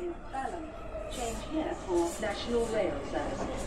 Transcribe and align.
in 0.00 0.12
Balham. 0.32 0.64
Change 1.10 1.40
here 1.52 1.74
for 1.84 2.00
National 2.20 2.64
Rail 2.74 2.96
Services. 3.10 3.62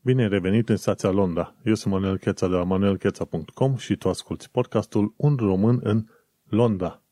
Bine 0.00 0.22
ai 0.22 0.28
revenit 0.28 0.68
în 0.68 0.76
stația 0.76 1.10
Londra. 1.10 1.54
Eu 1.64 1.74
sunt 1.74 1.92
Manuel 1.92 2.18
Cheța 2.18 2.48
de 2.48 2.54
la 2.54 2.64
manuelcheța.com 2.64 3.76
și 3.76 3.96
tu 3.96 4.08
asculti 4.08 4.48
podcastul 4.48 5.14
Un 5.16 5.36
român 5.36 5.80
în 5.82 6.06
Londra. 6.48 7.02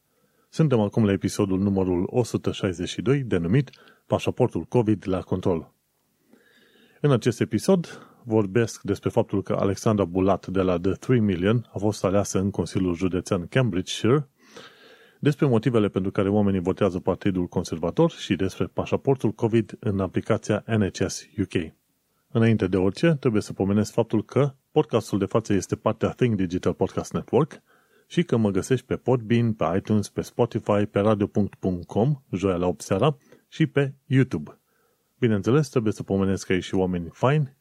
Suntem 0.49 0.81
acum 0.81 1.05
la 1.05 1.13
episodul 1.13 1.59
numărul 1.59 2.09
162, 2.11 3.23
denumit 3.23 3.71
Pașaportul 4.07 4.63
COVID 4.63 5.09
la 5.09 5.21
control. 5.21 5.73
În 7.01 7.13
acest 7.13 7.41
episod 7.41 8.12
vorbesc 8.25 8.83
despre 8.83 9.11
faptul 9.11 9.43
că 9.43 9.53
Alexandra 9.53 10.05
Bulat 10.05 10.47
de 10.47 10.61
la 10.61 10.79
The 10.79 10.93
3 10.93 11.21
Million 11.21 11.69
a 11.73 11.79
fost 11.79 12.05
aleasă 12.05 12.39
în 12.39 12.51
Consiliul 12.51 12.95
Județean 12.95 13.47
Cambridgeshire, 13.47 14.29
despre 15.21 15.47
motivele 15.47 15.89
pentru 15.89 16.11
care 16.11 16.29
oamenii 16.29 16.61
votează 16.61 16.99
Partidul 16.99 17.47
Conservator 17.47 18.11
și 18.11 18.37
despre 18.37 18.67
pașaportul 18.67 19.31
COVID 19.31 19.77
în 19.81 20.01
aplicația 20.01 20.65
NHS 20.67 21.27
UK. 21.39 21.73
Înainte 22.29 22.67
de 22.67 22.77
orice, 22.77 23.17
trebuie 23.21 23.43
să 23.43 23.53
pomenesc 23.53 23.93
faptul 23.93 24.25
că 24.25 24.55
podcastul 24.71 25.19
de 25.19 25.25
față 25.25 25.53
este 25.53 25.77
partea 25.77 26.09
Think 26.09 26.37
Digital 26.37 26.73
Podcast 26.73 27.13
Network 27.13 27.63
și 28.07 28.23
că 28.23 28.37
mă 28.37 28.51
găsești 28.51 28.87
pe 28.87 28.97
Podbean, 28.97 29.53
pe 29.53 29.65
iTunes, 29.77 30.09
pe 30.09 30.21
Spotify, 30.21 30.87
pe 30.91 31.01
radio.com, 31.01 32.23
joia 32.31 32.57
la 32.57 32.67
8 32.67 32.81
seara 32.81 33.17
și 33.49 33.67
pe 33.67 33.95
YouTube. 34.07 34.59
Bineînțeles, 35.19 35.69
trebuie 35.69 35.93
să 35.93 36.03
pomenesc 36.03 36.47
că 36.47 36.53
e 36.53 36.61
și 36.61 36.75
oameni 36.75 37.09
faini 37.13 37.57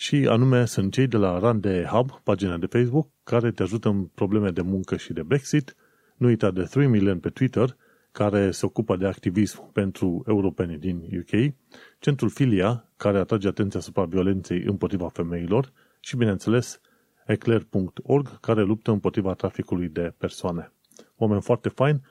și 0.00 0.26
anume 0.28 0.64
sunt 0.64 0.92
cei 0.92 1.06
de 1.06 1.16
la 1.16 1.38
Rande 1.38 1.84
Hub, 1.90 2.10
pagina 2.22 2.56
de 2.56 2.66
Facebook, 2.66 3.08
care 3.24 3.50
te 3.50 3.62
ajută 3.62 3.88
în 3.88 4.04
probleme 4.04 4.50
de 4.50 4.60
muncă 4.60 4.96
și 4.96 5.12
de 5.12 5.22
Brexit. 5.22 5.76
Nu 6.16 6.26
uita 6.26 6.50
de 6.50 6.62
3 6.62 6.86
Million 6.86 7.18
pe 7.18 7.28
Twitter, 7.28 7.76
care 8.12 8.50
se 8.50 8.66
ocupă 8.66 8.96
de 8.96 9.06
activism 9.06 9.72
pentru 9.72 10.24
europeni 10.26 10.78
din 10.78 10.96
UK, 11.18 11.54
Centrul 11.98 12.28
Filia, 12.28 12.90
care 12.96 13.18
atrage 13.18 13.48
atenția 13.48 13.78
asupra 13.80 14.04
violenței 14.04 14.62
împotriva 14.62 15.08
femeilor 15.08 15.72
și, 16.00 16.16
bineînțeles, 16.16 16.80
eclair.org, 17.26 18.40
care 18.40 18.62
luptă 18.62 18.90
împotriva 18.90 19.34
traficului 19.34 19.88
de 19.88 20.14
persoane. 20.18 20.72
Oameni 21.16 21.42
foarte 21.42 21.68
fain, 21.68 22.02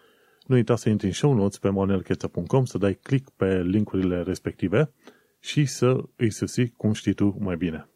nu 0.45 0.55
uita 0.55 0.75
să 0.75 0.89
intri 0.89 1.07
în 1.07 1.13
show 1.13 1.33
notes 1.33 1.57
pe 1.57 1.69
manuelcheța.com, 1.69 2.65
să 2.65 2.77
dai 2.77 2.93
click 2.93 3.29
pe 3.29 3.61
linkurile 3.61 4.21
respective 4.21 4.91
și 5.39 5.65
să 5.65 6.03
îi 6.15 6.31
susții 6.31 6.69
cum 6.69 6.93
știi 6.93 7.13
tu 7.13 7.35
mai 7.39 7.57
bine. 7.57 7.89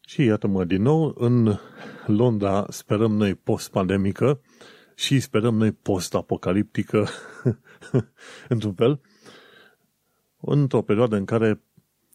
Și 0.00 0.24
iată-mă 0.24 0.64
din 0.64 0.82
nou 0.82 1.14
în 1.18 1.58
Londra, 2.06 2.66
sperăm 2.68 3.12
noi 3.12 3.34
post-pandemică 3.34 4.40
și 4.94 5.20
sperăm 5.20 5.56
noi 5.56 5.72
post-apocaliptică, 5.72 7.06
într-un 8.48 8.74
fel, 8.74 9.00
într-o 10.40 10.82
perioadă 10.82 11.16
în 11.16 11.24
care 11.24 11.60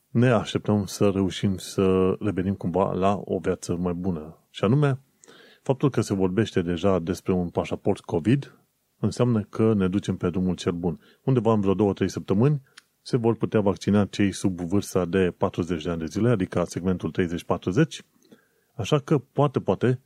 ne 0.10 0.30
așteptăm 0.30 0.86
să 0.86 1.10
reușim 1.10 1.58
să 1.58 2.16
revenim 2.20 2.54
cumva 2.54 2.94
la 2.94 3.22
o 3.24 3.40
viață 3.40 3.76
mai 3.76 3.94
bună. 3.94 4.38
Și 4.50 4.64
anume, 4.64 5.00
faptul 5.62 5.90
că 5.90 6.02
se 6.02 6.14
vorbește 6.14 6.62
deja 6.62 7.00
despre 7.00 7.34
un 7.34 7.50
pașaport 7.50 8.02
COVID 8.02 8.62
înseamnă 9.00 9.42
că 9.42 9.74
ne 9.74 9.88
ducem 9.88 10.18
pe 10.18 10.30
drumul 10.30 10.56
cel 10.56 10.72
bun. 10.72 11.00
Undeva 11.24 11.54
în 11.54 11.62
vreo 11.62 11.94
2-3 11.94 12.06
săptămâni 12.06 12.62
se 13.02 13.18
vor 13.18 13.36
putea 13.36 13.60
vaccina 13.60 14.06
cei 14.06 14.32
sub 14.32 14.60
vârsta 14.60 15.06
de 15.06 15.34
40 15.38 15.84
de 15.84 15.90
ani 15.90 16.00
de 16.00 16.06
zile, 16.06 16.30
adică 16.30 16.64
segmentul 16.68 17.14
30-40, 17.20 18.06
așa 18.74 19.00
că 19.00 19.18
poate, 19.18 19.60
poate, 19.60 20.00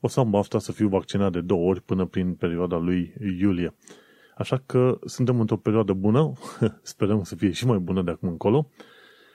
o 0.00 0.08
să 0.08 0.20
am 0.20 0.30
bafta 0.30 0.58
să 0.58 0.72
fiu 0.72 0.88
vaccinat 0.88 1.32
de 1.32 1.40
două 1.40 1.68
ori 1.68 1.80
până 1.80 2.06
prin 2.06 2.34
perioada 2.34 2.76
lui 2.76 3.14
iulie. 3.40 3.74
Așa 4.36 4.62
că 4.66 4.98
suntem 5.04 5.40
într-o 5.40 5.56
perioadă 5.56 5.92
bună, 5.92 6.32
sperăm 6.82 7.22
să 7.22 7.34
fie 7.34 7.50
și 7.50 7.66
mai 7.66 7.78
bună 7.78 8.02
de 8.02 8.10
acum 8.10 8.28
încolo, 8.28 8.70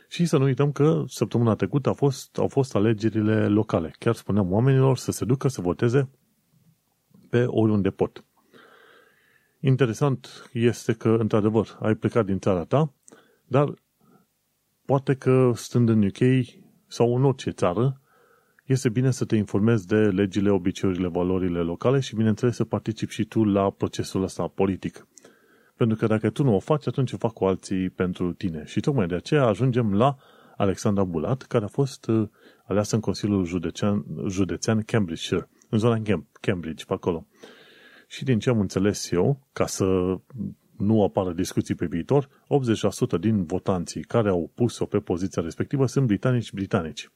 și 0.08 0.26
să 0.26 0.38
nu 0.38 0.44
uităm 0.44 0.72
că 0.72 1.04
săptămâna 1.08 1.56
trecută 1.56 1.90
a 1.90 1.94
fost, 1.94 2.38
au 2.38 2.48
fost 2.48 2.76
alegerile 2.76 3.48
locale. 3.48 3.94
Chiar 4.00 4.16
spuneam 4.16 4.52
oamenilor 4.52 4.98
să 4.98 5.12
se 5.12 5.26
ducă 5.26 5.48
să 5.48 5.62
voteze 5.62 6.10
pe 7.30 7.46
oriunde 7.46 7.90
pot. 7.90 8.24
Interesant 9.62 10.50
este 10.54 10.94
că, 10.94 11.16
într-adevăr, 11.20 11.78
ai 11.82 11.96
plecat 11.96 12.26
din 12.26 12.40
țara 12.40 12.64
ta, 12.64 12.94
dar 13.46 13.74
poate 14.86 15.16
că 15.16 15.52
stând 15.56 15.90
în 15.90 16.04
UK 16.04 16.46
sau 16.88 17.16
în 17.16 17.24
orice 17.24 17.50
țară, 17.50 18.02
este 18.66 18.90
bine 18.90 19.12
să 19.12 19.26
te 19.26 19.36
informezi 19.36 19.88
de 19.88 19.96
legile, 19.96 20.50
obiceiurile, 20.50 21.08
valorile 21.08 21.60
locale 21.60 22.00
și, 22.00 22.16
bineînțeles, 22.16 22.56
să 22.56 22.64
participi 22.64 23.14
și 23.14 23.26
tu 23.26 23.44
la 23.44 23.70
procesul 23.70 24.24
ăsta 24.24 24.48
politic. 24.48 25.08
Pentru 25.76 25.98
că 25.98 26.08
dacă 26.08 26.30
tu 26.30 26.44
nu 26.44 26.56
o 26.56 26.60
faci, 26.60 26.88
atunci 26.88 27.12
o 27.12 27.18
fac 27.18 27.34
cu 27.34 27.46
alții 27.46 27.90
pentru 27.90 28.34
tine. 28.34 28.64
Și 28.66 28.80
tocmai 28.80 29.08
de 29.08 29.16
aceea 29.16 29.46
ajungem 29.46 29.94
la 29.94 30.18
Alexandra 30.58 31.04
Bulat, 31.04 31.42
care 31.42 31.66
a 31.66 31.68
fost 31.68 32.08
uh, 32.08 32.28
aleasă 32.66 32.96
în 32.96 33.02
Consiliul 33.02 33.46
Județean, 33.46 34.06
Județean 34.28 34.82
Cambridgeshire, 34.82 35.50
în 35.70 35.80
zona 35.80 36.02
Cambridge, 36.42 36.86
pe 36.86 36.94
acolo. 36.94 37.28
Și 38.12 38.24
din 38.24 38.40
ce 38.40 38.50
am 38.50 38.60
înțeles 38.60 39.12
eu, 39.12 39.48
ca 39.54 39.66
să 39.66 40.18
nu 40.78 41.04
apară 41.04 41.32
discuții 41.32 41.76
pe 41.76 41.86
viitor, 41.86 42.30
80% 43.18 43.20
din 43.20 43.44
votanții 43.46 44.02
care 44.04 44.30
au 44.30 44.52
pus-o 44.56 44.86
pe 44.86 45.00
poziția 45.00 45.42
respectivă 45.42 45.86
sunt 45.86 46.06
britanici-britanici. 46.06 47.12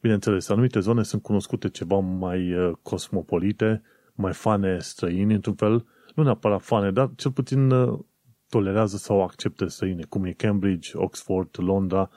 Bineînțeles, 0.00 0.48
anumite 0.48 0.80
zone 0.80 1.02
sunt 1.02 1.22
cunoscute 1.22 1.68
ceva 1.68 1.98
mai 1.98 2.52
uh, 2.52 2.72
cosmopolite, 2.82 3.82
mai 4.14 4.32
fane 4.32 4.78
străini, 4.78 5.34
într-un 5.34 5.54
fel, 5.54 5.86
nu 6.14 6.22
neapărat 6.22 6.62
fane, 6.62 6.90
dar 6.90 7.10
cel 7.16 7.30
puțin 7.30 7.70
uh, 7.70 7.98
tolerează 8.48 8.96
sau 8.96 9.22
acceptă 9.22 9.66
străine, 9.66 10.04
cum 10.08 10.24
e 10.24 10.32
Cambridge, 10.32 10.90
Oxford, 10.94 11.48
Londra 11.58 12.10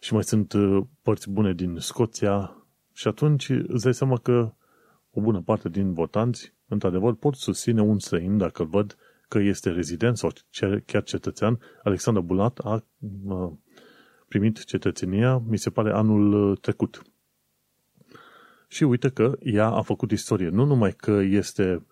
și 0.00 0.12
mai 0.12 0.24
sunt 0.24 0.52
uh, 0.52 0.84
părți 1.02 1.30
bune 1.30 1.52
din 1.52 1.76
Scoția 1.78 2.66
și 2.92 3.08
atunci 3.08 3.48
îți 3.48 3.82
dai 3.82 3.94
seama 3.94 4.16
că 4.16 4.52
o 5.10 5.20
bună 5.20 5.40
parte 5.40 5.68
din 5.68 5.92
votanți, 5.92 6.56
într-adevăr, 6.68 7.14
pot 7.14 7.34
susține 7.34 7.80
un 7.80 7.98
străin 7.98 8.36
dacă 8.36 8.62
îl 8.62 8.68
văd 8.68 8.96
că 9.28 9.38
este 9.38 9.70
rezident 9.70 10.18
sau 10.18 10.30
chiar 10.86 11.02
cetățean. 11.02 11.58
Alexandru 11.82 12.22
Bulat 12.22 12.58
a 12.58 12.84
primit 14.28 14.64
cetățenia, 14.64 15.38
mi 15.38 15.58
se 15.58 15.70
pare, 15.70 15.92
anul 15.92 16.56
trecut. 16.56 17.02
Și 18.68 18.84
uite 18.84 19.08
că 19.08 19.38
ea 19.42 19.66
a 19.66 19.82
făcut 19.82 20.10
istorie. 20.10 20.48
Nu 20.48 20.64
numai 20.64 20.92
că 20.92 21.10
este 21.10 21.82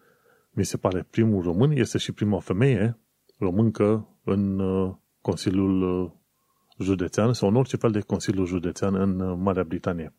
mi 0.56 0.64
se 0.64 0.76
pare, 0.76 1.06
primul 1.10 1.42
român, 1.42 1.70
este 1.70 1.98
și 1.98 2.12
prima 2.12 2.40
femeie 2.40 2.98
româncă 3.38 4.08
în 4.24 4.58
uh, 4.58 4.94
Consiliul 5.20 6.02
uh, 6.02 6.10
Județean 6.78 7.32
sau 7.32 7.48
în 7.48 7.56
orice 7.56 7.76
fel 7.76 7.90
de 7.90 8.00
Consiliu 8.00 8.44
Județean 8.44 8.94
în 8.94 9.20
uh, 9.20 9.36
Marea 9.40 9.64
Britanie. 9.64 10.14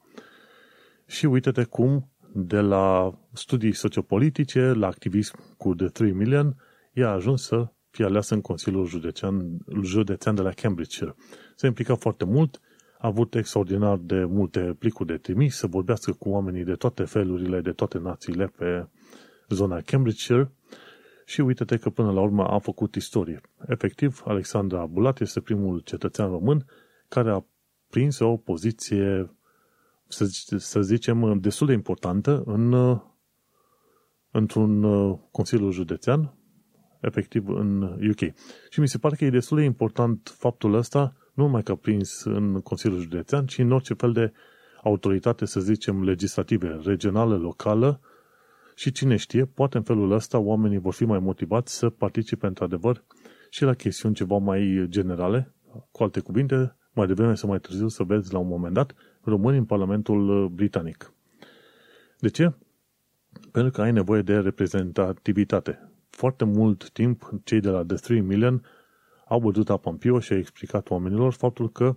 Și 1.05 1.25
uite-te 1.25 1.63
cum, 1.63 2.09
de 2.33 2.59
la 2.59 3.17
studii 3.33 3.73
sociopolitice, 3.73 4.61
la 4.61 4.87
activism 4.87 5.55
cu 5.57 5.75
The 5.75 5.87
3 5.87 6.11
Million, 6.11 6.55
ea 6.93 7.09
a 7.09 7.13
ajuns 7.13 7.43
să 7.43 7.67
fie 7.89 8.05
aleasă 8.05 8.33
în 8.33 8.41
Consiliul 8.41 8.85
Județean, 8.85 9.57
Județean 9.81 10.35
de 10.35 10.41
la 10.41 10.51
Cambridgeshire. 10.51 11.15
Se 11.55 11.67
implica 11.67 11.95
foarte 11.95 12.25
mult, 12.25 12.59
a 12.99 13.07
avut 13.07 13.35
extraordinar 13.35 13.97
de 13.97 14.23
multe 14.23 14.75
plicuri 14.79 15.07
de 15.07 15.17
trimis, 15.17 15.55
să 15.55 15.67
vorbească 15.67 16.11
cu 16.11 16.29
oamenii 16.29 16.63
de 16.63 16.75
toate 16.75 17.03
felurile, 17.03 17.61
de 17.61 17.71
toate 17.71 17.97
națiile 17.97 18.45
pe 18.57 18.87
zona 19.49 19.81
Cambridgeshire 19.81 20.51
și 21.25 21.41
uite-te 21.41 21.77
că 21.77 21.89
până 21.89 22.11
la 22.11 22.21
urmă 22.21 22.43
a 22.47 22.59
făcut 22.59 22.95
istorie. 22.95 23.41
Efectiv, 23.67 24.21
Alexandra 24.25 24.85
Bulat 24.85 25.19
este 25.19 25.39
primul 25.39 25.79
cetățean 25.79 26.29
român 26.29 26.65
care 27.07 27.31
a 27.31 27.45
prins 27.89 28.19
o 28.19 28.37
poziție, 28.37 29.36
să, 30.07 30.25
zice, 30.25 30.57
să 30.57 30.81
zicem, 30.81 31.39
destul 31.39 31.67
de 31.67 31.73
importantă 31.73 32.43
în, 32.45 32.99
într-un 34.31 34.81
Consiliu 35.31 35.71
Județean, 35.71 36.37
efectiv 37.01 37.47
în 37.47 37.81
UK. 37.81 38.19
Și 38.69 38.79
mi 38.79 38.87
se 38.87 38.97
pare 38.97 39.15
că 39.15 39.25
e 39.25 39.29
destul 39.29 39.57
de 39.57 39.63
important 39.63 40.35
faptul 40.37 40.73
ăsta, 40.73 41.15
nu 41.33 41.43
numai 41.43 41.63
că 41.63 41.71
a 41.71 41.75
prins 41.75 42.23
în 42.23 42.61
Consiliul 42.61 42.99
Județean, 42.99 43.45
ci 43.45 43.57
în 43.57 43.71
orice 43.71 43.93
fel 43.93 44.11
de 44.11 44.33
autoritate, 44.83 45.45
să 45.45 45.59
zicem, 45.59 46.03
legislative, 46.03 46.79
regională, 46.83 47.37
locală, 47.37 47.99
și 48.75 48.91
cine 48.91 49.15
știe, 49.15 49.45
poate 49.45 49.77
în 49.77 49.83
felul 49.83 50.11
ăsta 50.11 50.39
oamenii 50.39 50.77
vor 50.77 50.93
fi 50.93 51.05
mai 51.05 51.19
motivați 51.19 51.77
să 51.77 51.89
participe 51.89 52.47
într-adevăr 52.47 53.03
și 53.49 53.63
la 53.63 53.73
chestiuni 53.73 54.15
ceva 54.15 54.37
mai 54.37 54.85
generale, 54.89 55.53
cu 55.91 56.03
alte 56.03 56.19
cuvinte, 56.19 56.75
mai 56.93 57.07
devreme 57.07 57.35
sau 57.35 57.49
mai 57.49 57.59
târziu 57.59 57.87
să 57.87 58.03
vezi 58.03 58.33
la 58.33 58.39
un 58.39 58.47
moment 58.47 58.73
dat 58.73 58.93
români 59.29 59.57
în 59.57 59.65
Parlamentul 59.65 60.47
Britanic. 60.49 61.13
De 62.19 62.29
ce? 62.29 62.53
Pentru 63.51 63.71
că 63.71 63.81
ai 63.81 63.91
nevoie 63.91 64.21
de 64.21 64.37
reprezentativitate. 64.39 65.89
Foarte 66.09 66.43
mult 66.45 66.89
timp, 66.89 67.29
cei 67.43 67.59
de 67.59 67.69
la 67.69 67.83
The 67.85 67.95
3 67.95 68.21
Million 68.21 68.65
au 69.27 69.39
bătut 69.39 69.69
apa 69.69 69.89
în 69.89 69.97
piu 69.97 70.19
și 70.19 70.33
au 70.33 70.39
explicat 70.39 70.89
oamenilor 70.89 71.33
faptul 71.33 71.71
că 71.71 71.95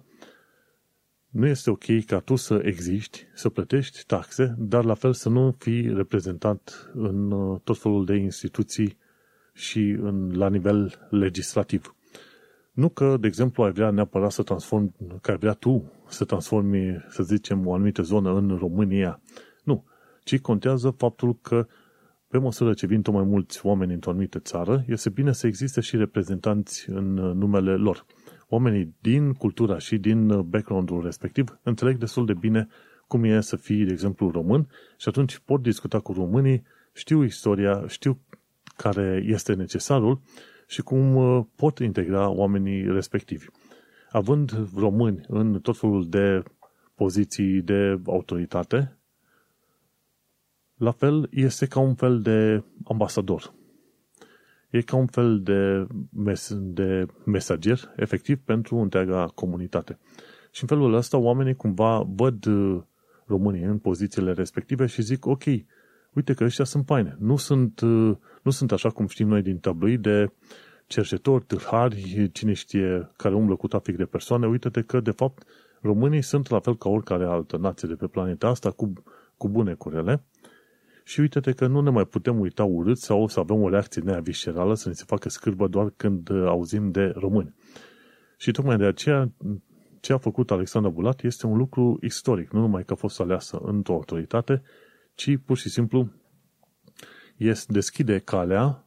nu 1.31 1.47
este 1.47 1.71
ok 1.71 2.05
ca 2.07 2.19
tu 2.19 2.37
să 2.37 2.61
existi, 2.65 3.27
să 3.35 3.49
plătești 3.49 4.05
taxe, 4.07 4.55
dar 4.59 4.85
la 4.85 4.95
fel 4.95 5.13
să 5.13 5.29
nu 5.29 5.55
fii 5.59 5.95
reprezentat 5.95 6.91
în 6.95 7.31
uh, 7.31 7.61
tot 7.65 7.79
felul 7.79 8.05
de 8.05 8.15
instituții 8.15 8.97
și 9.53 9.81
în, 10.01 10.37
la 10.37 10.49
nivel 10.49 11.07
legislativ. 11.11 11.95
Nu 12.73 12.89
că, 12.89 13.17
de 13.21 13.27
exemplu, 13.27 13.63
ai 13.63 13.73
vrea 13.73 13.91
neapărat 13.91 14.31
să 14.31 14.43
transformi, 14.43 14.93
că 15.21 15.31
ai 15.31 15.37
vrea 15.37 15.53
tu 15.53 15.93
să 16.09 16.25
transformi, 16.25 17.05
să 17.09 17.23
zicem, 17.23 17.67
o 17.67 17.75
anumită 17.75 18.03
zonă 18.03 18.35
în 18.35 18.57
România. 18.57 19.21
Nu. 19.65 19.85
Ci 20.25 20.41
contează 20.41 20.91
faptul 20.91 21.39
că 21.43 21.67
pe 22.29 22.39
măsură 22.39 22.73
ce 22.73 22.87
vin 22.87 23.03
tot 23.03 23.15
mai 23.15 23.25
mulți 23.25 23.67
oameni 23.67 23.93
într-o 23.93 24.11
anumită 24.11 24.39
țară, 24.39 24.85
este 24.87 25.11
bine 25.11 25.33
să 25.33 25.47
existe 25.47 25.81
și 25.81 25.97
reprezentanți 25.97 26.91
în 26.91 27.13
numele 27.15 27.77
lor. 27.77 28.07
Oamenii 28.49 28.95
din 29.01 29.33
cultura 29.33 29.79
și 29.79 29.99
din 29.99 30.27
background-ul 30.27 31.03
respectiv 31.03 31.59
înțeleg 31.63 31.97
destul 31.97 32.27
de 32.27 32.35
bine 32.35 32.69
cum 33.07 33.25
e 33.25 33.41
să 33.41 33.57
fii, 33.57 33.85
de 33.85 33.93
exemplu, 33.93 34.31
român 34.31 34.69
și 34.97 35.09
atunci 35.09 35.39
pot 35.39 35.63
discuta 35.63 36.01
cu 36.01 36.13
românii, 36.13 36.63
știu 36.93 37.23
istoria, 37.23 37.85
știu 37.87 38.21
care 38.77 39.23
este 39.27 39.55
necesarul 39.55 40.21
și 40.71 40.83
cum 40.83 41.17
uh, 41.17 41.45
pot 41.57 41.79
integra 41.79 42.29
oamenii 42.29 42.93
respectivi. 42.93 43.47
Având 44.11 44.69
români 44.77 45.21
în 45.29 45.61
tot 45.61 45.79
felul 45.79 46.09
de 46.09 46.43
poziții 46.95 47.63
de 47.63 48.01
autoritate, 48.07 48.99
la 50.75 50.91
fel 50.91 51.29
este 51.31 51.67
ca 51.67 51.81
un 51.81 51.95
fel 51.95 52.21
de 52.21 52.65
ambasador. 52.85 53.55
E 54.71 54.81
ca 54.81 54.97
un 54.97 55.07
fel 55.07 55.43
de, 55.43 55.87
mes- 56.13 56.57
de 56.61 57.07
mesager, 57.25 57.93
efectiv, 57.97 58.39
pentru 58.45 58.77
întreaga 58.77 59.27
comunitate. 59.35 59.99
Și 60.51 60.63
în 60.63 60.69
felul 60.69 60.95
ăsta 60.95 61.17
oamenii 61.17 61.55
cumva 61.55 62.03
văd 62.07 62.45
uh, 62.45 62.83
românii 63.27 63.63
în 63.63 63.79
pozițiile 63.79 64.33
respective 64.33 64.87
și 64.87 65.03
zic, 65.03 65.27
ok, 65.27 65.45
uite 66.13 66.35
că 66.35 66.45
ăștia 66.45 66.65
sunt 66.65 66.85
faine. 66.87 67.17
Nu 67.19 67.37
sunt, 67.37 67.81
uh, 67.81 68.17
nu 68.43 68.51
sunt 68.51 68.73
așa 68.73 68.91
cum 68.91 69.07
știm 69.07 69.29
noi 69.29 69.43
din 69.43 69.59
tabloid 69.59 70.03
de 70.03 70.33
cercetori, 70.87 71.45
tâlhari, 71.45 72.31
cine 72.33 72.53
știe, 72.53 73.11
care 73.17 73.35
umblă 73.35 73.57
cu 73.57 73.69
trafic 73.69 73.97
de 73.97 74.05
persoane. 74.05 74.47
Uite-te 74.47 74.83
că, 74.83 75.01
de 75.01 75.11
fapt, 75.11 75.43
românii 75.81 76.23
sunt 76.23 76.49
la 76.49 76.61
fel 76.61 76.77
ca 76.77 76.89
oricare 76.89 77.25
altă 77.25 77.57
nație 77.57 77.89
de 77.89 77.95
pe 77.95 78.07
planeta 78.07 78.49
asta, 78.49 78.71
cu, 78.71 78.93
cu 79.37 79.49
bune 79.49 79.75
curele. 79.75 80.25
Și 81.05 81.21
uite-te 81.21 81.53
că 81.53 81.67
nu 81.67 81.81
ne 81.81 81.91
mai 81.91 82.05
putem 82.05 82.41
uita 82.41 82.65
urât 82.65 82.99
sau 82.99 83.27
să 83.27 83.41
avem 83.41 83.63
o 83.63 83.69
reacție 83.69 84.03
neaviscerală, 84.03 84.75
să 84.75 84.89
ne 84.89 84.95
se 84.95 85.05
facă 85.07 85.29
scârbă 85.29 85.67
doar 85.67 85.93
când 85.97 86.29
uh, 86.29 86.45
auzim 86.47 86.91
de 86.91 87.13
români. 87.15 87.55
Și 88.37 88.51
tocmai 88.51 88.77
de 88.77 88.85
aceea 88.85 89.33
ce 90.01 90.13
a 90.13 90.19
făcut 90.19 90.51
Alexandra 90.51 90.91
Bulat 90.91 91.23
este 91.23 91.47
un 91.47 91.57
lucru 91.57 91.99
istoric, 92.01 92.53
nu 92.53 92.61
numai 92.61 92.85
că 92.85 92.93
a 92.93 92.97
fost 92.97 93.21
aleasă 93.21 93.61
într-o 93.63 93.95
autoritate, 93.95 94.63
ci 95.21 95.37
pur 95.45 95.57
și 95.57 95.69
simplu 95.69 96.09
este 97.37 97.73
deschide 97.73 98.19
calea 98.19 98.87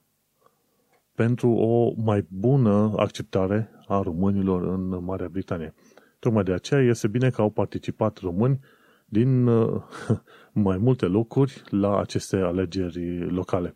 pentru 1.15 1.50
o 1.50 1.94
mai 1.97 2.25
bună 2.30 2.94
acceptare 2.95 3.69
a 3.88 4.01
românilor 4.01 4.63
în 4.63 5.03
Marea 5.03 5.27
Britanie. 5.27 5.74
Tocmai 6.19 6.44
de 6.44 6.53
aceea 6.53 6.81
este 6.81 7.07
bine 7.07 7.30
că 7.30 7.41
au 7.41 7.50
participat 7.50 8.18
români 8.18 8.59
din 9.06 9.47
uh, 9.47 9.81
mai 10.68 10.77
multe 10.77 11.06
locuri 11.06 11.62
la 11.69 12.00
aceste 12.00 12.36
alegeri 12.36 13.31
locale. 13.31 13.75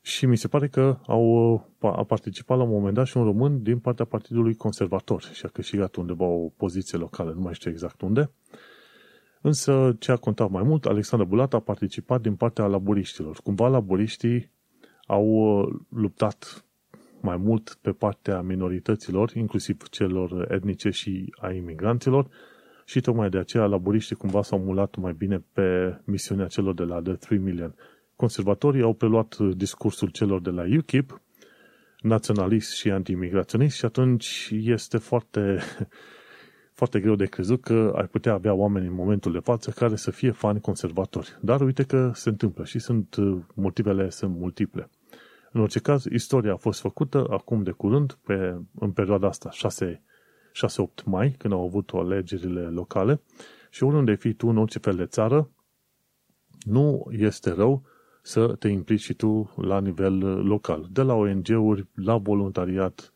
Și 0.00 0.26
mi 0.26 0.36
se 0.36 0.48
pare 0.48 0.68
că 0.68 0.98
au, 1.06 1.54
a 1.80 2.04
participat 2.04 2.56
la 2.56 2.62
un 2.62 2.70
moment 2.70 2.94
dat 2.94 3.06
și 3.06 3.16
un 3.16 3.24
român 3.24 3.62
din 3.62 3.78
partea 3.78 4.04
Partidului 4.04 4.54
Conservator 4.54 5.22
și 5.22 5.46
a 5.46 5.48
câștigat 5.48 5.94
undeva 5.94 6.24
o 6.24 6.48
poziție 6.48 6.98
locală, 6.98 7.32
nu 7.32 7.40
mai 7.40 7.54
știu 7.54 7.70
exact 7.70 8.00
unde. 8.00 8.30
Însă 9.42 9.96
ce 9.98 10.12
a 10.12 10.16
contat 10.16 10.50
mai 10.50 10.62
mult, 10.62 10.84
Alexandru 10.86 11.28
Bulat 11.28 11.54
a 11.54 11.58
participat 11.60 12.20
din 12.20 12.34
partea 12.34 12.66
laburiștilor. 12.66 13.40
Cumva 13.42 13.68
laburiștii 13.68 14.50
au 15.06 15.24
uh, 15.26 15.68
luptat 15.88 16.64
mai 17.20 17.36
mult 17.36 17.78
pe 17.80 17.90
partea 17.90 18.40
minorităților, 18.40 19.30
inclusiv 19.34 19.88
celor 19.88 20.46
etnice 20.50 20.90
și 20.90 21.32
a 21.40 21.50
imigranților, 21.52 22.28
și 22.84 23.00
tocmai 23.00 23.28
de 23.28 23.38
aceea 23.38 23.66
laburiștii 23.66 24.16
cumva 24.16 24.42
s-au 24.42 24.58
mulat 24.58 24.96
mai 24.96 25.12
bine 25.12 25.44
pe 25.52 25.98
misiunea 26.04 26.46
celor 26.46 26.74
de 26.74 26.82
la 26.82 27.00
The 27.02 27.12
3 27.12 27.38
Million. 27.38 27.74
Conservatorii 28.16 28.82
au 28.82 28.94
preluat 28.94 29.36
discursul 29.38 30.08
celor 30.08 30.40
de 30.40 30.50
la 30.50 30.64
UKIP, 30.78 31.20
naționalist 32.00 32.74
și 32.74 32.90
anti-imigraționist 32.90 33.76
și 33.76 33.84
atunci 33.84 34.50
este 34.52 34.98
foarte, 34.98 35.58
foarte 36.78 37.00
greu 37.00 37.14
de 37.14 37.26
crezut 37.26 37.60
că 37.60 37.92
ai 37.96 38.06
putea 38.06 38.32
avea 38.32 38.54
oameni 38.54 38.86
în 38.86 38.94
momentul 38.94 39.32
de 39.32 39.38
față 39.38 39.70
care 39.70 39.96
să 39.96 40.10
fie 40.10 40.30
fani 40.30 40.60
conservatori. 40.60 41.38
Dar 41.40 41.60
uite 41.60 41.82
că 41.82 42.10
se 42.14 42.28
întâmplă 42.28 42.64
și 42.64 42.78
sunt 42.78 43.16
motivele 43.54 44.10
sunt 44.10 44.36
multiple. 44.36 44.90
În 45.52 45.60
orice 45.60 45.78
caz, 45.78 46.04
istoria 46.04 46.52
a 46.52 46.56
fost 46.56 46.80
făcută 46.80 47.26
acum 47.30 47.62
de 47.62 47.70
curând, 47.70 48.18
pe, 48.26 48.60
în 48.78 48.90
perioada 48.92 49.26
asta, 49.26 49.50
6 49.50 50.02
6-8 50.52 51.04
mai, 51.04 51.34
când 51.38 51.52
au 51.52 51.64
avut 51.64 51.90
alegerile 51.92 52.60
locale 52.60 53.20
și 53.70 53.82
oriunde 53.82 54.14
fii 54.14 54.32
tu 54.32 54.48
în 54.48 54.56
orice 54.56 54.78
fel 54.78 54.96
de 54.96 55.06
țară, 55.06 55.50
nu 56.60 57.06
este 57.10 57.50
rău 57.52 57.82
să 58.22 58.46
te 58.58 58.68
implici 58.68 59.00
și 59.00 59.14
tu 59.14 59.52
la 59.56 59.80
nivel 59.80 60.18
local, 60.46 60.88
de 60.90 61.02
la 61.02 61.14
ONG-uri, 61.14 61.86
la 61.94 62.16
voluntariat, 62.16 63.12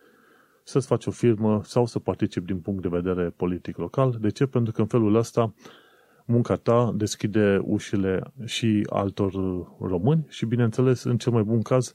să-ți 0.64 0.86
faci 0.86 1.06
o 1.06 1.10
firmă 1.10 1.60
sau 1.64 1.86
să 1.86 1.98
participi 1.98 2.46
din 2.46 2.60
punct 2.60 2.82
de 2.82 2.88
vedere 2.88 3.30
politic 3.30 3.76
local. 3.76 4.16
De 4.20 4.30
ce? 4.30 4.46
Pentru 4.46 4.72
că 4.72 4.80
în 4.80 4.86
felul 4.86 5.14
ăsta 5.14 5.54
munca 6.24 6.56
ta 6.56 6.92
deschide 6.94 7.60
ușile 7.62 8.22
și 8.44 8.86
altor 8.90 9.32
români 9.80 10.26
și, 10.28 10.46
bineînțeles, 10.46 11.02
în 11.02 11.18
cel 11.18 11.32
mai 11.32 11.42
bun 11.42 11.62
caz, 11.62 11.94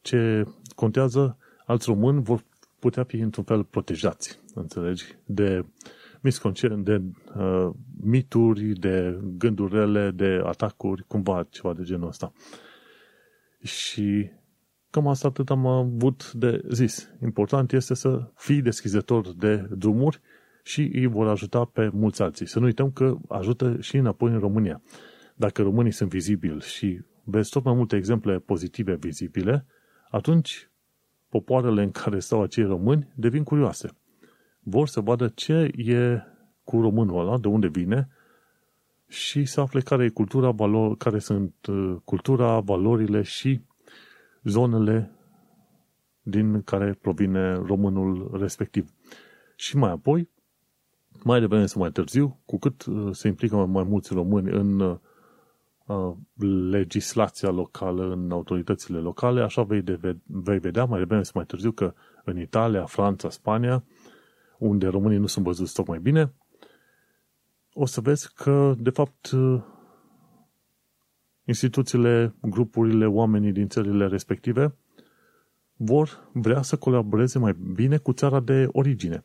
ce 0.00 0.46
contează, 0.74 1.36
alți 1.66 1.86
români 1.86 2.22
vor 2.22 2.44
putea 2.78 3.04
fi 3.04 3.16
într-un 3.16 3.44
fel 3.44 3.64
protejați, 3.64 4.40
înțelegi, 4.54 5.04
de 5.24 5.64
misconcepții, 6.20 6.82
de 6.82 7.02
uh, 7.36 7.70
mituri, 8.00 8.64
de 8.64 9.20
gânduri 9.38 9.74
rele, 9.74 10.10
de 10.10 10.42
atacuri, 10.44 11.04
cumva 11.06 11.46
ceva 11.50 11.72
de 11.72 11.82
genul 11.82 12.08
ăsta. 12.08 12.32
Și 13.62 14.30
cam 14.90 15.06
asta 15.06 15.28
atât 15.28 15.50
am 15.50 15.66
avut 15.66 16.32
de 16.32 16.62
zis. 16.70 17.10
Important 17.22 17.72
este 17.72 17.94
să 17.94 18.30
fii 18.34 18.62
deschizător 18.62 19.34
de 19.34 19.56
drumuri 19.70 20.20
și 20.62 20.90
îi 20.92 21.06
vor 21.06 21.28
ajuta 21.28 21.64
pe 21.64 21.90
mulți 21.92 22.22
alții. 22.22 22.46
Să 22.46 22.58
nu 22.58 22.64
uităm 22.64 22.90
că 22.90 23.16
ajută 23.28 23.76
și 23.80 23.96
înapoi 23.96 24.32
în 24.32 24.38
România. 24.38 24.82
Dacă 25.34 25.62
românii 25.62 25.92
sunt 25.92 26.10
vizibili 26.10 26.60
și 26.60 27.00
vezi 27.24 27.50
tot 27.50 27.64
mai 27.64 27.74
multe 27.74 27.96
exemple 27.96 28.38
pozitive 28.38 28.94
vizibile, 28.94 29.66
atunci 30.10 30.70
popoarele 31.28 31.82
în 31.82 31.90
care 31.90 32.18
stau 32.18 32.42
acei 32.42 32.64
români 32.64 33.12
devin 33.14 33.42
curioase. 33.42 33.88
Vor 34.60 34.88
să 34.88 35.00
vadă 35.00 35.28
ce 35.28 35.70
e 35.76 36.22
cu 36.64 36.80
românul 36.80 37.20
ăla, 37.20 37.38
de 37.38 37.48
unde 37.48 37.68
vine 37.68 38.08
și 39.08 39.44
să 39.44 39.60
afle 39.60 39.80
care 39.80 40.04
e 40.04 40.08
cultura, 40.08 40.50
valor, 40.50 40.96
care 40.96 41.18
sunt 41.18 41.54
uh, 41.68 41.96
cultura, 42.04 42.60
valorile 42.60 43.22
și 43.22 43.60
zonele 44.44 45.12
din 46.22 46.62
care 46.62 46.98
provine 47.00 47.54
românul 47.54 48.30
respectiv. 48.40 48.90
Și 49.56 49.76
mai 49.76 49.90
apoi, 49.90 50.28
mai 51.24 51.40
devreme 51.40 51.66
sau 51.66 51.80
mai 51.80 51.90
târziu, 51.90 52.40
cu 52.44 52.58
cât 52.58 52.84
uh, 52.84 53.08
se 53.12 53.28
implică 53.28 53.56
mai 53.56 53.84
mulți 53.84 54.14
români 54.14 54.50
în 54.50 54.80
uh, 54.80 54.96
Uh, 55.88 56.14
legislația 56.70 57.50
locală 57.50 58.12
în 58.12 58.30
autoritățile 58.30 58.98
locale, 58.98 59.42
așa 59.42 59.62
vei, 59.62 59.82
de, 59.82 60.16
vei 60.26 60.58
vedea 60.58 60.84
mai 60.84 60.98
devreme 60.98 61.22
sau 61.22 61.32
mai 61.34 61.44
târziu 61.44 61.72
că 61.72 61.94
în 62.24 62.40
Italia, 62.40 62.84
Franța, 62.84 63.30
Spania, 63.30 63.84
unde 64.58 64.86
românii 64.86 65.18
nu 65.18 65.26
sunt 65.26 65.44
văzuți 65.44 65.74
tocmai 65.74 65.98
bine, 65.98 66.34
o 67.72 67.86
să 67.86 68.00
vezi 68.00 68.34
că, 68.34 68.74
de 68.78 68.90
fapt, 68.90 69.30
uh, 69.30 69.62
instituțiile, 71.48 72.34
grupurile, 72.40 73.06
oamenii 73.06 73.52
din 73.52 73.68
țările 73.68 74.06
respective 74.06 74.74
vor 75.76 76.30
vrea 76.32 76.62
să 76.62 76.76
colaboreze 76.76 77.38
mai 77.38 77.56
bine 77.74 77.96
cu 77.96 78.12
țara 78.12 78.40
de 78.40 78.68
origine 78.72 79.24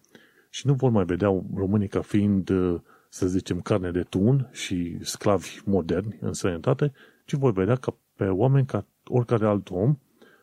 și 0.50 0.68
nu 0.68 0.74
vor 0.74 0.90
mai 0.90 1.06
vedea 1.06 1.44
românii 1.56 1.88
ca 1.88 2.02
fiind 2.02 2.50
uh, 2.50 2.80
să 3.10 3.28
zicem, 3.28 3.62
carne 3.62 3.92
de 3.92 4.02
tun 4.02 4.50
și 4.52 4.98
sclavi 5.02 5.62
moderni 5.66 6.18
în 6.22 6.34
sănătate, 6.34 6.92
ci 7.26 7.34
voi 7.34 7.52
vedea 7.52 7.76
ca 7.76 7.98
pe 8.16 8.26
oameni 8.26 8.66
ca 8.66 8.86
oricare 9.08 9.46
alt 9.46 9.70
om 9.70 9.98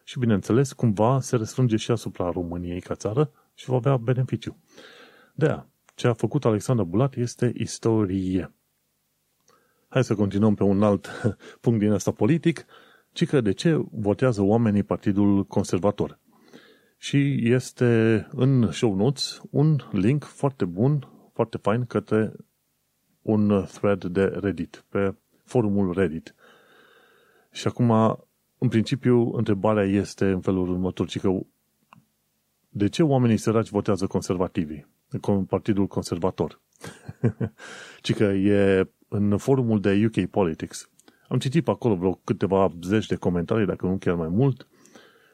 și, 0.05 0.19
bineînțeles, 0.19 0.73
cumva 0.73 1.21
se 1.21 1.37
răsfrânge 1.37 1.77
și 1.77 1.91
asupra 1.91 2.31
României 2.31 2.81
ca 2.81 2.95
țară 2.95 3.31
și 3.55 3.69
va 3.69 3.77
avea 3.77 3.97
beneficiu. 3.97 4.57
De 5.35 5.47
aia, 5.47 5.67
ce 5.95 6.07
a 6.07 6.13
făcut 6.13 6.45
Alexandru 6.45 6.85
Bulat 6.85 7.17
este 7.17 7.53
istorie. 7.57 8.53
Hai 9.93 10.05
să 10.05 10.15
continuăm 10.15 10.55
pe 10.55 10.63
un 10.63 10.83
alt 10.83 11.09
punct 11.61 11.79
din 11.79 11.93
asta 11.93 12.11
politic, 12.11 12.65
ci 13.13 13.27
că 13.27 13.41
de 13.41 13.53
ce 13.53 13.85
votează 13.91 14.43
oamenii 14.43 14.83
Partidul 14.83 15.45
Conservator. 15.45 16.19
Și 16.99 17.51
este 17.51 18.27
în 18.31 18.71
show 18.73 18.95
notes 18.95 19.41
un 19.51 19.77
link 19.93 20.25
foarte 20.25 20.65
bun 20.65 21.09
foarte 21.33 21.57
fain 21.57 21.85
către 21.85 22.33
un 23.23 23.65
thread 23.73 24.05
de 24.05 24.25
Reddit, 24.25 24.85
pe 24.89 25.15
forumul 25.45 25.93
Reddit. 25.93 26.35
Și 27.51 27.67
acum, 27.67 27.91
în 28.59 28.69
principiu, 28.69 29.33
întrebarea 29.33 29.85
este 29.85 30.25
în 30.31 30.41
felul 30.41 30.69
următor, 30.69 31.07
ci 31.07 31.21
că 31.21 31.39
de 32.69 32.89
ce 32.89 33.03
oamenii 33.03 33.37
săraci 33.37 33.69
votează 33.69 34.07
conservativii? 34.07 34.87
Partidul 35.49 35.87
conservator. 35.87 36.61
ci 38.03 38.15
că 38.15 38.25
e 38.25 38.89
în 39.13 39.37
forumul 39.37 39.81
de 39.81 40.05
UK 40.07 40.27
Politics. 40.27 40.91
Am 41.29 41.39
citit 41.39 41.65
pe 41.65 41.71
acolo 41.71 41.95
vreo 41.95 42.21
câteva 42.25 42.73
zeci 42.83 43.07
de 43.07 43.15
comentarii, 43.15 43.67
dacă 43.67 43.87
nu 43.87 43.97
chiar 43.97 44.15
mai 44.15 44.29
mult. 44.29 44.67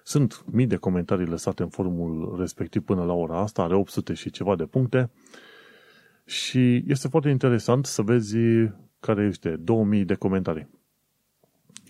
Sunt 0.02 0.44
mii 0.50 0.66
de 0.66 0.76
comentarii 0.76 1.26
lăsate 1.26 1.62
în 1.62 1.68
forumul 1.68 2.36
respectiv 2.38 2.82
până 2.82 3.04
la 3.04 3.12
ora 3.12 3.38
asta, 3.40 3.62
are 3.62 3.74
800 3.74 4.14
și 4.14 4.30
ceva 4.30 4.56
de 4.56 4.64
puncte. 4.64 5.10
Și 6.24 6.84
este 6.86 7.08
foarte 7.08 7.28
interesant 7.28 7.86
să 7.86 8.02
vezi 8.02 8.36
care 9.00 9.24
este 9.24 9.56
2000 9.56 10.04
de 10.04 10.14
comentarii. 10.14 10.68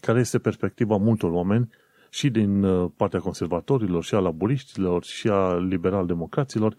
Care 0.01 0.21
este 0.21 0.39
perspectiva 0.39 0.97
multor 0.97 1.31
oameni 1.31 1.69
și 2.11 2.31
din 2.31 2.63
uh, 2.63 2.91
partea 2.97 3.21
conservatorilor, 3.21 4.05
și 4.05 4.15
a 4.15 4.19
laburiștilor, 4.19 5.05
și 5.05 5.29
a 5.29 5.57
liberal-democraților, 5.57 6.77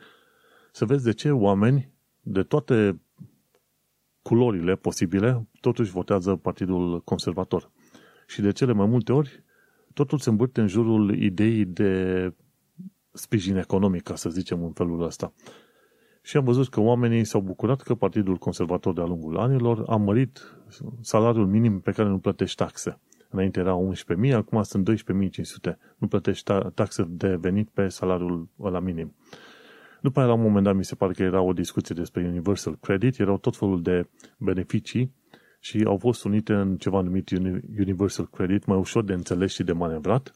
să 0.71 0.85
vezi 0.85 1.03
de 1.03 1.13
ce 1.13 1.31
oameni 1.31 1.91
de 2.21 2.43
toate 2.43 2.99
culorile 4.27 4.75
posibile 4.75 5.47
totuși 5.59 5.91
votează 5.91 6.35
Partidul 6.35 7.01
Conservator. 7.01 7.71
Și 8.27 8.41
de 8.41 8.51
cele 8.51 8.73
mai 8.73 8.85
multe 8.85 9.11
ori, 9.11 9.43
totul 9.93 10.17
se 10.17 10.29
îmbârte 10.29 10.61
în 10.61 10.67
jurul 10.67 11.15
ideii 11.15 11.65
de 11.65 12.33
sprijin 13.11 13.57
economic, 13.57 14.03
ca 14.03 14.15
să 14.15 14.29
zicem 14.29 14.63
în 14.63 14.71
felul 14.71 15.01
ăsta. 15.01 15.33
Și 16.21 16.37
am 16.37 16.43
văzut 16.43 16.69
că 16.69 16.79
oamenii 16.79 17.23
s-au 17.23 17.41
bucurat 17.41 17.81
că 17.81 17.95
Partidul 17.95 18.35
Conservator 18.35 18.93
de-a 18.93 19.05
lungul 19.05 19.37
anilor 19.37 19.83
a 19.87 19.95
mărit 19.95 20.57
salariul 21.01 21.47
minim 21.47 21.79
pe 21.79 21.91
care 21.91 22.09
nu 22.09 22.19
plătești 22.19 22.55
taxe. 22.55 22.99
Înainte 23.29 23.59
era 23.59 23.77
11.000, 24.25 24.33
acum 24.33 24.61
sunt 24.61 24.89
12.500. 24.89 25.77
Nu 25.97 26.07
plătești 26.07 26.53
taxe 26.73 27.03
de 27.09 27.35
venit 27.35 27.69
pe 27.69 27.87
salariul 27.87 28.49
ăla 28.59 28.79
minim. 28.79 29.15
După 30.01 30.19
aia, 30.19 30.27
la 30.27 30.33
un 30.33 30.41
moment 30.41 30.63
dat, 30.63 30.75
mi 30.75 30.85
se 30.85 30.95
pare 30.95 31.13
că 31.13 31.23
era 31.23 31.41
o 31.41 31.53
discuție 31.53 31.95
despre 31.95 32.27
Universal 32.27 32.77
Credit, 32.81 33.19
erau 33.19 33.37
tot 33.37 33.55
felul 33.57 33.81
de 33.81 34.09
beneficii 34.37 35.15
și 35.59 35.83
au 35.85 35.97
fost 35.97 36.23
unite 36.23 36.53
în 36.53 36.77
ceva 36.77 37.01
numit 37.01 37.29
Universal 37.77 38.27
Credit, 38.27 38.65
mai 38.65 38.77
ușor 38.77 39.03
de 39.03 39.13
înțeles 39.13 39.53
și 39.53 39.63
de 39.63 39.71
manevrat. 39.71 40.31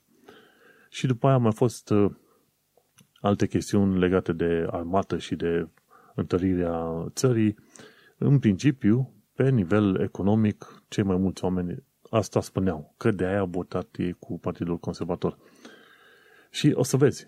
Și 0.89 1.07
după 1.07 1.25
aia 1.25 1.35
au 1.35 1.41
mai 1.41 1.51
fost 1.53 1.89
uh, 1.89 2.11
alte 3.21 3.47
chestiuni 3.47 3.99
legate 3.99 4.33
de 4.33 4.67
armată 4.69 5.17
și 5.17 5.35
de 5.35 5.67
întărirea 6.15 7.05
țării. 7.09 7.55
În 8.17 8.39
principiu, 8.39 9.13
pe 9.35 9.49
nivel 9.49 9.99
economic, 10.01 10.83
cei 10.87 11.03
mai 11.03 11.17
mulți 11.17 11.43
oameni 11.43 11.83
asta 12.09 12.41
spuneau, 12.41 12.93
că 12.97 13.11
de 13.11 13.25
aia 13.25 13.41
a 13.41 13.45
votat 13.45 13.95
ei 13.97 14.13
cu 14.19 14.39
Partidul 14.39 14.77
Conservator. 14.77 15.37
Și 16.53 16.71
o 16.75 16.83
să 16.83 16.97
vezi, 16.97 17.25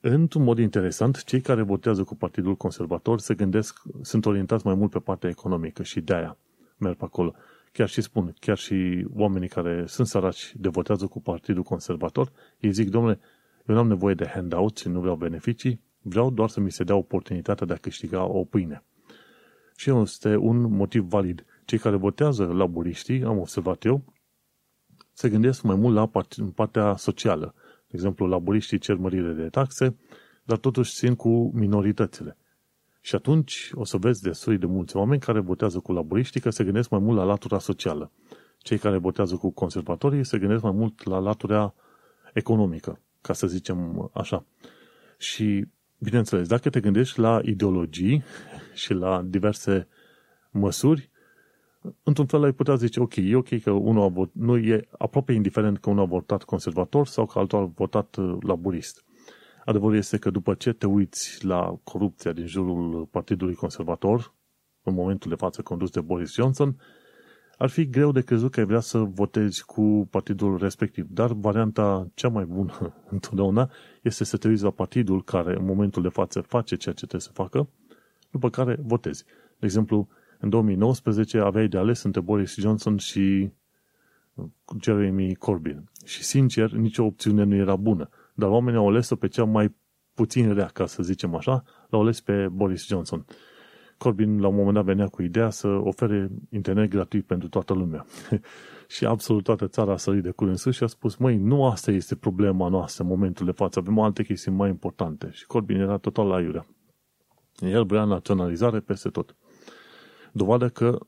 într-un 0.00 0.42
mod 0.42 0.58
interesant, 0.58 1.24
cei 1.24 1.40
care 1.40 1.62
votează 1.62 2.04
cu 2.04 2.14
Partidul 2.14 2.56
Conservator 2.56 3.20
se 3.20 3.34
gândesc, 3.34 3.82
sunt 4.02 4.26
orientați 4.26 4.66
mai 4.66 4.74
mult 4.74 4.90
pe 4.90 4.98
partea 4.98 5.30
economică 5.30 5.82
și 5.82 6.00
de 6.00 6.14
aia 6.14 6.36
merg 6.76 6.96
pe 6.96 7.04
acolo. 7.04 7.34
Chiar 7.72 7.88
și 7.88 8.00
spun, 8.00 8.34
chiar 8.40 8.56
și 8.56 9.06
oamenii 9.14 9.48
care 9.48 9.84
sunt 9.86 10.06
săraci 10.06 10.52
de 10.56 10.68
votează 10.68 11.06
cu 11.06 11.20
Partidul 11.20 11.62
Conservator, 11.62 12.32
ei 12.60 12.72
zic, 12.72 12.90
domnule, 12.90 13.18
eu 13.66 13.74
nu 13.74 13.80
am 13.80 13.88
nevoie 13.88 14.14
de 14.14 14.26
handouts, 14.26 14.84
nu 14.84 15.00
vreau 15.00 15.16
beneficii, 15.16 15.80
vreau 16.02 16.30
doar 16.30 16.48
să 16.48 16.60
mi 16.60 16.72
se 16.72 16.84
dea 16.84 16.96
oportunitatea 16.96 17.66
de 17.66 17.72
a 17.72 17.76
câștiga 17.76 18.24
o 18.24 18.44
pâine. 18.44 18.82
Și 19.76 19.90
este 19.90 20.36
un 20.36 20.60
motiv 20.60 21.02
valid. 21.02 21.44
Cei 21.64 21.78
care 21.78 21.96
votează 21.96 22.44
laburiștii, 22.44 23.24
am 23.24 23.38
observat 23.38 23.84
eu, 23.84 24.02
se 25.12 25.28
gândesc 25.28 25.62
mai 25.62 25.76
mult 25.76 25.94
la 25.94 26.10
partea 26.54 26.96
socială. 26.96 27.54
De 27.94 28.00
exemplu, 28.00 28.26
laburiștii 28.26 28.78
cer 28.78 28.96
mărire 28.96 29.32
de 29.32 29.48
taxe, 29.48 29.96
dar 30.44 30.58
totuși 30.58 30.92
țin 30.92 31.14
cu 31.14 31.50
minoritățile. 31.54 32.36
Și 33.00 33.14
atunci 33.14 33.70
o 33.74 33.84
să 33.84 33.96
vezi 33.96 34.22
destui 34.22 34.58
de 34.58 34.66
mulți 34.66 34.96
oameni 34.96 35.20
care 35.20 35.40
votează 35.40 35.78
cu 35.78 35.92
laburiștii 35.92 36.40
că 36.40 36.50
se 36.50 36.64
gândesc 36.64 36.90
mai 36.90 37.00
mult 37.00 37.16
la 37.16 37.24
latura 37.24 37.58
socială. 37.58 38.10
Cei 38.58 38.78
care 38.78 38.98
votează 38.98 39.36
cu 39.36 39.50
conservatorii 39.50 40.24
se 40.24 40.38
gândesc 40.38 40.62
mai 40.62 40.72
mult 40.72 41.04
la 41.04 41.18
latura 41.18 41.74
economică, 42.32 43.00
ca 43.20 43.32
să 43.32 43.46
zicem 43.46 44.10
așa. 44.14 44.44
Și, 45.18 45.66
bineînțeles, 45.98 46.48
dacă 46.48 46.70
te 46.70 46.80
gândești 46.80 47.20
la 47.20 47.40
ideologii 47.42 48.22
și 48.72 48.92
la 48.92 49.22
diverse 49.22 49.88
măsuri, 50.50 51.10
într-un 52.02 52.26
fel 52.26 52.42
ai 52.44 52.52
putea 52.52 52.74
zice, 52.74 53.00
ok, 53.00 53.16
e 53.16 53.36
ok 53.36 53.60
că 53.60 53.70
unul 53.70 54.02
a 54.02 54.08
votat, 54.08 54.34
nu 54.34 54.56
e 54.56 54.88
aproape 54.98 55.32
indiferent 55.32 55.78
că 55.78 55.90
unul 55.90 56.02
a 56.02 56.06
votat 56.06 56.42
conservator 56.42 57.06
sau 57.06 57.26
că 57.26 57.38
altul 57.38 57.58
a 57.58 57.64
votat 57.74 58.16
uh, 58.16 58.36
laburist. 58.40 59.04
Adevărul 59.64 59.96
este 59.96 60.18
că 60.18 60.30
după 60.30 60.54
ce 60.54 60.72
te 60.72 60.86
uiți 60.86 61.44
la 61.44 61.78
corupția 61.82 62.32
din 62.32 62.46
jurul 62.46 63.06
Partidului 63.10 63.54
Conservator, 63.54 64.34
în 64.82 64.94
momentul 64.94 65.30
de 65.30 65.36
față 65.36 65.62
condus 65.62 65.90
de 65.90 66.00
Boris 66.00 66.32
Johnson, 66.32 66.76
ar 67.58 67.68
fi 67.68 67.88
greu 67.88 68.12
de 68.12 68.20
crezut 68.20 68.50
că 68.50 68.60
ai 68.60 68.66
vrea 68.66 68.80
să 68.80 68.98
votezi 68.98 69.64
cu 69.64 70.08
partidul 70.10 70.58
respectiv. 70.58 71.06
Dar 71.10 71.32
varianta 71.32 72.10
cea 72.14 72.28
mai 72.28 72.44
bună 72.44 72.94
întotdeauna 73.10 73.70
este 74.02 74.24
să 74.24 74.36
te 74.36 74.48
uiți 74.48 74.62
la 74.62 74.70
partidul 74.70 75.24
care 75.24 75.56
în 75.56 75.64
momentul 75.64 76.02
de 76.02 76.08
față 76.08 76.40
face 76.40 76.76
ceea 76.76 76.94
ce 76.94 77.06
trebuie 77.06 77.20
să 77.20 77.30
facă, 77.32 77.68
după 78.30 78.50
care 78.50 78.78
votezi. 78.82 79.24
De 79.58 79.66
exemplu, 79.66 80.08
în 80.38 80.48
2019 80.48 81.38
aveai 81.38 81.68
de 81.68 81.78
ales 81.78 82.02
între 82.02 82.20
Boris 82.20 82.54
Johnson 82.54 82.96
și 82.96 83.50
Jeremy 84.80 85.34
Corbyn. 85.34 85.90
Și 86.04 86.22
sincer, 86.22 86.70
nicio 86.70 87.04
opțiune 87.04 87.44
nu 87.44 87.54
era 87.54 87.76
bună. 87.76 88.08
Dar 88.34 88.48
oamenii 88.48 88.78
au 88.78 88.88
ales-o 88.88 89.16
pe 89.16 89.28
cea 89.28 89.44
mai 89.44 89.74
puțin 90.14 90.54
rea, 90.54 90.66
ca 90.66 90.86
să 90.86 91.02
zicem 91.02 91.34
așa, 91.34 91.64
l-au 91.88 92.00
ales 92.00 92.20
pe 92.20 92.48
Boris 92.52 92.86
Johnson. 92.86 93.24
Corbyn 93.98 94.40
la 94.40 94.48
un 94.48 94.54
moment 94.54 94.74
dat 94.74 94.84
venea 94.84 95.06
cu 95.06 95.22
ideea 95.22 95.50
să 95.50 95.68
ofere 95.68 96.30
internet 96.50 96.90
gratuit 96.90 97.26
pentru 97.26 97.48
toată 97.48 97.74
lumea. 97.74 98.06
și 98.94 99.04
absolut 99.04 99.42
toată 99.42 99.66
țara 99.66 99.92
a 99.92 99.96
sărit 99.96 100.22
de 100.22 100.30
cur 100.30 100.48
în 100.48 100.56
sus 100.56 100.74
și 100.74 100.82
a 100.82 100.86
spus, 100.86 101.16
măi, 101.16 101.36
nu 101.36 101.66
asta 101.66 101.90
este 101.90 102.16
problema 102.16 102.68
noastră 102.68 103.02
în 103.02 103.08
momentul 103.08 103.46
de 103.46 103.52
față, 103.52 103.78
avem 103.78 103.98
alte 103.98 104.22
chestiuni 104.24 104.56
mai 104.56 104.68
importante. 104.68 105.30
Și 105.32 105.46
Corbyn 105.46 105.80
era 105.80 105.96
total 105.96 106.26
la 106.26 106.40
iurea. 106.40 106.66
El 107.60 107.84
vrea 107.84 108.04
naționalizare 108.04 108.80
peste 108.80 109.08
tot. 109.08 109.36
Dovadă 110.36 110.68
că 110.68 110.98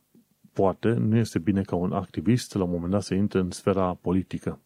poate 0.53 0.93
nu 0.93 1.17
este 1.17 1.39
bine 1.39 1.63
ca 1.63 1.77
un 1.77 1.93
activist 1.93 2.55
la 2.55 2.65
un 2.65 2.71
moment 2.71 2.91
dat 2.91 3.03
să 3.03 3.15
intre 3.15 3.39
în 3.39 3.51
sfera 3.51 3.95
politică. 3.95 4.61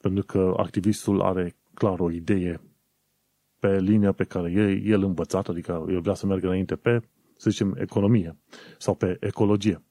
Pentru 0.00 0.24
că 0.24 0.54
activistul 0.56 1.20
are 1.22 1.56
clar 1.74 2.00
o 2.00 2.10
idee 2.10 2.60
pe 3.58 3.78
linia 3.80 4.12
pe 4.12 4.24
care 4.24 4.50
e 4.50 4.82
el 4.84 5.02
învățat, 5.02 5.48
adică 5.48 5.86
el 5.88 6.00
vrea 6.00 6.14
să 6.14 6.26
meargă 6.26 6.46
înainte 6.46 6.76
pe, 6.76 7.00
să 7.36 7.50
zicem, 7.50 7.76
economie 7.78 8.36
sau 8.78 8.94
pe 8.94 9.16
ecologie. 9.20 9.82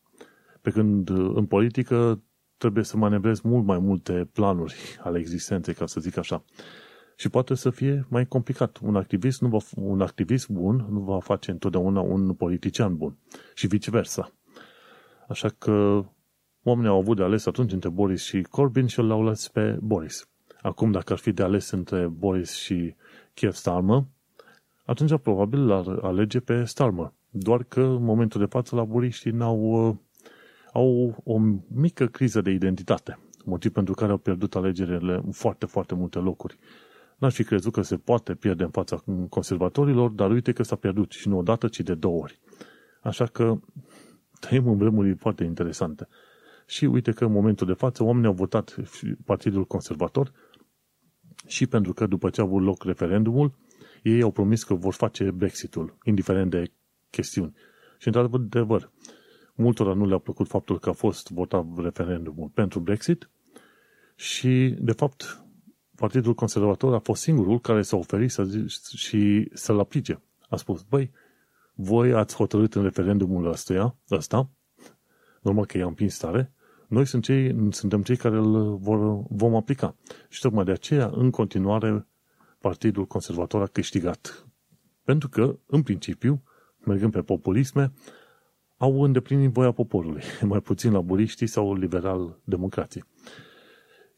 Pe 0.61 0.69
când 0.71 1.09
în 1.09 1.45
politică 1.45 2.23
trebuie 2.57 2.83
să 2.83 2.97
manevrezi 2.97 3.41
mult 3.47 3.65
mai 3.65 3.79
multe 3.79 4.29
planuri 4.33 4.75
ale 5.03 5.19
existenței, 5.19 5.73
ca 5.73 5.85
să 5.85 5.99
zic 5.99 6.17
așa. 6.17 6.43
Și 7.19 7.29
poate 7.29 7.55
să 7.55 7.69
fie 7.69 8.05
mai 8.09 8.25
complicat. 8.25 8.79
Un 8.83 8.95
activist, 8.95 9.41
nu 9.41 9.47
va, 9.47 9.57
un 9.75 10.01
activist 10.01 10.49
bun 10.49 10.85
nu 10.89 10.99
va 10.99 11.19
face 11.19 11.51
întotdeauna 11.51 12.01
un 12.01 12.33
politician 12.33 12.97
bun. 12.97 13.17
Și 13.53 13.67
viceversa. 13.67 14.31
Așa 15.27 15.49
că 15.49 16.05
oamenii 16.63 16.89
au 16.89 16.97
avut 16.97 17.17
de 17.17 17.23
ales 17.23 17.45
atunci 17.45 17.71
între 17.71 17.89
Boris 17.89 18.23
și 18.23 18.41
Corbyn 18.41 18.87
și 18.87 19.01
l-au 19.01 19.21
ales 19.21 19.47
pe 19.47 19.77
Boris. 19.81 20.29
Acum, 20.61 20.91
dacă 20.91 21.13
ar 21.13 21.19
fi 21.19 21.31
de 21.31 21.43
ales 21.43 21.69
între 21.69 22.07
Boris 22.07 22.55
și 22.55 22.95
Keir 23.33 23.53
Starmer, 23.53 24.03
atunci 24.85 25.17
probabil 25.21 25.65
l-ar 25.65 25.99
alege 26.01 26.39
pe 26.39 26.63
Starmer. 26.63 27.13
Doar 27.29 27.63
că 27.63 27.81
în 27.81 28.03
momentul 28.03 28.39
de 28.39 28.47
față 28.47 28.75
laburiștii 28.75 29.31
n-au, 29.31 29.87
uh, 29.87 29.95
au 30.73 31.15
o 31.23 31.39
mică 31.67 32.05
criză 32.05 32.41
de 32.41 32.51
identitate. 32.51 33.19
Motiv 33.45 33.71
pentru 33.71 33.93
care 33.93 34.11
au 34.11 34.17
pierdut 34.17 34.55
alegerile 34.55 35.21
în 35.25 35.31
foarte, 35.31 35.65
foarte 35.65 35.95
multe 35.95 36.19
locuri. 36.19 36.57
N-aș 37.19 37.33
fi 37.33 37.43
crezut 37.43 37.73
că 37.73 37.81
se 37.81 37.97
poate 37.97 38.35
pierde 38.35 38.63
în 38.63 38.69
fața 38.69 39.03
conservatorilor, 39.29 40.09
dar 40.09 40.31
uite 40.31 40.51
că 40.51 40.63
s-a 40.63 40.75
pierdut 40.75 41.11
și 41.11 41.27
nu 41.27 41.37
o 41.37 41.41
dată, 41.41 41.67
ci 41.67 41.79
de 41.79 41.93
două 41.93 42.21
ori. 42.21 42.39
Așa 43.01 43.25
că 43.25 43.59
trăim 44.39 44.67
în 44.67 44.77
vremuri 44.77 45.15
foarte 45.15 45.43
interesante. 45.43 46.07
Și 46.65 46.85
uite 46.85 47.11
că 47.11 47.25
în 47.25 47.31
momentul 47.31 47.67
de 47.67 47.73
față 47.73 48.03
oamenii 48.03 48.27
au 48.27 48.33
votat 48.33 48.75
Partidul 49.25 49.65
Conservator 49.65 50.31
și 51.47 51.67
pentru 51.67 51.93
că 51.93 52.05
după 52.07 52.29
ce 52.29 52.41
a 52.41 52.43
avut 52.43 52.61
loc 52.63 52.83
referendumul, 52.83 53.53
ei 54.03 54.21
au 54.21 54.31
promis 54.31 54.63
că 54.63 54.73
vor 54.73 54.93
face 54.93 55.31
Brexitul, 55.31 55.97
indiferent 56.03 56.49
de 56.51 56.71
chestiuni. 57.09 57.53
Și 57.97 58.07
într-adevăr, 58.07 58.91
multora 59.55 59.93
nu 59.93 60.05
le-a 60.05 60.17
plăcut 60.17 60.47
faptul 60.47 60.79
că 60.79 60.89
a 60.89 60.93
fost 60.93 61.31
votat 61.31 61.65
referendumul 61.77 62.47
pentru 62.53 62.79
Brexit 62.79 63.29
și, 64.15 64.75
de 64.79 64.91
fapt, 64.91 65.43
Partidul 65.99 66.33
Conservator 66.33 66.93
a 66.93 66.99
fost 66.99 67.21
singurul 67.21 67.59
care 67.59 67.81
s-a 67.81 67.97
oferit 67.97 68.31
să 68.31 68.43
zi, 68.43 68.65
și 68.95 69.49
să-l 69.53 69.79
aplice. 69.79 70.21
A 70.49 70.55
spus, 70.55 70.81
băi, 70.81 71.11
voi 71.73 72.13
ați 72.13 72.35
hotărât 72.35 72.75
în 72.75 72.83
referendumul 72.83 73.47
ăsta, 73.51 73.95
ăsta 74.11 74.49
normal 75.41 75.65
că 75.65 75.77
i-am 75.77 75.87
împins 75.87 76.17
tare, 76.17 76.53
noi 76.87 77.05
sunt 77.05 77.23
cei, 77.23 77.71
suntem 77.71 78.01
cei 78.01 78.15
care 78.15 78.37
îl 78.37 78.75
vor, 78.75 79.23
vom 79.29 79.55
aplica. 79.55 79.95
Și 80.29 80.41
tocmai 80.41 80.63
de 80.63 80.71
aceea, 80.71 81.11
în 81.13 81.29
continuare, 81.29 82.07
Partidul 82.59 83.05
Conservator 83.05 83.61
a 83.61 83.65
câștigat. 83.65 84.47
Pentru 85.03 85.29
că, 85.29 85.57
în 85.65 85.83
principiu, 85.83 86.43
mergând 86.85 87.11
pe 87.11 87.21
populisme, 87.21 87.91
au 88.77 89.01
îndeplinit 89.01 89.51
voia 89.51 89.71
poporului, 89.71 90.23
mai 90.41 90.59
puțin 90.59 90.91
laburiștii 90.91 91.47
sau 91.47 91.75
liberal-democrații. 91.75 93.03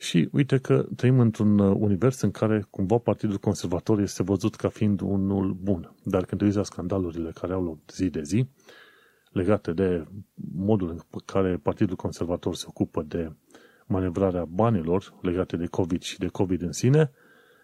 Și 0.01 0.29
uite 0.31 0.58
că 0.58 0.86
trăim 0.96 1.20
într-un 1.20 1.60
univers 1.60 2.22
în 2.22 2.31
care 2.31 2.65
cumva 2.70 2.98
Partidul 2.98 3.38
Conservator 3.38 4.00
este 4.00 4.24
văzut 4.24 4.55
ca 4.55 4.70
fiind 4.70 5.01
unul 5.01 5.53
bun. 5.53 5.96
Dar 6.03 6.25
când 6.25 6.39
te 6.39 6.46
uiți 6.46 6.58
la 6.58 6.63
scandalurile 6.63 7.31
care 7.31 7.53
au 7.53 7.63
loc 7.63 7.77
zi 7.91 8.10
de 8.10 8.22
zi, 8.24 8.48
legate 9.31 9.74
de 9.74 10.08
modul 10.55 10.89
în 10.89 11.00
care 11.25 11.58
Partidul 11.58 11.96
Conservator 11.96 12.55
se 12.55 12.65
ocupă 12.67 13.01
de 13.01 13.31
manevrarea 13.86 14.46
banilor 14.46 15.13
legate 15.22 15.58
de 15.58 15.65
COVID 15.65 16.01
și 16.01 16.20
de 16.20 16.27
COVID 16.27 16.62
în 16.62 16.72
sine, 16.72 17.12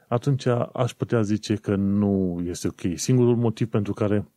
atunci 0.07 0.45
aș 0.73 0.93
putea 0.93 1.21
zice 1.21 1.55
că 1.55 1.75
nu 1.75 2.41
este 2.45 2.67
ok. 2.67 2.81
Singurul 2.95 3.35
motiv 3.35 3.69
pentru 3.69 3.93
care 3.93 4.31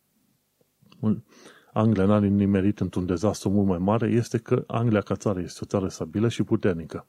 Anglia 1.73 2.05
n-a 2.05 2.19
nimerit 2.19 2.79
într-un 2.79 3.05
dezastru 3.05 3.49
mult 3.49 3.67
mai 3.67 3.77
mare 3.77 4.07
este 4.09 4.37
că 4.37 4.63
Anglia 4.67 5.01
ca 5.01 5.15
țară 5.15 5.39
este 5.39 5.59
o 5.63 5.65
țară 5.65 5.87
stabilă 5.87 6.27
și 6.29 6.43
puternică. 6.43 7.07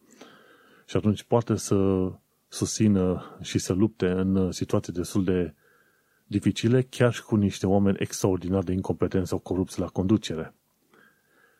Și 0.92 0.98
atunci 0.98 1.22
poate 1.22 1.54
să 1.54 2.08
susțină 2.48 3.36
și 3.40 3.58
să 3.58 3.72
lupte 3.72 4.06
în 4.06 4.50
situații 4.50 4.92
destul 4.92 5.24
de 5.24 5.54
dificile, 6.26 6.82
chiar 6.82 7.12
și 7.12 7.22
cu 7.22 7.36
niște 7.36 7.66
oameni 7.66 7.96
extraordinar 8.00 8.62
de 8.62 8.72
incompetenți 8.72 9.28
sau 9.28 9.38
corupți 9.38 9.80
la 9.80 9.86
conducere. 9.86 10.54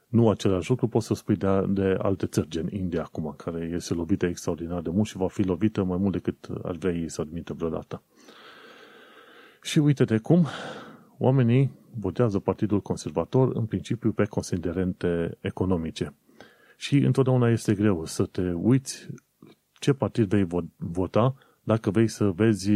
Nu 0.08 0.30
același 0.30 0.70
lucru 0.70 0.88
poți 0.88 1.06
să 1.06 1.14
spui 1.14 1.36
de, 1.36 1.64
de 1.68 1.96
alte 1.98 2.26
țări, 2.26 2.48
gen 2.48 2.68
India 2.70 3.02
acum, 3.02 3.34
care 3.36 3.70
este 3.74 3.94
lovită 3.94 4.26
extraordinar 4.26 4.80
de 4.80 4.90
mult 4.90 5.08
și 5.08 5.16
va 5.16 5.28
fi 5.28 5.42
lovită 5.42 5.82
mai 5.82 5.96
mult 5.96 6.12
decât 6.12 6.48
ar 6.62 6.76
vrea 6.76 6.92
ei 6.92 7.08
să 7.08 7.20
admită 7.20 7.52
vreodată. 7.52 8.02
Și 9.62 9.78
uite-te 9.78 10.18
cum 10.18 10.46
oamenii 11.18 11.72
votează 11.98 12.38
Partidul 12.38 12.80
Conservator 12.80 13.56
în 13.56 13.66
principiu 13.66 14.12
pe 14.12 14.24
considerente 14.24 15.38
economice. 15.40 16.14
Și 16.82 16.96
întotdeauna 16.96 17.48
este 17.48 17.74
greu 17.74 18.04
să 18.04 18.24
te 18.24 18.52
uiți 18.52 19.06
ce 19.72 19.92
partid 19.92 20.28
vei 20.28 20.46
vota 20.76 21.34
dacă 21.62 21.90
vei 21.90 22.08
să 22.08 22.30
vezi 22.30 22.70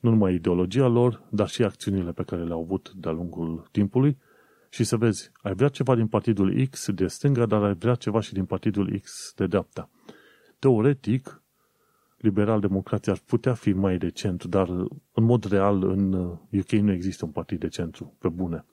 nu 0.00 0.10
numai 0.10 0.34
ideologia 0.34 0.86
lor, 0.86 1.22
dar 1.30 1.48
și 1.48 1.62
acțiunile 1.62 2.12
pe 2.12 2.22
care 2.22 2.44
le-au 2.44 2.62
avut 2.62 2.92
de-a 2.92 3.10
lungul 3.10 3.68
timpului 3.70 4.18
și 4.68 4.84
să 4.84 4.96
vezi, 4.96 5.30
ai 5.42 5.54
vrea 5.54 5.68
ceva 5.68 5.94
din 5.94 6.06
partidul 6.06 6.66
X 6.70 6.90
de 6.90 7.06
stânga, 7.06 7.46
dar 7.46 7.62
ai 7.62 7.74
vrea 7.74 7.94
ceva 7.94 8.20
și 8.20 8.32
din 8.32 8.44
partidul 8.44 8.98
X 8.98 9.32
de 9.36 9.46
dreapta. 9.46 9.90
Teoretic, 10.58 11.42
liberal-democrația 12.16 13.12
ar 13.12 13.20
putea 13.26 13.54
fi 13.54 13.72
mai 13.72 13.98
de 13.98 14.10
centru, 14.10 14.48
dar 14.48 14.68
în 15.12 15.24
mod 15.24 15.44
real 15.44 15.82
în 15.82 16.12
UK 16.50 16.70
nu 16.70 16.92
există 16.92 17.24
un 17.24 17.30
partid 17.30 17.60
de 17.60 17.68
centru, 17.68 18.16
pe 18.18 18.28
bune. 18.28 18.64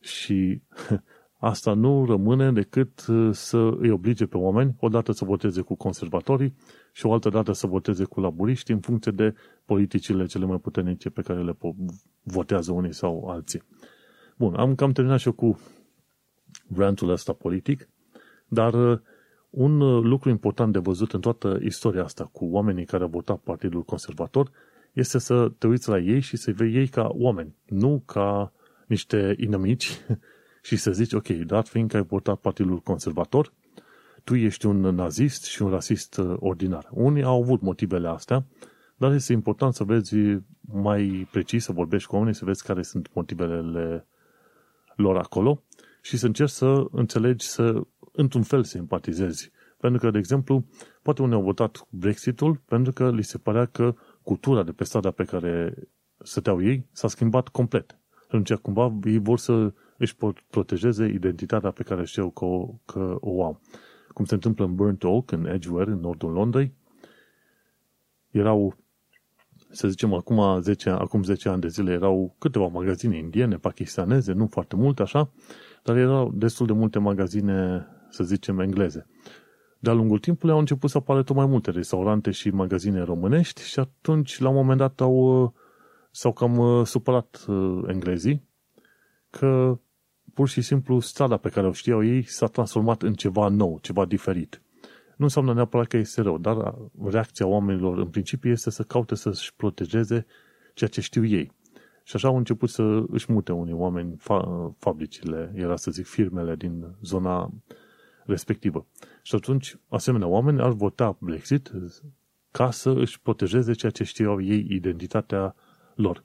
Și 0.00 0.62
asta 1.44 1.74
nu 1.74 2.04
rămâne 2.06 2.52
decât 2.52 3.04
să 3.30 3.58
îi 3.78 3.90
oblige 3.90 4.26
pe 4.26 4.36
oameni 4.36 4.76
odată 4.80 5.12
să 5.12 5.24
voteze 5.24 5.60
cu 5.60 5.74
conservatorii 5.74 6.54
și 6.92 7.06
o 7.06 7.12
altă 7.12 7.28
dată 7.28 7.52
să 7.52 7.66
voteze 7.66 8.04
cu 8.04 8.20
laburiști 8.20 8.72
în 8.72 8.80
funcție 8.80 9.12
de 9.12 9.34
politicile 9.64 10.26
cele 10.26 10.44
mai 10.44 10.58
puternice 10.58 11.10
pe 11.10 11.22
care 11.22 11.42
le 11.42 11.56
votează 12.22 12.72
unii 12.72 12.92
sau 12.92 13.28
alții. 13.28 13.62
Bun, 14.36 14.54
am 14.54 14.74
cam 14.74 14.92
terminat 14.92 15.18
și 15.18 15.26
eu 15.26 15.32
cu 15.32 15.58
rantul 16.76 17.10
ăsta 17.10 17.32
politic, 17.32 17.88
dar 18.48 18.74
uh, 18.74 18.98
un 19.50 19.80
uh, 19.80 20.02
lucru 20.04 20.28
important 20.28 20.72
de 20.72 20.78
văzut 20.78 21.12
în 21.12 21.20
toată 21.20 21.58
istoria 21.62 22.02
asta 22.02 22.24
cu 22.24 22.44
oamenii 22.44 22.84
care 22.84 23.02
au 23.02 23.08
votat 23.08 23.38
Partidul 23.38 23.82
Conservator 23.82 24.50
este 24.92 25.18
să 25.18 25.52
te 25.58 25.66
uiți 25.66 25.88
la 25.88 25.98
ei 25.98 26.20
și 26.20 26.36
să-i 26.36 26.52
vei 26.52 26.74
ei 26.74 26.88
ca 26.88 27.10
oameni, 27.12 27.56
nu 27.66 28.02
ca 28.06 28.52
niște 28.86 29.34
inamici 29.38 29.90
și 30.62 30.76
să 30.76 30.90
zici, 30.92 31.12
ok, 31.12 31.26
dat 31.26 31.68
fiindcă 31.68 31.96
ai 31.96 32.02
votat 32.02 32.40
Partidul 32.40 32.78
Conservator, 32.78 33.52
tu 34.24 34.34
ești 34.34 34.66
un 34.66 34.80
nazist 34.80 35.44
și 35.44 35.62
un 35.62 35.70
rasist 35.70 36.16
uh, 36.16 36.36
ordinar. 36.38 36.88
Unii 36.90 37.22
au 37.22 37.42
avut 37.42 37.60
motivele 37.60 38.08
astea, 38.08 38.44
dar 38.96 39.12
este 39.12 39.32
important 39.32 39.74
să 39.74 39.84
vezi 39.84 40.14
mai 40.60 41.28
precis, 41.30 41.64
să 41.64 41.72
vorbești 41.72 42.08
cu 42.08 42.14
oamenii, 42.14 42.36
să 42.38 42.44
vezi 42.44 42.64
care 42.64 42.82
sunt 42.82 43.10
motivele 43.14 44.06
lor 44.96 45.16
acolo 45.16 45.62
și 46.02 46.16
să 46.16 46.26
încerci 46.26 46.50
să 46.50 46.84
înțelegi, 46.90 47.46
să 47.46 47.82
într-un 48.12 48.42
fel 48.42 48.64
să 48.64 48.76
empatizezi. 48.76 49.50
Pentru 49.78 50.00
că, 50.00 50.10
de 50.10 50.18
exemplu, 50.18 50.64
poate 51.02 51.22
unii 51.22 51.34
au 51.34 51.42
votat 51.42 51.86
Brexitul 51.90 52.60
pentru 52.64 52.92
că 52.92 53.10
li 53.10 53.22
se 53.22 53.38
părea 53.38 53.64
că 53.64 53.94
cultura 54.22 54.62
de 54.62 54.72
pe 54.72 54.84
strada 54.84 55.10
pe 55.10 55.24
care 55.24 55.74
stăteau 56.18 56.62
ei 56.62 56.86
s-a 56.92 57.08
schimbat 57.08 57.48
complet. 57.48 57.98
Atunci, 58.24 58.52
cumva, 58.52 58.98
ei 59.04 59.18
vor 59.18 59.38
să 59.38 59.72
își 60.02 60.16
protejeze 60.50 61.06
identitatea 61.06 61.70
pe 61.70 61.82
care 61.82 62.04
știu 62.04 62.30
că 62.30 62.44
o, 62.44 62.74
că 62.84 63.16
o 63.20 63.44
au. 63.44 63.60
Cum 64.08 64.24
se 64.24 64.34
întâmplă 64.34 64.64
în 64.64 64.74
Burnt 64.74 65.04
Oak, 65.04 65.30
în 65.30 65.46
Edgware, 65.46 65.90
în 65.90 66.00
nordul 66.00 66.32
Londrei, 66.32 66.74
erau 68.30 68.76
să 69.70 69.88
zicem, 69.88 70.12
acum 70.14 70.60
10, 70.60 70.90
acum 70.90 71.22
10 71.22 71.48
ani 71.48 71.60
de 71.60 71.68
zile 71.68 71.92
erau 71.92 72.34
câteva 72.38 72.66
magazine 72.66 73.16
indiene, 73.16 73.56
pakistaneze, 73.56 74.32
nu 74.32 74.46
foarte 74.46 74.76
multe 74.76 75.02
așa, 75.02 75.30
dar 75.82 75.96
erau 75.96 76.32
destul 76.34 76.66
de 76.66 76.72
multe 76.72 76.98
magazine, 76.98 77.86
să 78.10 78.24
zicem, 78.24 78.58
engleze. 78.58 79.06
De-a 79.78 79.92
lungul 79.92 80.18
timpului 80.18 80.54
au 80.54 80.60
început 80.60 80.90
să 80.90 80.96
apară 80.96 81.22
tot 81.22 81.36
mai 81.36 81.46
multe 81.46 81.70
restaurante 81.70 82.30
și 82.30 82.50
magazine 82.50 83.02
românești 83.02 83.62
și 83.62 83.78
atunci, 83.78 84.38
la 84.38 84.48
un 84.48 84.54
moment 84.54 84.78
dat, 84.78 85.00
au, 85.00 85.54
s-au 86.10 86.32
cam 86.32 86.58
uh, 86.58 86.86
supărat 86.86 87.44
uh, 87.48 87.82
englezii 87.86 88.50
că 89.30 89.78
pur 90.34 90.48
și 90.48 90.60
simplu 90.60 91.00
strada 91.00 91.36
pe 91.36 91.48
care 91.48 91.66
o 91.66 91.72
știau 91.72 92.04
ei 92.04 92.22
s-a 92.22 92.46
transformat 92.46 93.02
în 93.02 93.14
ceva 93.14 93.48
nou, 93.48 93.78
ceva 93.82 94.04
diferit 94.04 94.62
nu 95.22 95.28
înseamnă 95.28 95.54
neapărat 95.54 95.86
că 95.86 95.96
este 95.96 96.20
rău, 96.20 96.38
dar 96.38 96.74
reacția 97.04 97.46
oamenilor 97.46 97.98
în 97.98 98.08
principiu 98.08 98.50
este 98.50 98.70
să 98.70 98.82
caute 98.82 99.14
să-și 99.14 99.54
protejeze 99.54 100.26
ceea 100.74 100.90
ce 100.90 101.00
știu 101.00 101.24
ei. 101.24 101.52
Și 102.04 102.16
așa 102.16 102.28
au 102.28 102.36
început 102.36 102.68
să 102.68 103.04
își 103.08 103.32
mute 103.32 103.52
unii 103.52 103.72
oameni 103.72 104.16
fa- 104.16 104.78
fabricile, 104.78 105.52
era 105.54 105.76
să 105.76 105.90
zic 105.90 106.06
firmele 106.06 106.56
din 106.56 106.96
zona 107.02 107.52
respectivă. 108.24 108.86
Și 109.22 109.34
atunci, 109.34 109.76
asemenea 109.88 110.26
oameni 110.26 110.60
ar 110.60 110.72
vota 110.72 111.16
Brexit 111.20 111.72
ca 112.50 112.70
să 112.70 112.90
își 112.90 113.20
protejeze 113.20 113.72
ceea 113.72 113.92
ce 113.92 114.04
știau 114.04 114.40
ei, 114.40 114.66
identitatea 114.70 115.54
lor. 115.94 116.24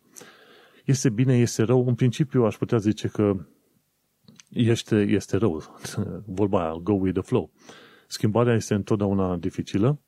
Este 0.86 1.10
bine, 1.10 1.38
este 1.38 1.64
rău. 1.64 1.88
În 1.88 1.96
principiu 1.96 2.44
aș 2.44 2.56
putea 2.58 2.78
zice 2.78 3.08
că 3.08 3.36
este, 4.50 4.96
este 4.96 5.38
rău. 5.38 5.64
Vorba 6.38 6.62
aia, 6.64 6.74
go 6.84 6.94
with 6.94 7.14
the 7.14 7.28
flow. 7.28 7.52
Schimbarea 8.08 8.54
este 8.54 8.74
întotdeauna 8.74 9.36
dificilă, 9.36 10.00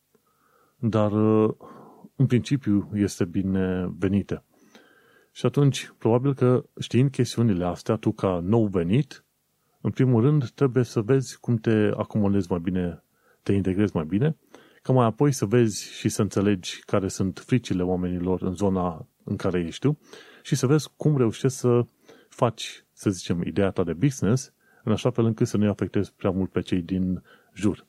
dar 0.78 1.12
în 2.16 2.26
principiu 2.28 2.90
este 2.94 3.26
bine 3.26 3.94
venită. 3.98 4.44
Și 5.32 5.46
atunci, 5.46 5.94
probabil 5.98 6.34
că 6.34 6.66
știind 6.80 7.12
chestiunile 7.12 7.66
astea, 7.66 7.96
tu 7.96 8.12
ca 8.12 8.40
nou 8.44 8.66
venit, 8.66 9.26
în 9.82 9.92
primul 9.92 10.22
rând 10.22 10.50
trebuie 10.50 10.84
să 10.84 11.02
vezi 11.02 11.40
cum 11.40 11.58
te 11.58 11.92
acomodezi 11.98 12.52
mai 12.52 12.60
bine, 12.60 13.04
te 13.44 13.54
integrezi 13.54 13.96
mai 13.96 14.06
bine, 14.06 14.38
ca 14.82 14.94
mai 14.94 15.06
apoi 15.06 15.32
să 15.32 15.46
vezi 15.46 15.92
și 15.92 16.10
să 16.10 16.22
înțelegi 16.22 16.84
care 16.86 17.08
sunt 17.08 17.40
fricile 17.46 17.84
oamenilor 17.84 18.42
în 18.42 18.54
zona 18.54 19.08
în 19.24 19.36
care 19.36 19.60
ești 19.60 19.88
tu 19.88 20.00
și 20.44 20.56
să 20.56 20.68
vezi 20.68 20.90
cum 20.98 21.18
reușești 21.18 21.58
să 21.58 21.86
faci, 22.30 22.86
să 23.00 23.10
zicem, 23.10 23.42
ideea 23.42 23.72
ta 23.72 23.84
de 23.84 23.94
business 23.94 24.54
în 24.84 24.92
așa 24.92 25.10
fel 25.10 25.26
încât 25.26 25.48
să 25.48 25.58
nu-i 25.58 25.68
afectezi 25.68 26.14
prea 26.14 26.32
mult 26.32 26.52
pe 26.52 26.62
cei 26.62 26.82
din 26.82 27.24
jur 27.54 27.86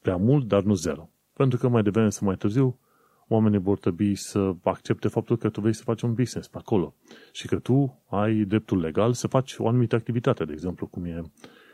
prea 0.00 0.16
mult, 0.16 0.48
dar 0.48 0.62
nu 0.62 0.74
zero. 0.74 1.10
Pentru 1.32 1.58
că 1.58 1.68
mai 1.68 1.82
devreme 1.82 2.10
sau 2.10 2.26
mai 2.26 2.36
târziu, 2.36 2.78
oamenii 3.28 3.58
vor 3.58 3.78
trebui 3.78 4.14
să 4.14 4.54
accepte 4.62 5.08
faptul 5.08 5.36
că 5.36 5.48
tu 5.48 5.60
vrei 5.60 5.72
să 5.72 5.82
faci 5.82 6.02
un 6.02 6.14
business 6.14 6.48
pe 6.48 6.58
acolo 6.58 6.94
și 7.32 7.46
că 7.46 7.58
tu 7.58 8.02
ai 8.08 8.34
dreptul 8.34 8.80
legal 8.80 9.12
să 9.12 9.26
faci 9.26 9.56
o 9.58 9.68
anumită 9.68 9.94
activitate, 9.96 10.44
de 10.44 10.52
exemplu, 10.52 10.86
cum 10.86 11.04
e 11.04 11.22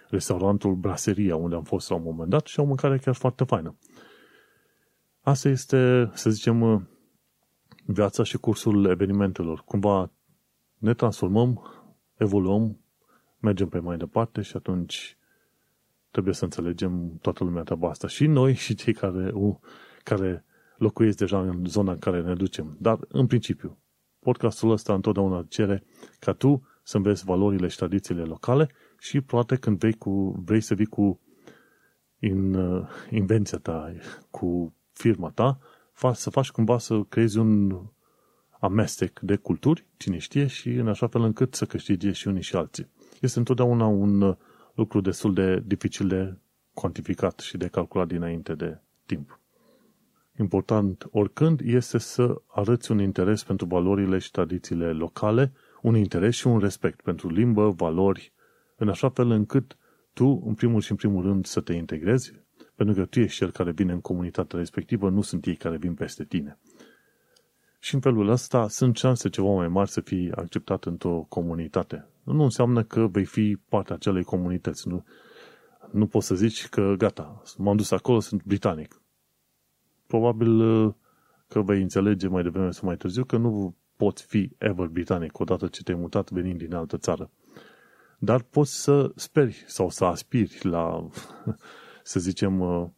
restaurantul 0.08 0.74
Braseria, 0.74 1.36
unde 1.36 1.54
am 1.54 1.62
fost 1.62 1.90
la 1.90 1.96
un 1.96 2.02
moment 2.02 2.30
dat 2.30 2.46
și 2.46 2.60
o 2.60 2.64
mâncare 2.64 2.98
chiar 2.98 3.14
foarte 3.14 3.44
faină. 3.44 3.76
Asta 5.20 5.48
este, 5.48 6.10
să 6.14 6.30
zicem, 6.30 6.88
viața 7.84 8.22
și 8.22 8.38
cursul 8.38 8.84
evenimentelor. 8.84 9.62
Cumva 9.64 10.10
ne 10.78 10.94
transformăm, 10.94 11.62
evoluăm, 12.24 12.78
mergem 13.38 13.68
pe 13.68 13.78
mai 13.78 13.96
departe 13.96 14.42
și 14.42 14.56
atunci 14.56 15.18
trebuie 16.10 16.34
să 16.34 16.44
înțelegem 16.44 17.18
toată 17.20 17.44
lumea 17.44 17.62
treaba 17.62 17.88
asta. 17.88 18.08
Și 18.08 18.26
noi 18.26 18.54
și 18.54 18.74
cei 18.74 18.92
care, 18.92 19.32
care 20.02 20.44
locuiesc 20.76 21.16
deja 21.16 21.40
în 21.40 21.64
zona 21.66 21.92
în 21.92 21.98
care 21.98 22.22
ne 22.22 22.34
ducem. 22.34 22.76
Dar, 22.80 22.98
în 23.08 23.26
principiu, 23.26 23.78
podcastul 24.18 24.70
ăsta 24.70 24.94
întotdeauna 24.94 25.44
cere 25.48 25.84
ca 26.18 26.32
tu 26.32 26.66
să 26.82 26.96
înveți 26.96 27.24
valorile 27.24 27.68
și 27.68 27.76
tradițiile 27.76 28.22
locale 28.22 28.70
și 28.98 29.20
poate 29.20 29.56
când 29.56 29.78
vrei, 29.78 29.92
cu, 29.92 30.42
vrei 30.44 30.60
să 30.60 30.74
vii 30.74 30.86
cu 30.86 31.20
in, 32.18 32.54
uh, 32.54 32.88
invenția 33.10 33.58
ta, 33.58 33.92
cu 34.30 34.74
firma 34.92 35.30
ta, 35.30 35.58
fa, 35.92 36.12
să 36.12 36.30
faci 36.30 36.50
cumva 36.50 36.78
să 36.78 37.02
creezi 37.08 37.38
un 37.38 37.80
amestec 38.60 39.20
de 39.20 39.36
culturi, 39.36 39.86
cine 39.96 40.18
știe, 40.18 40.46
și 40.46 40.68
în 40.68 40.88
așa 40.88 41.06
fel 41.06 41.22
încât 41.22 41.54
să 41.54 41.64
câștige 41.64 42.12
și 42.12 42.28
unii 42.28 42.42
și 42.42 42.56
alții. 42.56 42.90
Este 43.20 43.38
întotdeauna 43.38 43.86
un 43.86 44.20
uh, 44.20 44.36
lucru 44.74 45.00
destul 45.00 45.34
de 45.34 45.62
dificil 45.66 46.08
de 46.08 46.36
cuantificat 46.72 47.38
și 47.38 47.56
de 47.56 47.66
calculat 47.68 48.06
dinainte 48.06 48.54
de 48.54 48.78
timp. 49.06 49.38
Important 50.38 51.08
oricând 51.10 51.60
este 51.64 51.98
să 51.98 52.42
arăți 52.46 52.90
un 52.90 53.00
interes 53.00 53.42
pentru 53.42 53.66
valorile 53.66 54.18
și 54.18 54.30
tradițiile 54.30 54.92
locale, 54.92 55.52
un 55.82 55.96
interes 55.96 56.34
și 56.34 56.46
un 56.46 56.58
respect 56.58 57.00
pentru 57.00 57.30
limbă, 57.30 57.70
valori, 57.70 58.32
în 58.76 58.88
așa 58.88 59.08
fel 59.08 59.30
încât 59.30 59.76
tu, 60.12 60.42
în 60.46 60.54
primul 60.54 60.80
și 60.80 60.90
în 60.90 60.96
primul 60.96 61.22
rând, 61.22 61.46
să 61.46 61.60
te 61.60 61.72
integrezi, 61.72 62.32
pentru 62.74 62.94
că 62.94 63.04
tu 63.04 63.20
ești 63.20 63.36
cel 63.38 63.50
care 63.50 63.70
vine 63.70 63.92
în 63.92 64.00
comunitatea 64.00 64.58
respectivă, 64.58 65.08
nu 65.08 65.20
sunt 65.20 65.46
ei 65.46 65.56
care 65.56 65.76
vin 65.76 65.94
peste 65.94 66.24
tine. 66.24 66.58
Și 67.84 67.94
în 67.94 68.00
felul 68.00 68.28
ăsta 68.28 68.68
sunt 68.68 68.96
șanse 68.96 69.28
ceva 69.28 69.48
mai 69.48 69.68
mari 69.68 69.90
să 69.90 70.00
fii 70.00 70.32
acceptat 70.32 70.84
într-o 70.84 71.26
comunitate. 71.28 72.06
Nu 72.22 72.42
înseamnă 72.42 72.82
că 72.82 73.06
vei 73.06 73.24
fi 73.24 73.58
partea 73.68 73.94
acelei 73.94 74.22
comunități. 74.22 74.88
Nu, 74.88 75.04
nu 75.90 76.06
poți 76.06 76.26
să 76.26 76.34
zici 76.34 76.68
că 76.68 76.94
gata, 76.98 77.42
m-am 77.56 77.76
dus 77.76 77.90
acolo, 77.90 78.20
sunt 78.20 78.44
britanic. 78.44 79.02
Probabil 80.06 80.60
uh, 80.60 80.94
că 81.48 81.62
vei 81.62 81.82
înțelege 81.82 82.28
mai 82.28 82.42
devreme 82.42 82.70
sau 82.70 82.86
mai 82.86 82.96
târziu 82.96 83.24
că 83.24 83.36
nu 83.36 83.74
poți 83.96 84.24
fi 84.24 84.50
ever 84.58 84.86
britanic 84.86 85.38
odată 85.38 85.66
ce 85.66 85.82
te-ai 85.82 85.98
mutat 85.98 86.30
venind 86.30 86.58
din 86.58 86.74
altă 86.74 86.96
țară. 86.96 87.30
Dar 88.18 88.42
poți 88.42 88.82
să 88.82 89.12
speri 89.14 89.64
sau 89.66 89.90
să 89.90 90.04
aspiri 90.04 90.58
la, 90.62 91.08
să 92.02 92.20
zicem, 92.20 92.60
uh, 92.60 92.88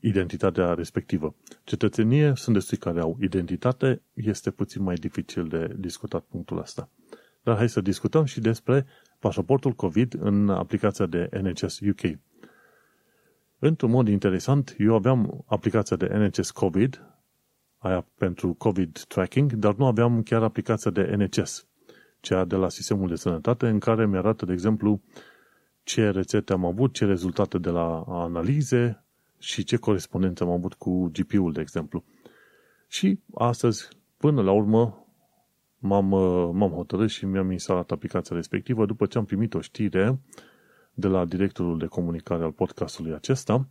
identitatea 0.00 0.74
respectivă. 0.74 1.34
Cetățenie 1.64 2.32
sunt 2.36 2.54
destui 2.54 2.76
care 2.76 3.00
au 3.00 3.16
identitate, 3.20 4.02
este 4.14 4.50
puțin 4.50 4.82
mai 4.82 4.94
dificil 4.94 5.48
de 5.48 5.74
discutat 5.78 6.22
punctul 6.22 6.58
ăsta. 6.58 6.88
Dar 7.42 7.56
hai 7.56 7.68
să 7.68 7.80
discutăm 7.80 8.24
și 8.24 8.40
despre 8.40 8.86
pașaportul 9.18 9.72
COVID 9.72 10.14
în 10.20 10.48
aplicația 10.48 11.06
de 11.06 11.28
NHS 11.42 11.80
UK. 11.80 12.18
Într-un 13.58 13.90
mod 13.90 14.08
interesant, 14.08 14.74
eu 14.78 14.94
aveam 14.94 15.44
aplicația 15.46 15.96
de 15.96 16.06
NHS 16.06 16.50
COVID, 16.50 17.04
aia 17.78 18.06
pentru 18.18 18.54
COVID 18.54 18.98
tracking, 18.98 19.52
dar 19.52 19.74
nu 19.74 19.86
aveam 19.86 20.22
chiar 20.22 20.42
aplicația 20.42 20.90
de 20.90 21.02
NHS, 21.16 21.66
cea 22.20 22.44
de 22.44 22.56
la 22.56 22.68
sistemul 22.68 23.08
de 23.08 23.14
sănătate, 23.14 23.68
în 23.68 23.78
care 23.78 24.06
mi-arată, 24.06 24.44
de 24.44 24.52
exemplu, 24.52 25.00
ce 25.82 26.10
rețete 26.10 26.52
am 26.52 26.64
avut, 26.64 26.92
ce 26.92 27.04
rezultate 27.04 27.58
de 27.58 27.70
la 27.70 28.04
analize 28.08 29.04
și 29.40 29.64
ce 29.64 29.76
corespondență 29.76 30.44
am 30.44 30.50
avut 30.50 30.74
cu 30.74 31.10
GP-ul, 31.12 31.52
de 31.52 31.60
exemplu. 31.60 32.04
Și 32.88 33.20
astăzi, 33.34 33.88
până 34.16 34.42
la 34.42 34.52
urmă, 34.52 35.06
m-am, 35.78 36.08
m-am 36.56 36.70
hotărât 36.70 37.10
și 37.10 37.24
mi-am 37.24 37.50
instalat 37.50 37.90
aplicația 37.90 38.36
respectivă 38.36 38.86
după 38.86 39.06
ce 39.06 39.18
am 39.18 39.24
primit 39.24 39.54
o 39.54 39.60
știre 39.60 40.20
de 40.94 41.06
la 41.06 41.24
directorul 41.24 41.78
de 41.78 41.86
comunicare 41.86 42.42
al 42.42 42.52
podcastului 42.52 43.12
acesta, 43.12 43.68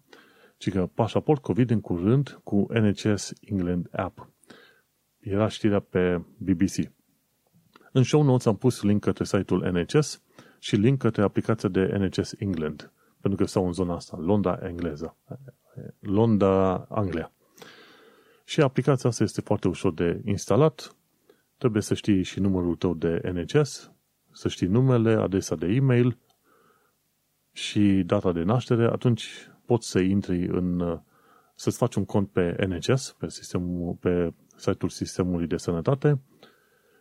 ci 0.58 0.70
că 0.70 0.90
pașaport 0.94 1.42
COVID 1.42 1.70
în 1.70 1.82
curând 1.82 2.40
cu 2.44 2.66
NHS 2.70 3.34
England 3.42 3.88
App. 3.92 4.30
Era 5.20 5.48
știrea 5.48 5.80
pe 5.80 6.22
BBC. 6.38 6.92
În 7.92 8.04
show 8.04 8.24
notes 8.24 8.46
am 8.46 8.58
pus 8.58 8.82
link 8.82 9.02
către 9.02 9.24
site-ul 9.24 9.72
NHS 9.72 10.22
și 10.60 10.76
link 10.76 11.00
către 11.00 11.22
aplicația 11.22 11.70
de 11.70 11.98
NHS 11.98 12.34
England, 12.38 12.92
pentru 13.22 13.40
că 13.40 13.50
stau 13.50 13.66
în 13.66 13.74
zona 13.74 13.96
asta, 13.96 14.18
Londra 14.18 14.60
engleză, 14.64 15.16
Londra, 16.00 16.86
Anglia. 16.90 17.32
Și 18.44 18.62
aplicația 18.62 19.10
asta 19.10 19.24
este 19.24 19.42
foarte 19.42 19.68
ușor 19.68 19.94
de 19.94 20.22
instalat, 20.26 20.96
trebuie 21.58 21.82
să 21.82 21.94
știi 21.94 22.24
și 22.24 22.40
numărul 22.40 22.76
tău 22.76 22.94
de 22.94 23.22
NHS, 23.34 23.92
să 24.32 24.48
știi 24.48 24.68
numele, 24.68 25.12
adresa 25.12 25.56
de 25.56 25.68
e-mail, 25.68 26.18
și 27.52 28.04
data 28.06 28.32
de 28.32 28.44
naștere, 28.44 28.86
atunci 28.86 29.52
poți 29.66 29.90
să 29.90 30.00
intri 30.00 30.48
în, 30.48 31.00
să-ți 31.56 31.78
faci 31.78 31.96
un 31.96 32.06
cont 32.06 32.30
pe 32.30 32.66
NHS, 32.68 33.16
pe, 33.18 33.30
sistemul, 33.30 33.94
pe 34.00 34.34
site-ul 34.56 34.90
sistemului 34.90 35.48
de 35.48 35.58
sănătate 35.58 36.22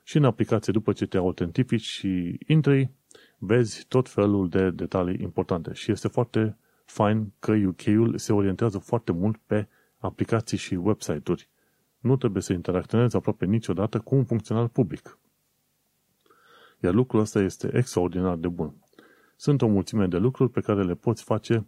și 0.03 0.17
în 0.17 0.25
aplicație, 0.25 0.73
după 0.73 0.93
ce 0.93 1.07
te 1.07 1.17
autentifici 1.17 1.85
și 1.85 2.39
intri, 2.47 2.91
vezi 3.39 3.85
tot 3.89 4.09
felul 4.09 4.49
de 4.49 4.71
detalii 4.71 5.23
importante. 5.23 5.73
Și 5.73 5.91
este 5.91 6.09
foarte 6.09 6.57
fain 6.85 7.33
că 7.39 7.53
UK-ul 7.53 8.19
se 8.19 8.33
orientează 8.33 8.79
foarte 8.79 9.13
mult 9.13 9.37
pe 9.47 9.69
aplicații 9.99 10.59
și 10.59 10.75
website-uri. 10.75 11.49
Nu 11.99 12.17
trebuie 12.17 12.43
să 12.43 12.53
interacționezi 12.53 13.17
aproape 13.17 13.45
niciodată 13.45 13.99
cu 13.99 14.15
un 14.15 14.25
funcționar 14.25 14.69
public. 14.69 15.19
Iar 16.81 16.95
lucrul 16.95 17.21
ăsta 17.21 17.41
este 17.41 17.71
extraordinar 17.77 18.37
de 18.37 18.49
bun. 18.49 18.75
Sunt 19.37 19.63
o 19.63 19.67
mulțime 19.67 20.07
de 20.07 20.17
lucruri 20.17 20.51
pe 20.51 20.61
care 20.61 20.83
le 20.85 20.95
poți 20.95 21.23
face 21.23 21.67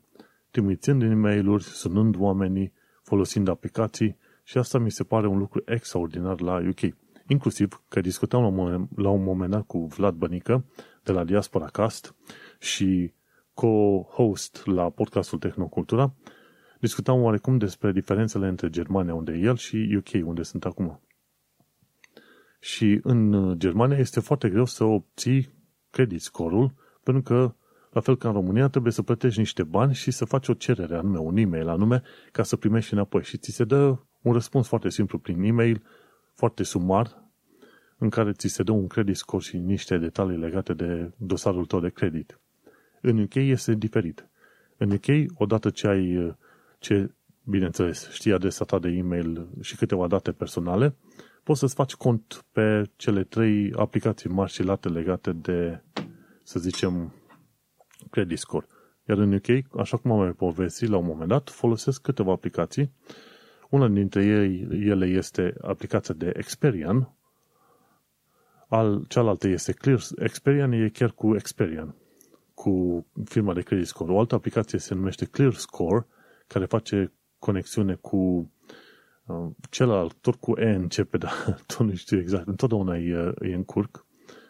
trimițând 0.50 1.02
e 1.02 1.14
mail 1.14 1.58
sunând 1.58 2.16
oamenii, 2.18 2.72
folosind 3.02 3.48
aplicații 3.48 4.16
și 4.42 4.58
asta 4.58 4.78
mi 4.78 4.90
se 4.90 5.04
pare 5.04 5.26
un 5.26 5.38
lucru 5.38 5.62
extraordinar 5.66 6.40
la 6.40 6.62
UK. 6.68 6.94
Inclusiv 7.26 7.82
că 7.88 8.00
discutam 8.00 8.40
la 8.40 8.46
un 8.46 8.54
moment, 8.54 8.88
la 8.96 9.08
un 9.08 9.22
moment 9.22 9.50
dat 9.50 9.66
cu 9.66 9.86
Vlad 9.86 10.14
Bănică 10.14 10.64
de 11.02 11.12
la 11.12 11.24
Diaspora 11.24 11.66
Cast 11.66 12.14
și 12.58 13.12
co-host 13.54 14.62
la 14.64 14.90
podcastul 14.90 15.38
Tehnocultura, 15.38 16.14
discutam 16.80 17.22
oarecum 17.22 17.58
despre 17.58 17.92
diferențele 17.92 18.48
între 18.48 18.70
Germania, 18.70 19.14
unde 19.14 19.32
e 19.32 19.38
el, 19.38 19.56
și 19.56 19.96
UK, 19.96 20.26
unde 20.26 20.42
sunt 20.42 20.64
acum. 20.64 21.00
Și 22.60 23.00
în 23.02 23.54
Germania 23.58 23.98
este 23.98 24.20
foarte 24.20 24.48
greu 24.48 24.64
să 24.64 24.84
obții 24.84 25.48
credit 25.90 26.20
score-ul, 26.20 26.74
pentru 27.02 27.22
că 27.22 27.54
la 27.90 28.00
fel 28.00 28.16
ca 28.16 28.28
în 28.28 28.34
România, 28.34 28.68
trebuie 28.68 28.92
să 28.92 29.02
plătești 29.02 29.38
niște 29.38 29.62
bani 29.62 29.94
și 29.94 30.10
să 30.10 30.24
faci 30.24 30.48
o 30.48 30.54
cerere 30.54 30.96
anume, 30.96 31.18
un 31.18 31.36
e-mail 31.36 31.68
anume, 31.68 32.02
ca 32.32 32.42
să 32.42 32.56
primești 32.56 32.92
înapoi. 32.92 33.22
Și 33.22 33.36
ți 33.36 33.50
se 33.50 33.64
dă 33.64 33.98
un 34.22 34.32
răspuns 34.32 34.66
foarte 34.66 34.88
simplu 34.88 35.18
prin 35.18 35.42
e-mail, 35.42 35.82
foarte 36.34 36.62
sumar, 36.62 37.19
în 38.00 38.08
care 38.08 38.32
ți 38.32 38.48
se 38.48 38.62
dă 38.62 38.72
un 38.72 38.86
credit 38.86 39.16
score 39.16 39.42
și 39.42 39.56
niște 39.56 39.98
detalii 39.98 40.38
legate 40.38 40.72
de 40.72 41.10
dosarul 41.16 41.66
tău 41.66 41.80
de 41.80 41.88
credit. 41.88 42.40
În 43.00 43.18
UK 43.22 43.34
este 43.34 43.74
diferit. 43.74 44.28
În 44.76 44.90
UK, 44.90 45.32
odată 45.34 45.70
ce 45.70 45.86
ai, 45.86 46.36
ce, 46.78 47.10
bineînțeles, 47.44 48.10
știi 48.10 48.32
adresa 48.32 48.64
ta 48.64 48.78
de 48.78 48.88
e-mail 48.88 49.48
și 49.60 49.76
câteva 49.76 50.06
date 50.06 50.32
personale, 50.32 50.94
poți 51.42 51.58
să-ți 51.60 51.74
faci 51.74 51.94
cont 51.94 52.44
pe 52.52 52.90
cele 52.96 53.22
trei 53.22 53.72
aplicații 53.76 54.30
mari 54.30 54.52
și 54.52 54.62
late 54.62 54.88
legate 54.88 55.32
de, 55.32 55.82
să 56.42 56.58
zicem, 56.58 57.12
credit 58.10 58.38
score. 58.38 58.66
Iar 59.08 59.18
în 59.18 59.32
UK, 59.32 59.78
așa 59.80 59.96
cum 59.96 60.10
am 60.10 60.18
mai 60.18 60.32
povestit 60.32 60.88
la 60.88 60.96
un 60.96 61.06
moment 61.06 61.28
dat, 61.28 61.48
folosesc 61.48 62.02
câteva 62.02 62.32
aplicații. 62.32 62.92
Una 63.70 63.88
dintre 63.88 64.24
ei, 64.24 64.68
ele 64.88 65.06
este 65.06 65.54
aplicația 65.60 66.14
de 66.14 66.32
Experian, 66.36 67.14
al, 68.70 69.04
cealaltă 69.08 69.48
este 69.48 69.72
Clear. 69.72 70.00
Experian 70.18 70.72
e 70.72 70.88
chiar 70.88 71.10
cu 71.10 71.34
Experian, 71.34 71.94
cu 72.54 73.06
firma 73.24 73.54
de 73.54 73.62
credit 73.62 73.86
score. 73.86 74.12
O 74.12 74.18
altă 74.18 74.34
aplicație 74.34 74.78
se 74.78 74.94
numește 74.94 75.24
Clear 75.24 75.52
Score, 75.52 76.06
care 76.46 76.64
face 76.64 77.12
conexiune 77.38 77.94
cu 77.94 78.52
uh, 79.26 79.46
celălalt, 79.70 80.14
tot 80.20 80.34
cu 80.34 80.60
E 80.60 80.70
începe, 80.70 81.16
dar 81.24 81.62
tot 81.66 81.86
nu 81.86 81.94
știu 81.94 82.18
exact, 82.18 82.46
întotdeauna 82.46 82.96
e, 82.96 83.34
e 83.40 83.54
în 83.54 83.64
curc, 83.64 84.06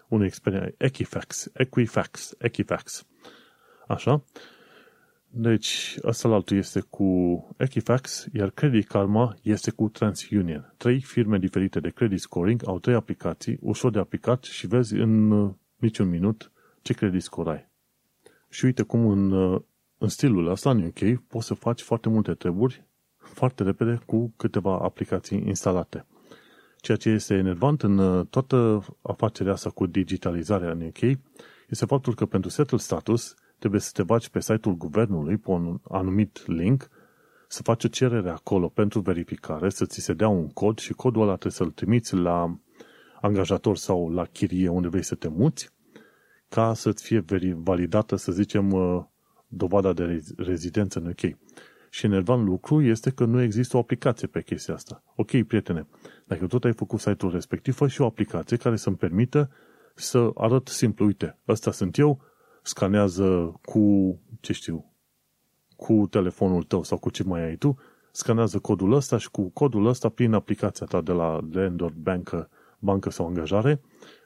un 0.09 0.23
Experian, 0.23 0.75
Equifax, 0.77 1.51
Equifax, 1.53 2.35
Equifax. 2.39 3.07
Așa? 3.89 4.25
Deci, 5.33 5.99
ăsta 6.03 6.29
altul 6.29 6.57
este 6.57 6.81
cu 6.81 7.05
Equifax, 7.57 8.27
iar 8.33 8.51
Credit 8.51 8.87
Karma 8.87 9.37
este 9.43 9.71
cu 9.71 9.89
TransUnion. 9.89 10.75
Trei 10.77 11.01
firme 11.01 11.39
diferite 11.39 11.81
de 11.81 11.91
credit 11.91 12.21
scoring 12.21 12.63
au 12.67 12.79
trei 12.79 12.95
aplicații, 12.95 13.59
ușor 13.61 13.91
de 13.91 13.99
aplicat 13.99 14.43
și 14.43 14.67
vezi 14.67 14.95
în 14.95 15.31
uh, 15.31 15.55
niciun 15.77 16.09
minut 16.09 16.53
ce 16.83 16.93
credit 16.93 17.23
score 17.23 17.51
ai. 17.51 17.69
Și 18.49 18.65
uite 18.65 18.83
cum 18.83 19.07
în, 19.07 19.31
uh, 19.31 19.61
în 19.99 20.09
stilul 20.09 20.47
ăsta, 20.47 20.71
în 20.71 20.83
UK, 20.83 21.23
poți 21.29 21.47
să 21.47 21.55
faci 21.55 21.81
foarte 21.81 22.09
multe 22.09 22.35
treburi 22.35 22.89
foarte 23.21 23.63
repede 23.63 24.01
cu 24.07 24.33
câteva 24.37 24.79
aplicații 24.79 25.43
instalate. 25.47 26.07
Ceea 26.77 26.97
ce 26.97 27.09
este 27.09 27.35
enervant 27.35 27.83
în 27.83 27.99
uh, 27.99 28.27
toată 28.31 28.85
afacerea 29.03 29.53
asta 29.53 29.71
cu 29.71 29.87
digitalizarea 29.87 30.71
în 30.71 30.83
UK 30.87 31.19
este 31.69 31.85
faptul 31.85 32.15
că 32.15 32.27
pentru 32.27 32.51
setul 32.51 32.79
status 32.79 33.35
trebuie 33.61 33.81
să 33.81 33.91
te 33.93 34.03
bagi 34.03 34.31
pe 34.31 34.41
site-ul 34.41 34.75
guvernului 34.75 35.37
pe 35.37 35.51
un 35.51 35.81
anumit 35.91 36.47
link, 36.47 36.89
să 37.49 37.63
faci 37.63 37.85
o 37.85 37.89
cerere 37.89 38.31
acolo 38.31 38.69
pentru 38.69 39.01
verificare, 39.01 39.69
să 39.69 39.85
ți 39.85 40.01
se 40.01 40.13
dea 40.13 40.29
un 40.29 40.49
cod 40.49 40.79
și 40.79 40.93
codul 40.93 41.23
ăla 41.23 41.31
trebuie 41.31 41.53
să-l 41.53 41.71
trimiți 41.71 42.15
la 42.15 42.59
angajator 43.21 43.77
sau 43.77 44.11
la 44.11 44.25
chirie 44.25 44.69
unde 44.69 44.89
vrei 44.89 45.03
să 45.03 45.15
te 45.15 45.29
muți, 45.29 45.71
ca 46.49 46.75
să-ți 46.75 47.03
fie 47.03 47.25
validată, 47.55 48.17
să 48.17 48.33
zicem, 48.33 48.73
uh, 48.73 49.05
dovada 49.49 49.93
de 49.93 50.23
rezidență 50.37 50.99
în 50.99 51.07
UK. 51.07 51.39
Și 51.91 52.07
enervant 52.07 52.45
lucru 52.45 52.83
este 52.83 53.11
că 53.11 53.25
nu 53.25 53.43
există 53.43 53.77
o 53.77 53.81
aplicație 53.81 54.27
pe 54.27 54.43
chestia 54.43 54.75
asta. 54.75 55.03
Ok, 55.17 55.43
prietene, 55.43 55.87
dacă 56.27 56.47
tot 56.47 56.65
ai 56.65 56.73
făcut 56.73 57.01
site-ul 57.01 57.33
respectiv, 57.33 57.75
fă 57.75 57.89
și 57.89 58.01
o 58.01 58.05
aplicație 58.05 58.57
care 58.57 58.77
să-mi 58.77 58.97
permită 58.97 59.51
să 59.95 60.31
arăt 60.35 60.69
simplu, 60.69 61.05
uite, 61.07 61.39
ăsta 61.49 61.73
sunt 61.73 61.99
eu, 61.99 62.21
scanează 62.63 63.61
cu, 63.65 64.17
ce 64.41 64.53
știu, 64.53 64.95
cu 65.77 66.07
telefonul 66.11 66.63
tău 66.63 66.83
sau 66.83 66.99
cu 66.99 67.11
ce 67.11 67.23
mai 67.23 67.43
ai 67.43 67.57
tu, 67.57 67.79
scanează 68.13 68.59
codul 68.59 68.93
ăsta 68.93 69.19
și 69.19 69.31
cu 69.31 69.49
codul 69.49 69.87
ăsta, 69.87 70.09
prin 70.09 70.33
aplicația 70.33 70.87
ta 70.87 71.01
de 71.01 71.13
la 71.13 71.41
Landlord, 71.53 71.95
bancă, 71.95 72.49
bancă 72.79 73.11
sau 73.11 73.27
angajare, 73.27 73.81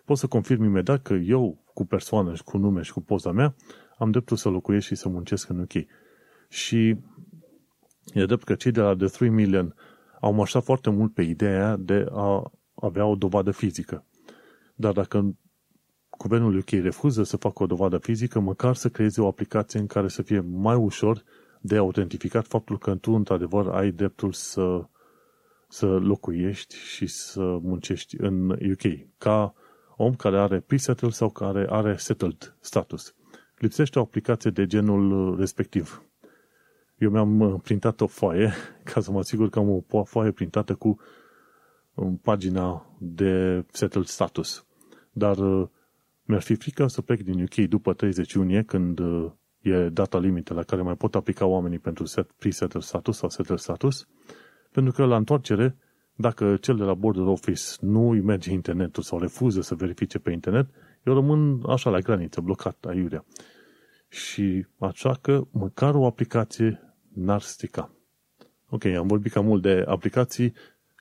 poți 0.04 0.20
să 0.20 0.26
confirmi 0.26 0.66
imediat 0.66 1.02
că 1.02 1.14
eu, 1.14 1.62
cu 1.74 1.84
persoană 1.84 2.34
și 2.34 2.44
cu 2.44 2.58
nume 2.58 2.82
și 2.82 2.92
cu 2.92 3.00
poza 3.00 3.32
mea, 3.32 3.54
am 3.98 4.10
dreptul 4.10 4.36
să 4.36 4.48
locuiesc 4.48 4.86
și 4.86 4.94
să 4.94 5.08
muncesc 5.08 5.48
în 5.48 5.58
UK. 5.58 5.72
Și 6.48 6.96
e 8.12 8.24
drept 8.24 8.44
că 8.44 8.54
cei 8.54 8.70
de 8.70 8.80
la 8.80 8.96
The 8.96 9.06
3 9.06 9.28
Million 9.28 9.74
au 10.20 10.32
marșat 10.32 10.64
foarte 10.64 10.90
mult 10.90 11.14
pe 11.14 11.22
ideea 11.22 11.76
de 11.76 12.06
a 12.10 12.52
avea 12.74 13.06
o 13.06 13.14
dovadă 13.14 13.50
fizică. 13.50 14.04
Dar 14.74 14.92
dacă 14.92 15.36
guvernul 16.18 16.57
UK 16.57 16.70
refuză 16.70 17.22
să 17.22 17.37
facă 17.37 17.62
o 17.62 17.66
dovadă 17.66 17.98
fizică, 17.98 18.40
măcar 18.40 18.74
să 18.74 18.88
creeze 18.88 19.20
o 19.20 19.27
aplicație 19.27 19.81
în 19.81 19.87
care 19.87 20.09
să 20.09 20.22
fie 20.22 20.40
mai 20.40 20.77
ușor 20.77 21.22
de 21.61 21.77
autentificat 21.77 22.46
faptul 22.46 22.79
că 22.79 22.94
tu, 22.94 23.12
într-adevăr, 23.12 23.68
ai 23.68 23.90
dreptul 23.90 24.33
să, 24.33 24.85
să 25.68 25.87
locuiești 25.87 26.74
și 26.77 27.07
să 27.07 27.40
muncești 27.40 28.20
în 28.20 28.50
UK, 28.50 29.09
ca 29.18 29.55
om 29.96 30.14
care 30.14 30.38
are 30.38 30.61
pre-settled 30.61 31.12
sau 31.12 31.31
care 31.31 31.66
are 31.70 31.96
settled 31.96 32.57
status. 32.61 33.14
Lipsește 33.59 33.98
o 33.98 34.03
aplicație 34.03 34.50
de 34.50 34.66
genul 34.66 35.37
respectiv. 35.38 36.03
Eu 36.98 37.11
mi-am 37.11 37.61
printat 37.62 38.00
o 38.00 38.07
foaie 38.07 38.53
ca 38.92 39.00
să 39.00 39.11
mă 39.11 39.18
asigur 39.18 39.48
că 39.48 39.59
am 39.59 39.85
o 39.90 40.05
foaie 40.05 40.31
printată 40.31 40.74
cu 40.74 41.00
um, 41.94 42.16
pagina 42.16 42.87
de 42.98 43.64
settled 43.70 44.07
status. 44.07 44.66
Dar 45.12 45.38
uh, 45.38 45.68
mi-ar 46.24 46.42
fi 46.42 46.54
frică 46.54 46.87
să 46.87 47.02
plec 47.02 47.22
din 47.22 47.42
UK 47.42 47.68
după 47.68 47.92
30 47.92 48.32
iunie, 48.32 48.62
când 48.62 48.98
uh, 48.98 49.30
e 49.60 49.88
data 49.88 50.18
limită 50.18 50.54
la 50.54 50.62
care 50.62 50.82
mai 50.82 50.94
pot 50.94 51.14
aplica 51.14 51.46
oamenii 51.46 51.78
pentru 51.78 52.04
set, 52.04 52.32
pre-settled 52.32 52.82
status 52.82 53.16
sau 53.16 53.28
settled 53.28 53.58
status, 53.58 54.08
pentru 54.72 54.92
că 54.92 55.04
la 55.04 55.16
întoarcere, 55.16 55.76
dacă 56.14 56.56
cel 56.56 56.76
de 56.76 56.82
la 56.82 56.94
Border 56.94 57.24
Office 57.24 57.62
nu 57.80 58.10
îi 58.10 58.20
merge 58.20 58.52
internetul 58.52 59.02
sau 59.02 59.18
refuză 59.18 59.60
să 59.60 59.74
verifice 59.74 60.18
pe 60.18 60.30
internet, 60.30 60.68
eu 61.04 61.14
rămân 61.14 61.62
așa 61.66 61.90
la 61.90 61.98
graniță, 61.98 62.40
blocat, 62.40 62.84
aiurea. 62.88 63.24
Și 64.08 64.66
așa 64.78 65.18
că 65.20 65.46
măcar 65.50 65.94
o 65.94 66.06
aplicație 66.06 66.94
n-ar 67.14 67.40
stica. 67.40 67.90
Ok, 68.68 68.84
am 68.84 69.06
vorbit 69.06 69.32
cam 69.32 69.44
mult 69.44 69.62
de 69.62 69.84
aplicații. 69.87 70.52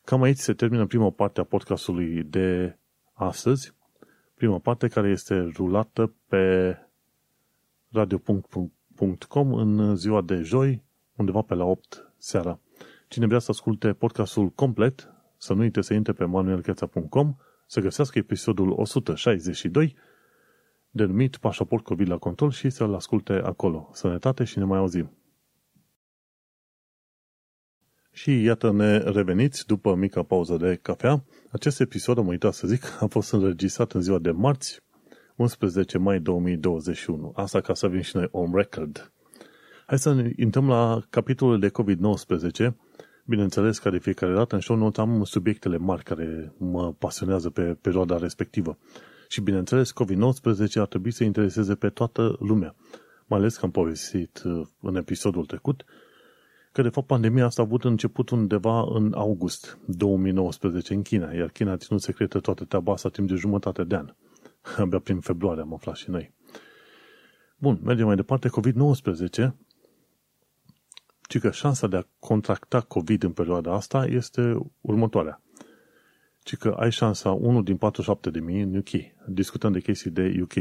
Cam 0.04 0.22
aici 0.22 0.38
se 0.38 0.54
termină 0.54 0.86
prima 0.86 1.10
parte 1.10 1.40
a 1.40 1.44
podcastului 1.44 2.24
de 2.24 2.78
astăzi. 3.14 3.74
Prima 4.34 4.60
parte 4.60 4.88
care 4.88 5.10
este 5.10 5.52
rulată 5.56 6.14
pe 6.28 6.76
radio.com 7.92 9.54
în 9.54 9.96
ziua 9.96 10.22
de 10.22 10.42
joi, 10.42 10.84
undeva 11.16 11.42
pe 11.42 11.54
la 11.54 11.64
8 11.64 12.14
seara. 12.18 12.60
Cine 13.08 13.26
vrea 13.26 13.40
să 13.40 13.52
asculte 13.52 13.94
podcastul 13.94 14.50
complet, 14.50 15.14
să 15.38 15.54
nu 15.54 15.62
uite 15.62 15.82
să 15.82 15.94
intre 15.94 16.14
pe 16.14 16.26
manuelcheța.com, 16.26 17.36
să 17.68 17.80
găsească 17.80 18.18
episodul 18.18 18.70
162, 18.70 19.96
denumit 20.90 21.38
Pașaport 21.38 21.84
COVID 21.84 22.10
la 22.10 22.18
control 22.18 22.52
și 22.52 22.70
să-l 22.70 22.94
asculte 22.94 23.34
acolo. 23.34 23.90
Sănătate 23.94 24.44
și 24.44 24.58
ne 24.58 24.64
mai 24.64 24.80
auzim! 24.80 25.12
Și 28.16 28.44
iată 28.44 28.72
ne 28.72 28.98
reveniți 28.98 29.66
după 29.66 29.96
mica 29.96 30.24
pauză 30.24 30.58
de 30.58 30.80
cafea. 30.82 31.24
Acest 31.52 31.80
episod, 31.80 32.18
am 32.18 32.28
uitat 32.28 32.54
să 32.54 32.68
zic, 32.68 32.84
a 33.00 33.06
fost 33.06 33.32
înregistrat 33.32 33.92
în 33.92 34.02
ziua 34.02 34.20
de 34.20 34.32
marți, 34.32 34.82
11 35.36 35.98
mai 35.98 36.20
2021. 36.20 37.34
Asta 37.36 37.62
ca 37.62 37.74
să 37.74 37.86
avem 37.86 38.02
și 38.02 38.16
noi 38.16 38.28
on 38.32 38.52
record. 38.54 39.12
Hai 39.86 40.00
să 40.00 40.14
ne 40.14 40.32
intrăm 40.36 40.68
la 40.68 41.02
capitolul 41.10 41.60
de 41.60 41.70
COVID-19. 41.70 42.74
Bineînțeles 43.26 43.80
că 43.80 43.90
de 43.90 43.98
fiecare 43.98 44.34
dată 44.34 44.56
în 44.56 44.62
show 44.62 44.78
notes 44.78 45.04
am 45.04 45.24
subiectele 45.24 45.78
mari 45.78 46.04
care 46.04 46.54
mă 46.58 46.94
pasionează 46.94 47.50
pe 47.50 47.78
perioada 47.82 48.18
respectivă. 48.18 48.78
Și 49.28 49.42
bineînțeles, 49.42 49.92
COVID-19 49.92 50.74
ar 50.76 50.88
trebui 50.88 51.12
să 51.12 51.24
intereseze 51.24 51.76
pe 51.76 51.90
toată 51.90 52.36
lumea. 52.40 52.76
Mai 53.26 53.40
ales 53.40 53.58
că 53.58 53.66
am 53.66 53.72
povestit 53.72 54.42
uh, 54.46 54.62
în 54.82 54.96
episodul 54.96 55.46
trecut 55.46 55.86
că 56.74 56.82
de 56.82 56.90
fapt 56.90 57.08
pandemia 57.08 57.46
asta 57.46 57.62
a 57.62 57.66
avut 57.66 57.84
început 57.84 58.30
undeva 58.30 58.82
în 58.90 59.14
august 59.14 59.78
2019 59.86 60.94
în 60.94 61.02
China, 61.02 61.34
iar 61.34 61.50
China 61.50 61.72
a 61.72 61.78
ținut 61.78 62.02
secretă 62.02 62.40
toată 62.40 62.64
treaba 62.64 62.92
asta 62.92 63.10
timp 63.10 63.28
de 63.28 63.36
jumătate 63.36 63.84
de 63.84 63.96
an. 63.96 64.14
Abia 64.78 65.00
prin 65.00 65.20
februarie 65.20 65.62
am 65.62 65.74
aflat 65.74 65.96
și 65.96 66.10
noi. 66.10 66.34
Bun, 67.58 67.80
mergem 67.84 68.06
mai 68.06 68.16
departe. 68.16 68.50
COVID-19, 68.50 69.50
ci 71.22 71.40
că 71.40 71.52
șansa 71.52 71.88
de 71.88 71.98
a 71.98 72.04
contracta 72.20 72.82
COVID 72.82 73.24
în 73.24 73.32
perioada 73.32 73.74
asta 73.74 74.06
este 74.06 74.58
următoarea. 74.82 75.42
Ci 76.44 76.56
că 76.56 76.70
ai 76.70 76.92
șansa 76.92 77.32
1 77.32 77.62
din 77.62 77.78
47 77.78 78.30
de 78.30 78.40
mii 78.40 78.62
în 78.62 78.76
UK. 78.76 78.90
Discutăm 79.28 79.72
de 79.72 79.80
chestii 79.80 80.12
de 80.12 80.40
UK. 80.42 80.54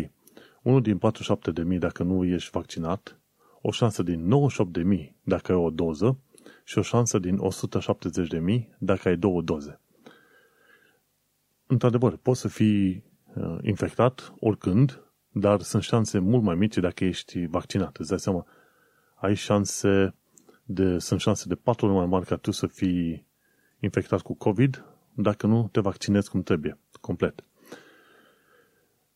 1 0.62 0.80
din 0.80 0.98
47 0.98 1.50
de 1.50 1.62
mii 1.62 1.78
dacă 1.78 2.02
nu 2.02 2.24
ești 2.24 2.50
vaccinat, 2.50 3.21
o 3.62 3.70
șansă 3.70 4.02
din 4.02 4.26
98 4.26 4.72
de 4.72 4.82
mii 4.82 5.16
dacă 5.22 5.52
ai 5.52 5.58
o 5.58 5.70
doză 5.70 6.18
și 6.64 6.78
o 6.78 6.82
șansă 6.82 7.18
din 7.18 7.38
170 7.38 8.28
de 8.28 8.38
mii 8.38 8.74
dacă 8.78 9.08
ai 9.08 9.16
două 9.16 9.42
doze. 9.42 9.80
Într-adevăr, 11.66 12.16
poți 12.16 12.40
să 12.40 12.48
fii 12.48 13.10
Uh, 13.34 13.58
infectat 13.62 14.34
oricând, 14.38 15.02
dar 15.30 15.60
sunt 15.60 15.82
șanse 15.82 16.18
mult 16.18 16.42
mai 16.42 16.54
mici 16.54 16.76
dacă 16.76 17.04
ești 17.04 17.46
vaccinat. 17.46 17.96
Îți 17.96 18.08
dai 18.08 18.18
seama, 18.18 18.46
ai 19.14 19.34
șanse 19.34 20.14
de, 20.64 20.98
sunt 20.98 21.20
șanse 21.20 21.48
de 21.48 21.54
patru 21.54 21.86
ori 21.86 21.94
mai 21.94 22.06
mari 22.06 22.26
ca 22.26 22.36
tu 22.36 22.50
să 22.50 22.66
fii 22.66 23.26
infectat 23.80 24.20
cu 24.20 24.34
COVID 24.34 24.84
dacă 25.14 25.46
nu 25.46 25.68
te 25.72 25.80
vaccinezi 25.80 26.30
cum 26.30 26.42
trebuie, 26.42 26.78
complet. 27.00 27.44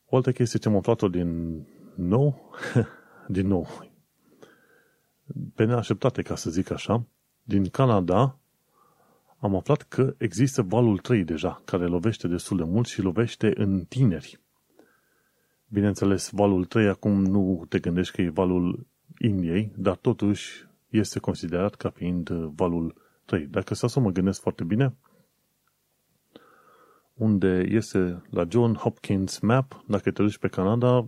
O 0.07 0.17
altă 0.17 0.33
chestie 0.33 0.59
ce 0.59 0.69
am 0.69 0.77
aflat-o 0.77 1.09
din 1.09 1.61
nou, 1.97 2.51
din 3.37 3.47
nou, 3.47 3.69
pe 5.55 5.65
neașteptate, 5.65 6.23
ca 6.23 6.35
să 6.35 6.51
zic 6.51 6.71
așa, 6.71 7.07
din 7.43 7.69
Canada, 7.69 8.39
am 9.39 9.57
aflat 9.57 9.83
că 9.83 10.15
există 10.19 10.63
valul 10.63 10.99
3 10.99 11.25
deja, 11.25 11.63
care 11.65 11.87
lovește 11.87 12.29
destul 12.29 12.57
de 12.57 12.65
mult 12.65 12.87
și 12.87 13.01
lovește 13.01 13.53
în 13.55 13.85
tineri. 13.85 14.41
Bineînțeles, 15.69 16.31
valul 16.31 16.65
3 16.65 16.89
acum 16.89 17.25
nu 17.25 17.65
te 17.69 17.79
gândești 17.79 18.15
că 18.15 18.23
e 18.23 18.29
valul 18.29 18.87
Indiei, 19.19 19.73
dar 19.77 19.97
totuși 19.97 20.69
este 20.89 21.19
considerat 21.19 21.75
ca 21.75 21.91
fiind 21.91 22.29
valul 22.31 22.95
3. 23.25 23.47
Dacă 23.47 23.75
să 23.75 24.01
mă 24.01 24.11
gândesc 24.11 24.41
foarte 24.41 24.65
bine, 24.65 24.97
unde 27.15 27.67
este 27.69 28.23
la 28.31 28.45
John 28.49 28.75
Hopkins 28.75 29.39
Map, 29.39 29.85
dacă 29.87 30.11
te 30.11 30.23
duci 30.23 30.39
pe 30.39 30.49
Canada, 30.49 31.07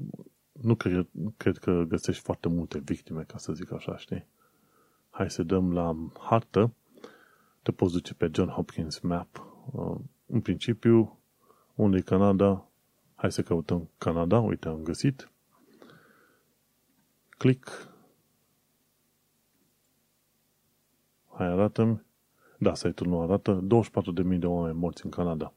nu 0.60 0.74
cred, 0.74 1.06
cred 1.36 1.58
că 1.58 1.84
găsești 1.88 2.22
foarte 2.22 2.48
multe 2.48 2.78
victime, 2.78 3.22
ca 3.22 3.38
să 3.38 3.52
zic 3.52 3.72
așa, 3.72 3.96
știi? 3.96 4.26
Hai 5.10 5.30
să 5.30 5.42
dăm 5.42 5.72
la 5.72 5.96
hartă 6.20 6.72
te 7.68 7.74
poți 7.74 7.92
duce 7.92 8.14
pe 8.14 8.30
John 8.32 8.50
Hopkins 8.50 8.98
Map. 8.98 9.54
Uh, 9.72 9.96
în 10.26 10.40
principiu, 10.40 11.18
unde 11.74 11.96
e 11.96 12.00
Canada? 12.00 12.68
Hai 13.14 13.32
să 13.32 13.42
căutăm 13.42 13.90
Canada. 13.98 14.40
Uite, 14.40 14.68
am 14.68 14.82
găsit. 14.82 15.30
Click. 17.28 17.88
Hai, 21.34 21.46
arată 21.46 22.04
Da, 22.58 22.74
site-ul 22.74 23.10
nu 23.10 23.20
arată. 23.20 23.64
24.000 24.32 24.38
de 24.38 24.46
oameni 24.46 24.78
morți 24.78 25.04
în 25.04 25.10
Canada. 25.10 25.52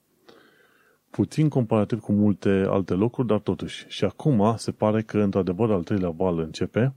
Puțin 1.11 1.49
comparativ 1.49 1.99
cu 1.99 2.11
multe 2.11 2.49
alte 2.49 2.93
locuri, 2.93 3.27
dar 3.27 3.39
totuși. 3.39 3.85
Și 3.87 4.03
acum 4.03 4.53
se 4.57 4.71
pare 4.71 5.01
că, 5.01 5.19
într-adevăr, 5.19 5.71
al 5.71 5.83
treilea 5.83 6.09
val 6.09 6.39
începe 6.39 6.93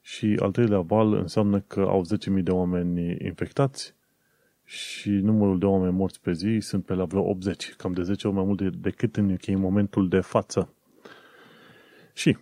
și 0.00 0.38
al 0.40 0.50
treilea 0.50 0.80
val 0.80 1.12
înseamnă 1.12 1.60
că 1.60 1.80
au 1.80 2.04
10.000 2.36 2.42
de 2.42 2.50
oameni 2.50 3.16
infectați 3.24 3.94
și 4.64 5.10
numărul 5.10 5.58
de 5.58 5.66
oameni 5.66 5.92
morți 5.92 6.20
pe 6.20 6.32
zi 6.32 6.58
sunt 6.60 6.84
pe 6.84 6.94
la 6.94 7.04
vreo 7.04 7.28
80, 7.28 7.74
cam 7.76 7.92
de 7.92 8.02
10 8.02 8.26
ori 8.26 8.36
mai 8.36 8.44
mult 8.44 8.62
decât 8.76 9.16
în 9.16 9.32
UK 9.32 9.46
în 9.46 9.60
momentul 9.60 10.08
de 10.08 10.20
față. 10.20 10.74
Și, 12.12 12.36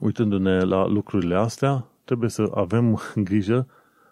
uitându-ne 0.00 0.60
la 0.60 0.86
lucrurile 0.86 1.34
astea, 1.34 1.86
trebuie 2.04 2.30
să 2.30 2.50
avem 2.54 3.00
grijă 3.30 3.68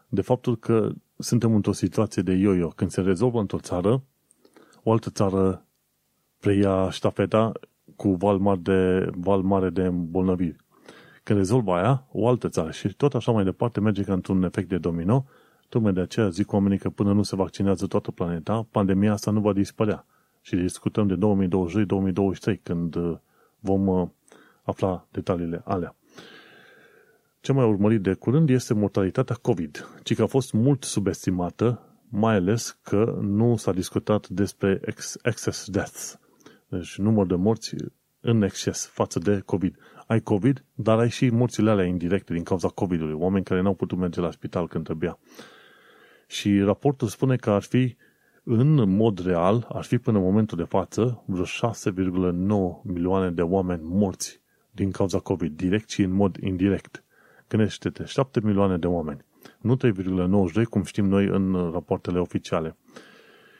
de 0.08 0.20
faptul 0.20 0.58
că 0.58 0.92
suntem 1.18 1.54
într-o 1.54 1.72
situație 1.72 2.22
de 2.22 2.32
yo-yo. 2.32 2.68
Când 2.68 2.90
se 2.90 3.00
rezolvă 3.00 3.40
într-o 3.40 3.58
țară, 3.58 4.02
o 4.82 4.92
altă 4.92 5.10
țară 5.10 5.64
preia 6.40 6.90
ștafeta 6.90 7.52
cu 7.96 8.14
val 8.14 8.38
mare 8.38 8.60
de, 8.62 9.10
val 9.14 9.42
mare 9.42 9.70
de 9.70 9.82
îmbolnăviri. 9.82 10.56
Când 11.22 11.38
rezolvă 11.38 11.72
aia, 11.72 12.06
o 12.12 12.28
altă 12.28 12.48
țară 12.48 12.70
și 12.70 12.88
tot 12.88 13.14
așa 13.14 13.32
mai 13.32 13.44
departe 13.44 13.80
merge 13.80 14.02
ca 14.02 14.12
într-un 14.12 14.42
efect 14.42 14.68
de 14.68 14.78
domino. 14.78 15.26
Tocmai 15.68 15.92
de 15.92 16.00
aceea 16.00 16.28
zic 16.28 16.52
oamenii 16.52 16.78
că 16.78 16.90
până 16.90 17.12
nu 17.12 17.22
se 17.22 17.36
vaccinează 17.36 17.86
toată 17.86 18.10
planeta, 18.10 18.66
pandemia 18.70 19.12
asta 19.12 19.30
nu 19.30 19.40
va 19.40 19.52
dispărea. 19.52 20.06
Și 20.40 20.56
discutăm 20.56 21.06
de 21.06 21.18
2022-2023, 22.54 22.62
când 22.62 22.94
uh, 22.94 23.16
vom 23.60 23.86
uh, 23.86 24.08
afla 24.62 25.06
detaliile 25.10 25.62
alea. 25.64 25.96
Ce 27.40 27.52
mai 27.52 27.68
urmărit 27.68 28.02
de 28.02 28.14
curând 28.14 28.50
este 28.50 28.74
mortalitatea 28.74 29.36
COVID, 29.42 29.88
ci 30.02 30.14
că 30.14 30.22
a 30.22 30.26
fost 30.26 30.52
mult 30.52 30.84
subestimată, 30.84 31.80
mai 32.14 32.34
ales 32.34 32.78
că 32.82 33.18
nu 33.20 33.56
s-a 33.56 33.72
discutat 33.72 34.28
despre 34.28 34.80
excess 35.22 35.70
deaths, 35.70 36.18
deci 36.68 36.98
număr 36.98 37.26
de 37.26 37.34
morți 37.34 37.74
în 38.20 38.42
exces 38.42 38.86
față 38.86 39.18
de 39.18 39.42
COVID. 39.44 39.76
Ai 40.06 40.20
COVID, 40.20 40.64
dar 40.74 40.98
ai 40.98 41.10
și 41.10 41.30
morțile 41.30 41.70
alea 41.70 41.84
indirecte 41.84 42.32
din 42.32 42.42
cauza 42.42 42.68
COVID-ului, 42.68 43.14
oameni 43.14 43.44
care 43.44 43.60
n-au 43.60 43.74
putut 43.74 43.98
merge 43.98 44.20
la 44.20 44.30
spital 44.30 44.68
când 44.68 44.84
trebuia. 44.84 45.18
Și 46.26 46.60
raportul 46.60 47.08
spune 47.08 47.36
că 47.36 47.50
ar 47.50 47.62
fi, 47.62 47.96
în 48.42 48.90
mod 48.90 49.24
real, 49.24 49.66
ar 49.72 49.84
fi 49.84 49.98
până 49.98 50.18
în 50.18 50.24
momentul 50.24 50.58
de 50.58 50.64
față 50.64 51.24
vreo 51.26 51.44
6,9 51.44 52.82
milioane 52.82 53.30
de 53.30 53.42
oameni 53.42 53.82
morți 53.84 54.40
din 54.70 54.90
cauza 54.90 55.18
COVID, 55.18 55.56
direct 55.56 55.90
și 55.90 56.02
în 56.02 56.12
mod 56.12 56.36
indirect. 56.36 57.04
Gândește-te, 57.48 58.04
7 58.04 58.40
milioane 58.40 58.76
de 58.76 58.86
oameni. 58.86 59.24
Nu 59.60 59.76
3,92 59.76 60.64
cum 60.70 60.82
știm 60.82 61.04
noi 61.04 61.26
în 61.26 61.70
rapoartele 61.72 62.18
oficiale. 62.18 62.76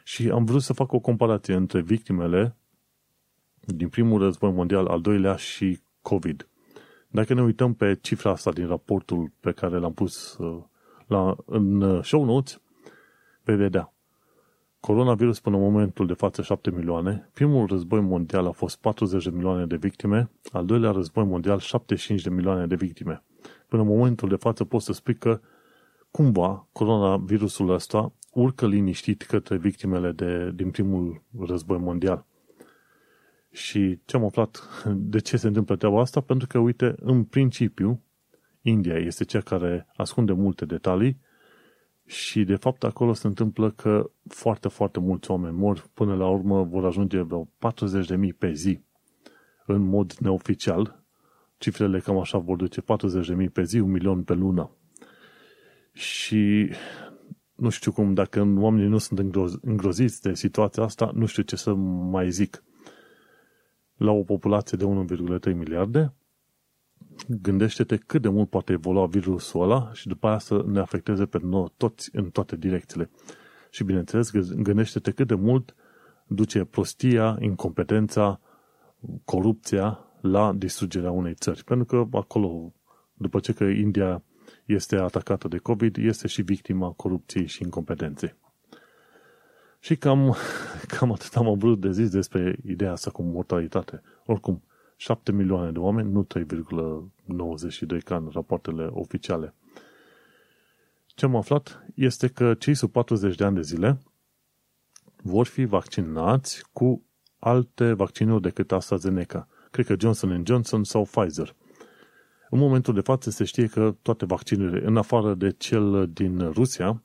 Și 0.05 0.29
am 0.29 0.45
vrut 0.45 0.62
să 0.62 0.73
fac 0.73 0.92
o 0.92 0.99
comparație 0.99 1.55
între 1.55 1.81
victimele 1.81 2.57
din 3.61 3.88
primul 3.88 4.21
război 4.21 4.53
mondial, 4.53 4.87
al 4.87 5.01
doilea 5.01 5.37
și 5.37 5.81
COVID. 6.03 6.49
Dacă 7.09 7.35
ne 7.35 7.42
uităm 7.42 7.75
pe 7.75 7.99
cifra 8.01 8.31
asta 8.31 8.53
din 8.53 8.66
raportul 8.66 9.33
pe 9.40 9.53
care 9.53 9.79
l-am 9.79 9.92
pus 9.92 10.37
uh, 10.37 10.62
la, 11.07 11.37
în 11.47 11.81
uh, 11.81 12.05
show 12.05 12.25
notes, 12.25 12.61
vei 13.42 13.57
vedea. 13.57 13.92
Coronavirus 14.81 15.40
până 15.40 15.57
în 15.57 15.62
momentul 15.62 16.07
de 16.07 16.12
față 16.12 16.42
7 16.42 16.71
milioane, 16.71 17.31
primul 17.35 17.66
război 17.66 18.01
mondial 18.01 18.47
a 18.47 18.51
fost 18.51 18.81
40 18.81 19.25
de 19.25 19.31
milioane 19.31 19.66
de 19.66 19.77
victime, 19.77 20.31
al 20.53 20.64
doilea 20.64 20.90
război 20.90 21.25
mondial 21.25 21.59
75 21.59 22.23
de 22.23 22.31
milioane 22.31 22.66
de 22.66 22.75
victime. 22.75 23.23
Până 23.68 23.83
în 23.83 23.88
momentul 23.88 24.29
de 24.29 24.37
față 24.37 24.64
pot 24.64 24.83
să 24.83 24.92
spui 24.92 25.14
că 25.14 25.40
cumva 26.12 26.68
coronavirusul 26.72 27.70
ăsta 27.70 28.12
urcă 28.33 28.66
liniștit 28.66 29.22
către 29.22 29.57
victimele 29.57 30.12
de, 30.12 30.51
din 30.55 30.70
primul 30.70 31.22
război 31.38 31.79
mondial. 31.79 32.27
Și 33.51 34.01
ce 34.05 34.16
am 34.16 34.25
aflat, 34.25 34.61
de 34.96 35.18
ce 35.18 35.37
se 35.37 35.46
întâmplă 35.46 35.77
treaba 35.77 36.01
asta? 36.01 36.20
Pentru 36.20 36.46
că, 36.46 36.59
uite, 36.59 36.94
în 36.96 37.25
principiu, 37.25 38.03
India 38.62 38.96
este 38.96 39.25
cea 39.25 39.40
care 39.40 39.87
ascunde 39.96 40.33
multe 40.33 40.64
detalii 40.64 41.20
și, 42.07 42.44
de 42.44 42.57
fapt, 42.57 42.85
acolo 42.85 43.12
se 43.12 43.27
întâmplă 43.27 43.70
că 43.70 44.11
foarte, 44.29 44.68
foarte 44.68 45.01
mulți 45.01 45.31
oameni 45.31 45.57
mor. 45.57 45.90
Până 45.94 46.14
la 46.14 46.29
urmă 46.29 46.62
vor 46.62 46.85
ajunge 46.85 47.20
vreo 47.20 47.48
40.000 48.25 48.38
pe 48.38 48.53
zi 48.53 48.81
în 49.66 49.83
mod 49.83 50.12
neoficial. 50.12 51.05
Cifrele 51.59 51.98
cam 51.98 52.18
așa 52.18 52.38
vor 52.38 52.57
duce 52.57 52.81
40.000 52.81 53.53
pe 53.53 53.62
zi, 53.62 53.79
un 53.79 53.90
milion 53.90 54.22
pe 54.22 54.35
lună. 54.35 54.70
Și 55.92 56.70
nu 57.55 57.68
știu 57.68 57.92
cum, 57.92 58.14
dacă 58.14 58.55
oamenii 58.59 58.88
nu 58.88 58.98
sunt 58.98 59.37
îngroziți 59.62 60.22
de 60.22 60.35
situația 60.35 60.83
asta, 60.83 61.11
nu 61.14 61.26
știu 61.26 61.42
ce 61.42 61.57
să 61.57 61.74
mai 61.74 62.31
zic 62.31 62.64
la 63.96 64.11
o 64.11 64.22
populație 64.22 64.78
de 64.78 64.85
1,3 65.50 65.55
miliarde, 65.55 66.14
gândește-te 67.28 67.96
cât 67.96 68.22
de 68.22 68.28
mult 68.28 68.50
poate 68.50 68.72
evolua 68.72 69.07
virusul 69.07 69.62
ăla 69.62 69.90
și 69.92 70.09
după 70.09 70.26
aia 70.26 70.38
să 70.38 70.64
ne 70.66 70.81
afecteze 70.81 71.26
pe 71.26 71.38
noi 71.42 71.72
toți 71.76 72.11
în 72.12 72.31
toate 72.31 72.57
direcțiile. 72.57 73.11
Și 73.70 73.85
bineînțeles, 73.85 74.31
gândește-te 74.57 75.11
cât 75.11 75.26
de 75.26 75.35
mult 75.35 75.74
duce 76.26 76.64
prostia, 76.64 77.37
incompetența, 77.40 78.40
corupția 79.24 79.98
la 80.20 80.52
distrugerea 80.52 81.11
unei 81.11 81.35
țări. 81.35 81.64
Pentru 81.64 81.87
că 81.87 82.16
acolo, 82.16 82.72
după 83.14 83.40
ce 83.40 83.52
că 83.52 83.64
India 83.64 84.22
este 84.64 84.96
atacată 84.96 85.48
de 85.48 85.59
COVID, 85.59 85.96
este 85.96 86.27
și 86.27 86.42
victima 86.42 86.90
corupției 86.90 87.46
și 87.46 87.62
incompetenței. 87.62 88.35
Și 89.81 89.96
cam, 89.96 90.35
cam 90.98 91.12
atât 91.12 91.37
am 91.37 91.59
vrut 91.59 91.81
de 91.81 91.90
zis 91.90 92.11
despre 92.11 92.59
ideea 92.66 92.92
asta 92.92 93.11
cu 93.11 93.22
mortalitate. 93.22 94.03
Oricum, 94.27 94.62
7 94.96 95.33
milioane 95.33 95.72
de 95.72 95.79
oameni, 95.79 96.12
nu 96.12 96.27
3,92 96.38 98.03
ca 98.05 98.16
în 98.16 98.29
rapoartele 98.33 98.85
oficiale. 98.90 99.55
Ce 101.07 101.25
am 101.25 101.37
aflat 101.37 101.85
este 101.94 102.29
că 102.29 102.55
cei 102.55 102.75
sub 102.75 102.90
40 102.90 103.37
de 103.37 103.44
ani 103.44 103.55
de 103.55 103.62
zile 103.62 103.98
vor 105.22 105.46
fi 105.46 105.64
vaccinați 105.64 106.64
cu 106.72 107.05
alte 107.38 107.92
vaccinuri 107.92 108.42
decât 108.42 108.72
AstraZeneca. 108.72 109.48
Cred 109.70 109.87
că 109.87 109.94
Johnson 109.98 110.42
Johnson 110.46 110.85
sau 110.85 111.03
Pfizer. 111.03 111.55
În 112.53 112.59
momentul 112.59 112.95
de 112.95 113.01
față 113.01 113.31
se 113.31 113.45
știe 113.45 113.67
că 113.67 113.95
toate 114.03 114.25
vaccinurile, 114.25 114.87
în 114.87 114.97
afară 114.97 115.35
de 115.35 115.51
cel 115.51 116.09
din 116.12 116.51
Rusia, 116.51 117.03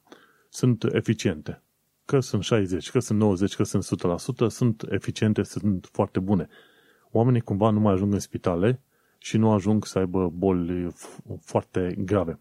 sunt 0.49 0.83
eficiente 0.83 1.61
că 2.05 2.19
sunt 2.19 2.43
60, 2.43 2.91
că 2.91 2.99
sunt 2.99 3.19
90, 3.19 3.55
că 3.55 3.63
sunt 3.63 3.83
100%, 3.83 4.47
sunt 4.47 4.85
eficiente, 4.89 5.43
sunt 5.43 5.89
foarte 5.91 6.19
bune. 6.19 6.47
Oamenii 7.11 7.41
cumva 7.41 7.69
nu 7.69 7.79
mai 7.79 7.93
ajung 7.93 8.13
în 8.13 8.19
spitale 8.19 8.81
și 9.17 9.37
nu 9.37 9.51
ajung 9.51 9.85
să 9.85 9.99
aibă 9.99 10.29
boli 10.29 10.87
foarte 11.41 11.95
grave. 11.97 12.39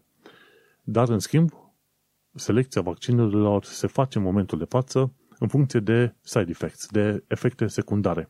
Dar, 0.83 1.09
în 1.09 1.19
schimb, 1.19 1.51
selecția 2.35 2.81
vaccinurilor 2.81 3.63
se 3.63 3.87
face 3.87 4.17
în 4.17 4.23
momentul 4.23 4.57
de 4.57 4.65
față 4.69 5.13
în 5.39 5.47
funcție 5.47 5.79
de 5.79 6.13
side 6.21 6.49
effects, 6.49 6.87
de 6.87 7.23
efecte 7.27 7.67
secundare. 7.67 8.29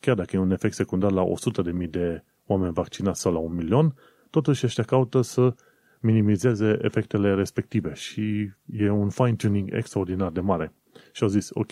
Chiar 0.00 0.14
dacă 0.14 0.36
e 0.36 0.38
un 0.38 0.50
efect 0.50 0.74
secundar 0.74 1.10
la 1.10 1.24
100.000 1.24 1.90
de 1.90 2.22
oameni 2.48 2.72
vaccinați 2.72 3.20
sau 3.20 3.32
la 3.32 3.38
un 3.38 3.54
milion, 3.54 3.94
totuși 4.30 4.66
ăștia 4.66 4.84
caută 4.84 5.20
să 5.20 5.54
minimizeze 6.00 6.78
efectele 6.82 7.34
respective 7.34 7.94
și 7.94 8.50
e 8.72 8.90
un 8.90 9.08
fine-tuning 9.08 9.74
extraordinar 9.74 10.30
de 10.30 10.40
mare. 10.40 10.72
Și 11.12 11.22
au 11.22 11.28
zis, 11.28 11.48
ok, 11.52 11.70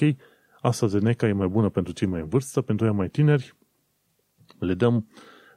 AstraZeneca 0.61 1.29
e 1.29 1.33
mai 1.33 1.47
bună 1.47 1.69
pentru 1.69 1.93
cei 1.93 2.09
mai 2.09 2.21
în 2.21 2.29
vârstă, 2.29 2.61
pentru 2.61 2.87
ei 2.87 2.93
mai 2.93 3.09
tineri, 3.09 3.57
le 4.59 4.75
dăm 4.75 5.09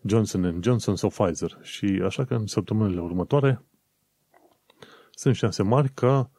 Johnson 0.03 0.59
Johnson 0.63 0.95
sau 0.95 1.09
Pfizer. 1.09 1.59
Și 1.61 2.01
așa 2.05 2.25
că 2.25 2.35
în 2.35 2.45
săptămânile 2.45 3.01
următoare 3.01 3.63
sunt 5.11 5.35
șanse 5.35 5.63
mari 5.63 5.89
ca 5.89 6.31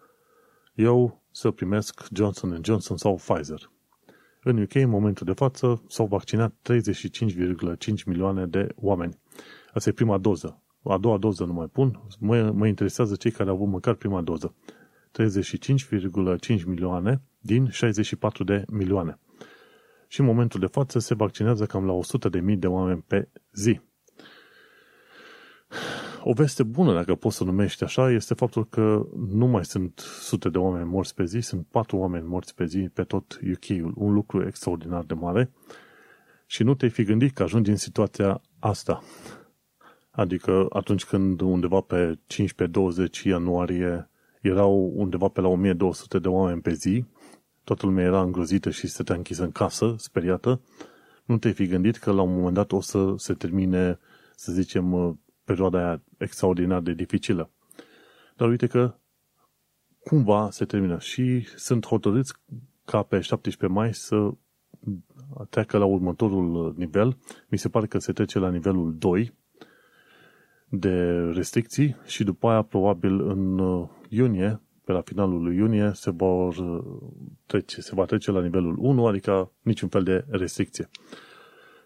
eu 0.74 1.22
să 1.30 1.50
primesc 1.50 2.06
Johnson 2.12 2.60
Johnson 2.64 2.96
sau 2.96 3.14
Pfizer. 3.14 3.70
În 4.42 4.62
UK, 4.62 4.74
în 4.74 4.88
momentul 4.88 5.26
de 5.26 5.32
față, 5.32 5.82
s-au 5.88 6.06
vaccinat 6.06 6.54
35,5 6.72 8.04
milioane 8.06 8.46
de 8.46 8.66
oameni. 8.74 9.18
Asta 9.72 9.88
e 9.88 9.92
prima 9.92 10.18
doză 10.18 10.62
a 10.82 10.98
doua 10.98 11.18
doză 11.18 11.44
nu 11.44 11.52
mai 11.52 11.66
pun, 11.66 12.00
mă, 12.18 12.50
mă 12.50 12.66
interesează 12.66 13.16
cei 13.16 13.30
care 13.30 13.48
au 13.48 13.54
avut 13.54 13.68
măcar 13.68 13.94
prima 13.94 14.20
doză. 14.20 14.54
35,5 15.22 16.64
milioane 16.66 17.22
din 17.38 17.68
64 17.68 18.44
de 18.44 18.64
milioane. 18.68 19.18
Și 20.08 20.20
în 20.20 20.26
momentul 20.26 20.60
de 20.60 20.66
față 20.66 20.98
se 20.98 21.14
vaccinează 21.14 21.66
cam 21.66 21.84
la 21.84 21.92
100 21.92 22.28
de 22.28 22.40
mii 22.40 22.56
de 22.56 22.66
oameni 22.66 23.04
pe 23.06 23.28
zi. 23.52 23.80
O 26.22 26.32
veste 26.32 26.62
bună, 26.62 26.94
dacă 26.94 27.14
poți 27.14 27.36
să 27.36 27.44
numești 27.44 27.84
așa, 27.84 28.10
este 28.10 28.34
faptul 28.34 28.68
că 28.68 29.06
nu 29.28 29.46
mai 29.46 29.64
sunt 29.64 29.98
sute 29.98 30.48
de 30.48 30.58
oameni 30.58 30.88
morți 30.88 31.14
pe 31.14 31.24
zi, 31.24 31.40
sunt 31.40 31.66
patru 31.70 31.96
oameni 31.96 32.26
morți 32.26 32.54
pe 32.54 32.64
zi 32.64 32.78
pe 32.78 33.02
tot 33.02 33.40
UK-ul. 33.52 33.92
Un 33.96 34.12
lucru 34.12 34.46
extraordinar 34.46 35.04
de 35.04 35.14
mare. 35.14 35.50
Și 36.46 36.62
nu 36.62 36.74
te-ai 36.74 36.90
fi 36.90 37.04
gândit 37.04 37.34
că 37.34 37.42
ajungi 37.42 37.70
în 37.70 37.76
situația 37.76 38.40
asta. 38.58 39.02
Adică 40.10 40.66
atunci 40.68 41.04
când 41.04 41.40
undeva 41.40 41.80
pe 41.80 42.18
15-20 42.26 43.22
ianuarie 43.24 44.10
erau 44.40 44.92
undeva 44.94 45.28
pe 45.28 45.40
la 45.40 45.48
1200 45.48 46.18
de 46.18 46.28
oameni 46.28 46.60
pe 46.60 46.72
zi, 46.72 47.04
toată 47.64 47.86
lumea 47.86 48.04
era 48.04 48.22
îngrozită 48.22 48.70
și 48.70 48.86
stătea 48.86 49.14
închisă 49.14 49.42
în 49.42 49.52
casă, 49.52 49.94
speriată, 49.98 50.60
nu 51.24 51.38
te-ai 51.38 51.52
fi 51.52 51.66
gândit 51.66 51.96
că 51.96 52.10
la 52.12 52.22
un 52.22 52.34
moment 52.34 52.54
dat 52.54 52.72
o 52.72 52.80
să 52.80 53.14
se 53.16 53.34
termine, 53.34 53.98
să 54.34 54.52
zicem, 54.52 55.18
perioada 55.50 55.78
aia 55.78 56.02
extraordinar 56.18 56.80
de 56.80 56.92
dificilă. 56.92 57.50
Dar 58.36 58.48
uite 58.48 58.66
că 58.66 58.94
cumva 60.04 60.50
se 60.50 60.64
termină 60.64 60.98
și 60.98 61.46
sunt 61.56 61.86
hotărâți 61.86 62.32
ca 62.84 63.02
pe 63.02 63.20
17 63.20 63.78
mai 63.78 63.94
să 63.94 64.30
treacă 65.50 65.78
la 65.78 65.84
următorul 65.84 66.74
nivel. 66.76 67.16
Mi 67.48 67.58
se 67.58 67.68
pare 67.68 67.86
că 67.86 67.98
se 67.98 68.12
trece 68.12 68.38
la 68.38 68.50
nivelul 68.50 68.94
2, 68.98 69.38
de 70.68 71.20
restricții 71.34 71.96
și 72.06 72.24
după 72.24 72.48
aia 72.48 72.62
probabil 72.62 73.20
în 73.20 73.58
uh, 73.58 73.88
iunie 74.08 74.60
pe 74.84 74.92
la 74.92 75.00
finalul 75.00 75.42
lui 75.42 75.56
iunie 75.56 75.90
se, 75.94 76.10
vor 76.10 76.54
trece, 77.46 77.80
se 77.80 77.94
va 77.94 78.04
trece 78.04 78.30
la 78.30 78.40
nivelul 78.40 78.76
1, 78.78 79.06
adică 79.06 79.52
niciun 79.62 79.88
fel 79.88 80.02
de 80.02 80.24
restricție. 80.28 80.88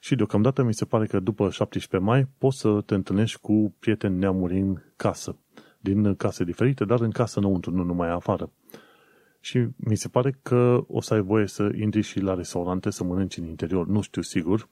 Și 0.04 0.14
deocamdată 0.14 0.62
mi 0.62 0.74
se 0.74 0.84
pare 0.84 1.06
că 1.06 1.20
după 1.20 1.50
17 1.50 2.08
mai 2.10 2.26
poți 2.38 2.58
să 2.58 2.80
te 2.86 2.94
întâlnești 2.94 3.40
cu 3.40 3.74
prieteni 3.78 4.18
neamuri 4.18 4.58
în 4.58 4.82
casă. 4.96 5.36
Din 5.80 6.14
case 6.14 6.44
diferite, 6.44 6.84
dar 6.84 7.00
în 7.00 7.10
casă 7.10 7.38
înăuntru, 7.38 7.70
nu 7.70 7.82
numai 7.82 8.10
afară. 8.10 8.52
Și 9.40 9.66
mi 9.76 9.96
se 9.96 10.08
pare 10.08 10.38
că 10.42 10.84
o 10.86 11.00
să 11.00 11.14
ai 11.14 11.20
voie 11.20 11.46
să 11.46 11.70
intri 11.74 12.00
și 12.00 12.20
la 12.20 12.34
restaurante 12.34 12.90
să 12.90 13.04
mănânci 13.04 13.36
în 13.36 13.44
interior. 13.44 13.86
Nu 13.86 14.00
știu 14.00 14.22
sigur, 14.22 14.68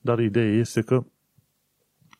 dar 0.00 0.18
ideea 0.18 0.50
este 0.52 0.80
că 0.80 1.04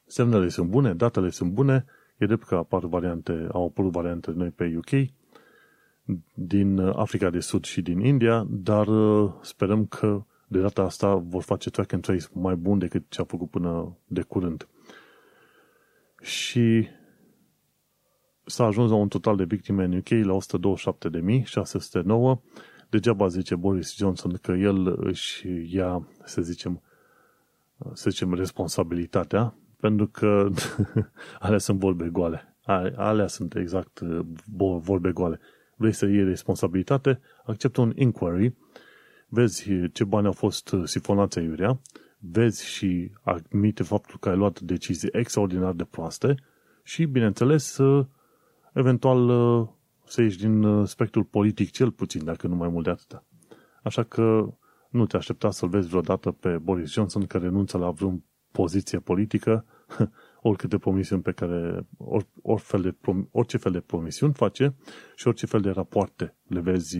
semnele 0.07 0.49
sunt 0.49 0.68
bune, 0.68 0.95
datele 0.95 1.30
sunt 1.30 1.53
bune, 1.53 1.84
e 2.16 2.26
drept 2.26 2.45
că 2.45 2.55
apar 2.55 2.84
variante, 2.84 3.47
au 3.53 3.66
apărut 3.66 3.93
variante 3.93 4.30
noi 4.30 4.51
pe 4.51 4.76
UK, 4.76 5.11
din 6.34 6.78
Africa 6.78 7.30
de 7.30 7.41
Sud 7.41 7.64
și 7.64 7.82
din 7.82 8.01
India, 8.01 8.47
dar 8.49 8.86
uh, 8.86 9.32
sperăm 9.43 9.86
că 9.86 10.24
de 10.51 10.61
data 10.61 10.83
asta 10.83 11.15
vor 11.15 11.43
face 11.43 11.71
track 11.71 11.93
and 11.93 12.03
trace 12.03 12.27
mai 12.33 12.55
bun 12.55 12.79
decât 12.79 13.05
ce 13.09 13.21
a 13.21 13.25
făcut 13.25 13.51
până 13.51 13.97
de 14.07 14.23
curând. 14.23 14.69
Și 16.21 16.89
s-a 18.45 18.65
ajuns 18.65 18.91
la 18.91 18.97
un 18.97 19.09
total 19.09 19.37
de 19.37 19.45
victime 19.45 19.85
în 19.85 19.97
UK 19.97 20.09
la 20.09 20.37
127.609. 22.35 22.41
Degeaba 22.89 23.29
zice 23.29 23.55
Boris 23.55 23.97
Johnson 23.97 24.39
că 24.43 24.53
el 24.53 24.97
își 25.01 25.47
ia, 25.75 26.09
să 26.25 26.43
zicem, 26.43 26.83
să 27.93 28.11
zicem, 28.11 28.35
responsabilitatea, 28.35 29.55
pentru 29.77 30.07
că 30.07 30.49
alea 31.39 31.59
sunt 31.59 31.79
vorbe 31.79 32.09
goale. 32.09 32.57
Alea 32.97 33.27
sunt 33.27 33.55
exact 33.55 34.01
vorbe 34.83 35.13
goale. 35.13 35.41
Vrei 35.77 35.93
să 35.93 36.07
iei 36.07 36.25
responsabilitate? 36.25 37.21
Acceptă 37.45 37.81
un 37.81 37.93
inquiry 37.95 38.55
vezi 39.31 39.91
ce 39.93 40.05
bani 40.05 40.26
au 40.26 40.33
fost 40.33 40.74
sifonați 40.85 41.39
aiurea, 41.39 41.81
vezi 42.18 42.66
și 42.66 43.11
admite 43.22 43.83
faptul 43.83 44.18
că 44.18 44.28
ai 44.28 44.37
luat 44.37 44.61
decizii 44.61 45.09
extraordinar 45.12 45.72
de 45.72 45.85
proaste 45.85 46.35
și, 46.83 47.05
bineînțeles, 47.05 47.78
eventual 48.72 49.28
să 50.05 50.22
ieși 50.22 50.39
din 50.39 50.85
spectrul 50.85 51.24
politic 51.24 51.70
cel 51.70 51.91
puțin, 51.91 52.24
dacă 52.24 52.47
nu 52.47 52.55
mai 52.55 52.68
mult 52.68 52.85
de 52.85 52.91
atâta. 52.91 53.24
Așa 53.83 54.03
că 54.03 54.55
nu 54.91 55.07
te 55.07 55.16
aștepta 55.16 55.51
să-l 55.51 55.68
vezi 55.68 55.89
vreodată 55.89 56.31
pe 56.31 56.59
Boris 56.59 56.93
Johnson 56.93 57.26
care 57.26 57.45
renunță 57.45 57.78
la 57.78 57.91
vreun 57.91 58.24
poziție 58.53 58.99
politică, 58.99 59.64
oricâte 60.43 60.78
promisiuni 60.78 61.22
pe 61.22 61.33
care, 61.33 61.87
or, 61.99 62.26
or 62.43 62.59
fel 62.59 62.81
de, 62.81 62.95
orice 63.31 63.57
fel 63.57 63.72
de 63.72 63.81
promisiuni 63.81 64.33
face 64.33 64.74
și 65.14 65.26
orice 65.26 65.47
fel 65.47 65.61
de 65.61 65.70
rapoarte 65.70 66.37
le 66.47 66.61
vezi 66.61 66.99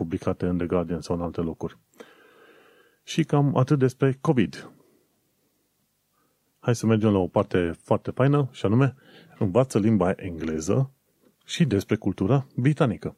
publicate 0.00 0.46
în 0.46 0.56
The 0.56 0.66
Guardian 0.66 1.00
sau 1.00 1.16
în 1.16 1.22
alte 1.22 1.40
locuri. 1.40 1.78
Și 3.04 3.24
cam 3.24 3.56
atât 3.56 3.78
despre 3.78 4.18
COVID. 4.20 4.70
Hai 6.58 6.74
să 6.74 6.86
mergem 6.86 7.12
la 7.12 7.18
o 7.18 7.26
parte 7.26 7.72
foarte 7.82 8.10
faină, 8.10 8.48
și 8.52 8.66
anume, 8.66 8.94
învață 9.38 9.78
limba 9.78 10.10
engleză 10.16 10.90
și 11.44 11.64
despre 11.64 11.96
cultura 11.96 12.46
britanică. 12.56 13.16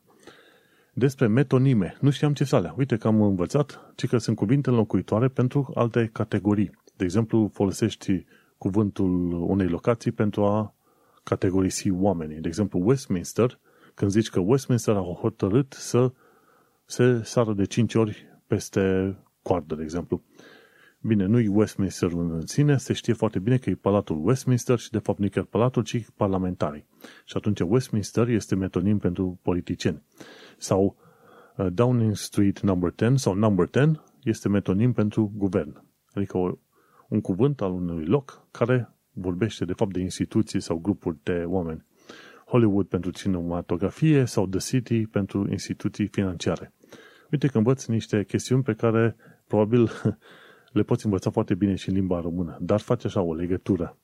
Despre 0.93 1.27
metonime. 1.27 1.97
Nu 2.01 2.11
știam 2.11 2.33
ce 2.33 2.49
alea. 2.51 2.75
Uite 2.77 2.97
că 2.97 3.07
am 3.07 3.23
învățat 3.23 3.93
ci 3.97 4.07
că 4.07 4.19
sunt 4.19 4.37
cuvinte 4.37 4.71
înlocuitoare 4.71 5.29
pentru 5.29 5.71
alte 5.75 6.11
categorii. 6.13 6.71
De 6.97 7.05
exemplu, 7.05 7.51
folosești 7.53 8.25
cuvântul 8.59 9.33
unei 9.33 9.69
locații 9.69 10.13
pentru 10.13 10.45
a 10.45 10.75
categorisi 11.23 11.91
oamenii. 11.91 12.41
De 12.41 12.49
exemplu, 12.49 12.81
Westminster, 12.85 13.59
când 13.95 14.11
zici 14.11 14.31
că 14.31 14.41
Westminster 14.41 14.95
a 14.95 15.17
hotărât 15.21 15.73
să 15.73 16.13
se 16.85 17.23
sară 17.23 17.53
de 17.53 17.65
5 17.65 17.95
ori 17.95 18.27
peste 18.47 19.17
coardă, 19.43 19.75
de 19.75 19.83
exemplu. 19.83 20.23
Bine, 21.05 21.25
nu-i 21.27 21.47
Westminster 21.49 22.13
în 22.13 22.47
sine, 22.47 22.77
se 22.77 22.93
știe 22.93 23.13
foarte 23.13 23.39
bine 23.39 23.57
că 23.59 23.71
e 23.71 23.75
Palatul 23.75 24.27
Westminster 24.27 24.79
și 24.79 24.91
de 24.91 24.99
fapt 24.99 25.19
nu 25.19 25.25
e 25.25 25.29
chiar 25.29 25.45
Palatul, 25.45 25.83
ci 25.83 26.07
parlamentarii. 26.17 26.87
Și 27.25 27.37
atunci 27.37 27.61
Westminster 27.61 28.29
este 28.29 28.55
metonim 28.55 28.99
pentru 28.99 29.39
politicieni. 29.43 30.03
Sau 30.59 30.97
uh, 31.57 31.67
Downing 31.73 32.17
Street 32.17 32.61
number 32.61 32.95
10 32.99 33.15
sau 33.17 33.35
number 33.35 33.69
10 33.73 34.01
este 34.23 34.49
metonim 34.49 34.93
pentru 34.93 35.33
guvern. 35.37 35.85
Adică 36.13 36.39
o, 36.39 36.59
un 37.09 37.21
cuvânt 37.21 37.61
al 37.61 37.73
unui 37.73 38.05
loc 38.05 38.47
care 38.51 38.95
vorbește 39.13 39.65
de 39.65 39.73
fapt 39.73 39.93
de 39.93 40.01
instituții 40.01 40.61
sau 40.61 40.79
grupuri 40.79 41.19
de 41.23 41.45
oameni. 41.47 41.85
Hollywood 42.53 42.87
pentru 42.87 43.11
cinematografie 43.11 44.25
sau 44.25 44.47
The 44.47 44.59
City 44.59 45.07
pentru 45.07 45.51
instituții 45.51 46.07
financiare. 46.07 46.73
Uite 47.31 47.47
că 47.47 47.59
învăț 47.59 47.85
niște 47.85 48.25
chestiuni 48.25 48.63
pe 48.63 48.73
care 48.73 49.17
probabil 49.47 49.91
le 50.79 50.83
poți 50.83 51.05
învăța 51.05 51.31
foarte 51.31 51.55
bine 51.55 51.75
și 51.75 51.89
în 51.89 51.95
limba 51.95 52.21
română, 52.21 52.59
dar 52.61 52.81
face 52.81 53.07
așa 53.07 53.21
o 53.21 53.35
legătură. 53.35 53.97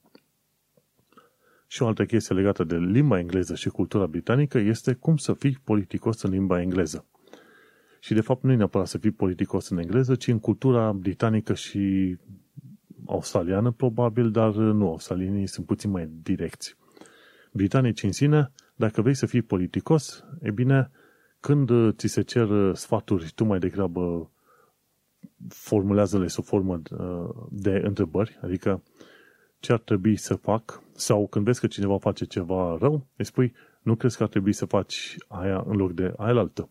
Și 1.66 1.82
o 1.82 1.86
altă 1.86 2.04
chestie 2.04 2.34
legată 2.34 2.64
de 2.64 2.76
limba 2.76 3.18
engleză 3.18 3.54
și 3.54 3.68
cultura 3.68 4.06
britanică 4.06 4.58
este 4.58 4.92
cum 4.92 5.16
să 5.16 5.32
fii 5.32 5.58
politicos 5.64 6.22
în 6.22 6.30
limba 6.30 6.60
engleză. 6.60 7.06
Și 8.00 8.14
de 8.14 8.20
fapt 8.20 8.42
nu 8.42 8.52
e 8.52 8.56
neapărat 8.56 8.86
să 8.86 8.98
fii 8.98 9.10
politicos 9.10 9.68
în 9.68 9.78
engleză, 9.78 10.14
ci 10.14 10.26
în 10.26 10.38
cultura 10.38 10.92
britanică 10.92 11.54
și 11.54 12.16
australiană 13.06 13.70
probabil, 13.70 14.30
dar 14.30 14.54
nu, 14.54 14.88
australienii 14.88 15.46
sunt 15.46 15.66
puțin 15.66 15.90
mai 15.90 16.10
direcți. 16.22 16.76
Britanici 17.52 18.02
în 18.02 18.12
sine, 18.12 18.52
dacă 18.74 19.02
vrei 19.02 19.14
să 19.14 19.26
fii 19.26 19.42
politicos, 19.42 20.24
e 20.40 20.50
bine, 20.50 20.90
când 21.40 21.70
uh, 21.70 21.94
ți 21.96 22.06
se 22.06 22.22
cer 22.22 22.48
uh, 22.48 22.74
sfaturi, 22.74 23.32
tu 23.34 23.44
mai 23.44 23.58
degrabă 23.58 24.30
formulează-le 25.48 26.26
sub 26.26 26.44
formă 26.44 26.80
uh, 26.90 27.46
de 27.50 27.80
întrebări, 27.84 28.38
adică 28.42 28.82
ce 29.58 29.72
ar 29.72 29.78
trebui 29.78 30.16
să 30.16 30.34
fac, 30.34 30.82
sau 30.92 31.26
când 31.26 31.44
vezi 31.44 31.60
că 31.60 31.66
cineva 31.66 31.98
face 31.98 32.24
ceva 32.24 32.76
rău, 32.80 33.06
îi 33.16 33.24
spui, 33.24 33.54
nu 33.82 33.94
crezi 33.94 34.16
că 34.16 34.22
ar 34.22 34.28
trebui 34.28 34.52
să 34.52 34.64
faci 34.64 35.16
aia 35.28 35.64
în 35.66 35.76
loc 35.76 35.92
de 35.92 36.12
aia 36.16 36.38
altă. 36.38 36.70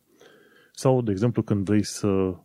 Sau, 0.72 1.02
de 1.02 1.12
exemplu, 1.12 1.42
când 1.44 1.66
vrei 1.66 1.84
să 1.84 2.36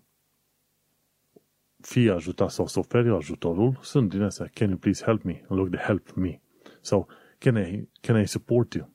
fii 1.80 2.10
ajutat 2.10 2.50
sau 2.50 2.66
să 2.66 2.78
oferi 2.78 3.08
ajutorul, 3.08 3.78
sunt 3.82 4.08
din 4.08 4.22
astea, 4.22 4.50
can 4.54 4.68
you 4.68 4.78
please 4.78 5.04
help 5.04 5.22
me, 5.22 5.44
în 5.48 5.56
loc 5.56 5.68
de 5.68 5.76
help 5.76 6.12
me. 6.12 6.40
Sau, 6.80 7.08
can 7.42 7.56
I, 7.56 7.88
can 8.00 8.16
I 8.16 8.26
support 8.26 8.74
you? 8.74 8.90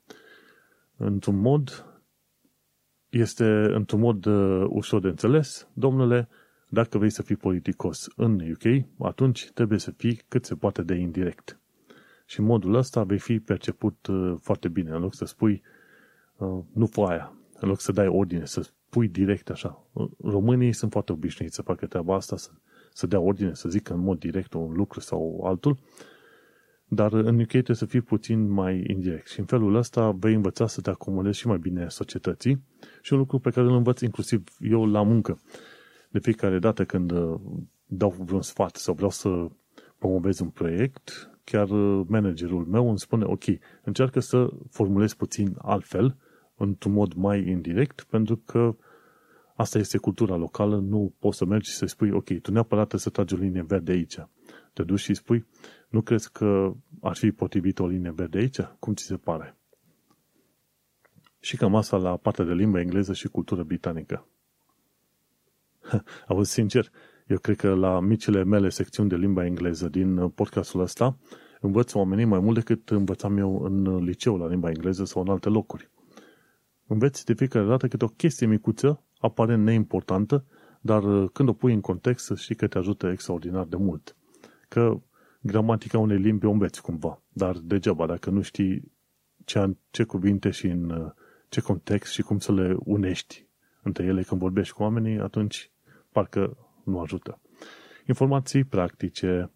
Într-un 0.97 1.39
mod 1.39 1.85
este 3.09 3.45
într-un 3.73 3.99
mod 3.99 4.25
uh, 4.25 4.65
ușor 4.69 5.01
de 5.01 5.07
înțeles, 5.07 5.67
domnule, 5.73 6.29
dacă 6.69 6.97
vrei 6.97 7.09
să 7.09 7.21
fii 7.21 7.35
politicos 7.35 8.07
în 8.15 8.39
UK, 8.51 8.85
atunci 8.99 9.51
trebuie 9.53 9.79
să 9.79 9.91
fii 9.91 10.21
cât 10.27 10.45
se 10.45 10.55
poate 10.55 10.81
de 10.81 10.93
indirect. 10.95 11.59
Și 12.25 12.39
în 12.39 12.45
modul 12.45 12.73
ăsta 12.75 13.03
vei 13.03 13.19
fi 13.19 13.39
perceput 13.39 14.07
uh, 14.07 14.35
foarte 14.41 14.67
bine, 14.67 14.91
în 14.91 15.01
loc 15.01 15.13
să 15.13 15.25
spui 15.25 15.61
uh, 16.37 16.63
nu 16.73 16.85
fă 16.85 17.01
aia, 17.01 17.33
în 17.59 17.69
loc 17.69 17.79
să 17.79 17.91
dai 17.91 18.07
ordine, 18.07 18.45
să 18.45 18.61
spui 18.61 19.07
direct 19.07 19.49
așa. 19.49 19.87
Românii 20.23 20.73
sunt 20.73 20.91
foarte 20.91 21.11
obișnuiți 21.11 21.55
să 21.55 21.61
facă 21.61 21.85
treaba 21.85 22.15
asta, 22.15 22.37
să, 22.37 22.49
să 22.93 23.07
dea 23.07 23.19
ordine, 23.19 23.53
să 23.53 23.69
zică 23.69 23.93
în 23.93 23.99
mod 23.99 24.19
direct 24.19 24.53
un 24.53 24.71
lucru 24.73 24.99
sau 24.99 25.43
altul, 25.45 25.77
dar 26.87 27.13
în 27.13 27.39
UK 27.39 27.47
trebuie 27.47 27.75
să 27.75 27.85
fii 27.85 28.01
puțin 28.01 28.49
mai 28.49 28.83
indirect 28.87 29.27
și 29.27 29.39
în 29.39 29.45
felul 29.45 29.75
ăsta 29.75 30.11
vei 30.11 30.33
învăța 30.33 30.67
să 30.67 30.81
te 30.81 30.89
acomodezi 30.89 31.39
și 31.39 31.47
mai 31.47 31.57
bine 31.57 31.87
societății 31.89 32.63
și 33.01 33.13
un 33.13 33.19
lucru 33.19 33.39
pe 33.39 33.49
care 33.49 33.67
îl 33.67 33.75
învăț 33.75 34.01
inclusiv 34.01 34.43
eu 34.59 34.85
la 34.85 35.03
muncă. 35.03 35.39
De 36.09 36.19
fiecare 36.19 36.59
dată 36.59 36.85
când 36.85 37.11
uh, 37.11 37.39
dau 37.85 38.15
vreun 38.19 38.41
sfat 38.41 38.75
sau 38.75 38.93
vreau 38.93 39.09
să 39.09 39.47
promovez 39.97 40.39
un 40.39 40.49
proiect, 40.49 41.31
chiar 41.43 41.69
uh, 41.69 42.05
managerul 42.07 42.65
meu 42.65 42.89
îmi 42.89 42.99
spune, 42.99 43.23
ok, 43.25 43.43
încearcă 43.83 44.19
să 44.19 44.49
formulezi 44.69 45.15
puțin 45.15 45.55
altfel, 45.61 46.15
într-un 46.57 46.91
mod 46.91 47.13
mai 47.13 47.47
indirect, 47.47 48.05
pentru 48.09 48.37
că 48.45 48.75
asta 49.55 49.77
este 49.77 49.97
cultura 49.97 50.35
locală, 50.35 50.77
nu 50.79 51.13
poți 51.19 51.37
să 51.37 51.45
mergi 51.45 51.69
și 51.69 51.75
să 51.75 51.85
spui, 51.85 52.11
ok, 52.11 52.41
tu 52.41 52.51
neapărat 52.51 52.93
să 52.95 53.09
tragi 53.09 53.33
o 53.33 53.37
linie 53.37 53.63
verde 53.67 53.91
aici. 53.91 54.17
Te 54.77 54.83
duci 54.83 54.99
și 54.99 55.13
spui, 55.13 55.45
nu 55.89 56.01
crezi 56.01 56.31
că 56.31 56.73
ar 57.01 57.15
fi 57.15 57.31
potrivit 57.31 57.79
o 57.79 57.87
linie 57.87 58.11
verde 58.11 58.37
aici? 58.37 58.59
Cum 58.79 58.93
ți 58.93 59.03
se 59.03 59.15
pare? 59.15 59.55
Și 61.39 61.57
cam 61.57 61.75
asta 61.75 61.97
la 61.97 62.17
partea 62.17 62.45
de 62.45 62.53
limba 62.53 62.79
engleză 62.79 63.13
și 63.13 63.27
cultură 63.27 63.63
britanică. 63.63 64.27
Auzi, 66.27 66.51
sincer, 66.51 66.91
eu 67.27 67.37
cred 67.37 67.55
că 67.55 67.73
la 67.73 67.99
micile 67.99 68.43
mele 68.43 68.69
secțiuni 68.69 69.09
de 69.09 69.15
limba 69.15 69.45
engleză 69.45 69.89
din 69.89 70.29
podcastul 70.29 70.81
ăsta 70.81 71.17
învăț 71.61 71.93
oamenii 71.93 72.25
mai 72.25 72.39
mult 72.39 72.55
decât 72.55 72.89
învățam 72.89 73.37
eu 73.37 73.61
în 73.63 74.03
liceu 74.03 74.37
la 74.37 74.47
limba 74.47 74.69
engleză 74.69 75.05
sau 75.05 75.21
în 75.21 75.29
alte 75.29 75.49
locuri. 75.49 75.89
Înveți 76.87 77.25
de 77.25 77.33
fiecare 77.33 77.65
dată 77.65 77.87
câte 77.87 78.05
o 78.05 78.07
chestie 78.07 78.47
micuță, 78.47 79.03
apare 79.19 79.55
neimportantă, 79.55 80.45
dar 80.81 81.27
când 81.27 81.49
o 81.49 81.53
pui 81.53 81.73
în 81.73 81.81
context, 81.81 82.31
știi 82.35 82.55
că 82.55 82.67
te 82.67 82.77
ajută 82.77 83.07
extraordinar 83.07 83.65
de 83.65 83.75
mult. 83.75 84.15
Că 84.67 85.01
gramatica 85.41 85.97
unei 85.97 86.17
limbi 86.17 86.45
o 86.45 86.51
înveți 86.51 86.81
cumva, 86.81 87.21
dar 87.29 87.57
degeaba 87.57 88.05
dacă 88.05 88.29
nu 88.29 88.41
știi 88.41 88.91
ce, 89.45 89.75
ce 89.91 90.03
cuvinte 90.03 90.49
și 90.49 90.65
în 90.65 91.13
ce 91.49 91.61
context 91.61 92.11
și 92.13 92.21
cum 92.21 92.39
să 92.39 92.51
le 92.51 92.75
unești 92.79 93.47
între 93.81 94.05
ele 94.05 94.23
când 94.23 94.41
vorbești 94.41 94.73
cu 94.73 94.81
oamenii, 94.81 95.19
atunci 95.19 95.71
parcă 96.11 96.57
nu 96.83 96.99
ajută. 96.99 97.39
Informații 98.07 98.63
practice. 98.63 99.51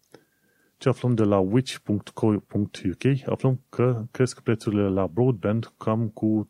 Ce 0.76 0.88
aflăm 0.88 1.14
de 1.14 1.22
la 1.22 1.38
which.co.uk? 1.38 3.04
Aflăm 3.26 3.60
că 3.68 4.04
cresc 4.10 4.40
prețurile 4.40 4.88
la 4.88 5.06
broadband 5.06 5.72
cam 5.78 6.08
cu 6.08 6.48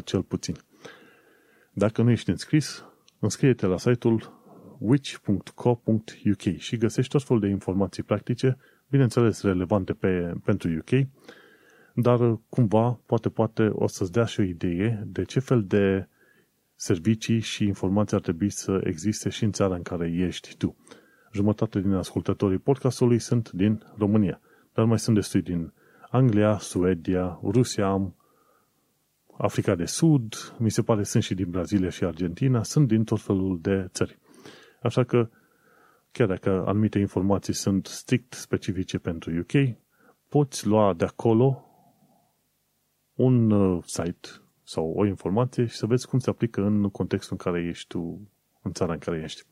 3-4% 0.00 0.04
cel 0.04 0.22
puțin. 0.22 0.54
Dacă 1.72 2.02
nu 2.02 2.10
ești 2.10 2.30
înscris, 2.30 2.84
înscrie-te 3.18 3.66
la 3.66 3.78
site-ul 3.78 4.39
which.co.uk 4.80 6.56
și 6.56 6.76
găsești 6.76 7.12
tot 7.12 7.22
felul 7.22 7.42
de 7.42 7.48
informații 7.48 8.02
practice, 8.02 8.56
bineînțeles 8.88 9.42
relevante 9.42 9.92
pe, 9.92 10.32
pentru 10.44 10.68
UK, 10.70 11.06
dar 11.94 12.40
cumva, 12.48 13.00
poate, 13.06 13.28
poate 13.28 13.70
o 13.72 13.86
să-ți 13.86 14.12
dea 14.12 14.24
și 14.24 14.40
o 14.40 14.42
idee 14.42 15.04
de 15.06 15.24
ce 15.24 15.40
fel 15.40 15.64
de 15.64 16.08
servicii 16.74 17.40
și 17.40 17.64
informații 17.64 18.16
ar 18.16 18.22
trebui 18.22 18.50
să 18.50 18.80
existe 18.84 19.28
și 19.28 19.44
în 19.44 19.52
țara 19.52 19.74
în 19.74 19.82
care 19.82 20.10
ești 20.10 20.56
tu. 20.56 20.76
Jumătate 21.32 21.80
din 21.80 21.92
ascultătorii 21.92 22.58
podcastului 22.58 23.18
sunt 23.18 23.50
din 23.50 23.82
România, 23.98 24.40
dar 24.74 24.84
mai 24.84 24.98
sunt 24.98 25.14
destui 25.14 25.42
din 25.42 25.72
Anglia, 26.10 26.58
Suedia, 26.58 27.40
Rusia, 27.42 28.12
Africa 29.38 29.74
de 29.74 29.84
Sud, 29.84 30.54
mi 30.58 30.70
se 30.70 30.82
pare 30.82 31.02
sunt 31.02 31.22
și 31.22 31.34
din 31.34 31.50
Brazilia 31.50 31.90
și 31.90 32.04
Argentina, 32.04 32.62
sunt 32.62 32.88
din 32.88 33.04
tot 33.04 33.20
felul 33.20 33.58
de 33.60 33.88
țări. 33.92 34.18
Așa 34.80 35.04
că, 35.04 35.28
chiar 36.12 36.26
dacă 36.26 36.64
anumite 36.66 36.98
informații 36.98 37.54
sunt 37.54 37.86
strict 37.86 38.32
specifice 38.32 38.98
pentru 38.98 39.38
UK, 39.38 39.76
poți 40.28 40.66
lua 40.66 40.92
de 40.92 41.04
acolo 41.04 41.64
un 43.14 43.50
uh, 43.50 43.82
site 43.86 44.28
sau 44.62 44.92
o 44.96 45.06
informație 45.06 45.66
și 45.66 45.76
să 45.76 45.86
vezi 45.86 46.06
cum 46.06 46.18
se 46.18 46.30
aplică 46.30 46.62
în 46.62 46.88
contextul 46.88 47.36
în 47.38 47.52
care 47.52 47.66
ești 47.66 47.86
tu, 47.86 48.30
în 48.62 48.72
țara 48.72 48.92
în 48.92 48.98
care 48.98 49.20
ești. 49.22 49.42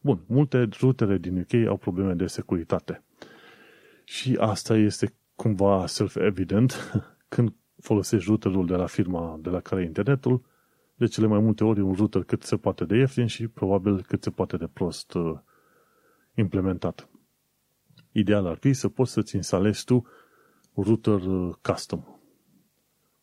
Bun, 0.00 0.24
multe 0.26 0.68
rutere 0.80 1.18
din 1.18 1.38
UK 1.38 1.66
au 1.68 1.76
probleme 1.76 2.14
de 2.14 2.26
securitate. 2.26 3.02
Și 4.04 4.36
asta 4.40 4.76
este 4.76 5.14
cumva 5.34 5.86
self-evident 5.86 6.74
când 7.28 7.54
folosești 7.80 8.28
routerul 8.28 8.66
de 8.66 8.74
la 8.74 8.86
firma 8.86 9.38
de 9.42 9.50
la 9.50 9.60
care 9.60 9.82
e 9.82 9.84
internetul, 9.84 10.42
de 10.94 11.06
cele 11.06 11.26
mai 11.26 11.38
multe 11.38 11.64
ori 11.64 11.80
un 11.80 11.94
router 11.94 12.22
cât 12.22 12.42
se 12.42 12.56
poate 12.56 12.84
de 12.84 12.96
ieftin 12.96 13.26
și 13.26 13.48
probabil 13.48 14.02
cât 14.02 14.22
se 14.22 14.30
poate 14.30 14.56
de 14.56 14.66
prost 14.66 15.14
uh, 15.14 15.38
implementat. 16.34 17.08
Ideal 18.12 18.46
ar 18.46 18.56
fi 18.56 18.72
să 18.72 18.88
poți 18.88 19.12
să-ți 19.12 19.36
instalezi 19.36 19.84
tu 19.84 20.06
router 20.74 21.20
uh, 21.20 21.54
custom. 21.62 22.04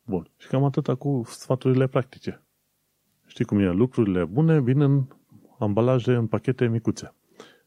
Bun. 0.06 0.30
Și 0.38 0.48
cam 0.48 0.64
atâta 0.64 0.96
cu 0.96 1.22
sfaturile 1.26 1.88
practice. 1.88 2.42
Știi 3.26 3.46
cum 3.46 3.60
e? 3.60 3.72
Lucrurile 3.72 4.26
bune 4.26 4.60
vin 4.60 4.82
în 4.82 5.06
ambalaje, 5.60 6.14
în 6.14 6.28
pachete 6.28 6.68
micuțe. 6.68 7.14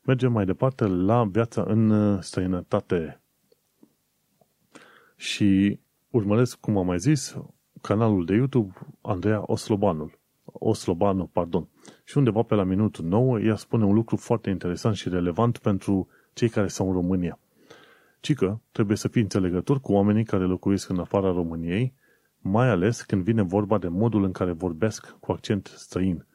Mergem 0.03 0.33
mai 0.33 0.45
departe 0.45 0.87
la 0.87 1.25
viața 1.25 1.65
în 1.67 1.91
uh, 1.91 2.23
străinătate. 2.23 3.21
Și 5.17 5.81
urmăresc, 6.11 6.61
cum 6.61 6.77
am 6.77 6.87
mai 6.87 6.99
zis, 6.99 7.37
canalul 7.87 8.25
de 8.25 8.35
YouTube 8.35 8.73
Andreea 9.01 9.43
Oslobanul. 9.47 10.19
Oslobanu, 10.45 11.27
pardon. 11.27 11.69
Și 12.05 12.19
undeva 12.19 12.43
pe 12.43 12.55
la 12.55 12.65
minutul 12.65 13.05
9 13.05 13.41
ea 13.41 13.57
spune 13.57 13.85
un 13.85 13.95
lucru 13.95 14.17
foarte 14.17 14.51
interesant 14.51 14.97
și 14.97 15.09
relevant 15.09 15.59
pentru 15.59 16.09
cei 16.33 16.49
care 16.49 16.69
sunt 16.69 16.89
în 16.89 16.95
România. 16.95 17.39
Ci 18.21 18.35
că 18.35 18.59
trebuie 18.73 18.97
să 18.97 19.09
fii 19.09 19.23
înțelegător 19.23 19.81
cu 19.81 19.93
oamenii 19.93 20.25
care 20.25 20.45
locuiesc 20.45 20.89
în 20.89 20.99
afara 20.99 21.33
României, 21.33 21.95
mai 22.39 22.69
ales 22.69 23.03
când 23.03 23.23
vine 23.23 23.43
vorba 23.43 23.79
de 23.79 23.89
modul 23.89 24.25
în 24.25 24.33
care 24.33 24.53
vorbesc 24.53 25.17
cu 25.21 25.33
accent 25.33 25.73
străin. 25.77 26.27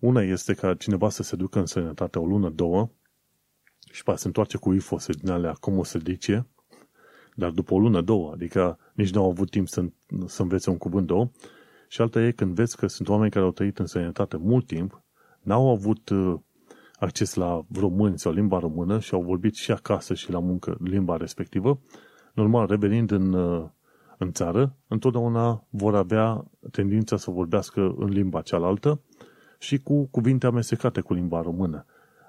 Una 0.00 0.22
este 0.22 0.54
ca 0.54 0.74
cineva 0.74 1.08
să 1.08 1.22
se 1.22 1.36
ducă 1.36 1.58
în 1.58 1.66
sănătate 1.66 2.18
o 2.18 2.26
lună, 2.26 2.48
două, 2.48 2.90
și 3.92 4.02
pe 4.02 4.14
se 4.14 4.26
întoarce 4.26 4.56
cu 4.56 4.72
ifose 4.72 5.12
din 5.12 5.30
alea, 5.30 5.52
cum 5.52 5.78
o 5.78 5.84
să 5.84 5.98
dice, 5.98 6.46
dar 7.38 7.50
după 7.50 7.74
o 7.74 7.78
lună, 7.78 8.00
două, 8.00 8.32
adică 8.32 8.78
nici 8.92 9.12
nu 9.12 9.22
au 9.22 9.30
avut 9.30 9.50
timp 9.50 9.68
să, 9.68 9.84
să 10.26 10.42
învețe 10.42 10.70
un 10.70 10.78
cuvânt, 10.78 11.06
două, 11.06 11.30
și 11.88 12.00
alta 12.00 12.22
e 12.22 12.30
când 12.30 12.54
vezi 12.54 12.76
că 12.76 12.86
sunt 12.86 13.08
oameni 13.08 13.30
care 13.30 13.44
au 13.44 13.50
trăit 13.50 13.78
în 13.78 13.86
sănătate 13.86 14.36
mult 14.36 14.66
timp, 14.66 15.02
n-au 15.40 15.70
avut 15.70 16.08
uh, 16.08 16.34
acces 16.98 17.34
la 17.34 17.64
români 17.74 18.18
sau 18.18 18.32
limba 18.32 18.58
română 18.58 18.98
și 18.98 19.14
au 19.14 19.22
vorbit 19.22 19.54
și 19.54 19.72
acasă 19.72 20.14
și 20.14 20.30
la 20.30 20.38
muncă 20.38 20.76
limba 20.80 21.16
respectivă, 21.16 21.80
normal, 22.34 22.66
revenind 22.66 23.10
în, 23.10 23.32
uh, 23.32 23.64
în 24.18 24.32
țară, 24.32 24.76
întotdeauna 24.88 25.64
vor 25.70 25.94
avea 25.94 26.44
tendința 26.70 27.16
să 27.16 27.30
vorbească 27.30 27.94
în 27.98 28.08
limba 28.08 28.40
cealaltă 28.40 29.00
și 29.58 29.78
cu 29.78 30.06
cuvinte 30.06 30.46
amestecate 30.46 31.00
cu 31.00 31.14
limba 31.14 31.40
română. 31.40 31.84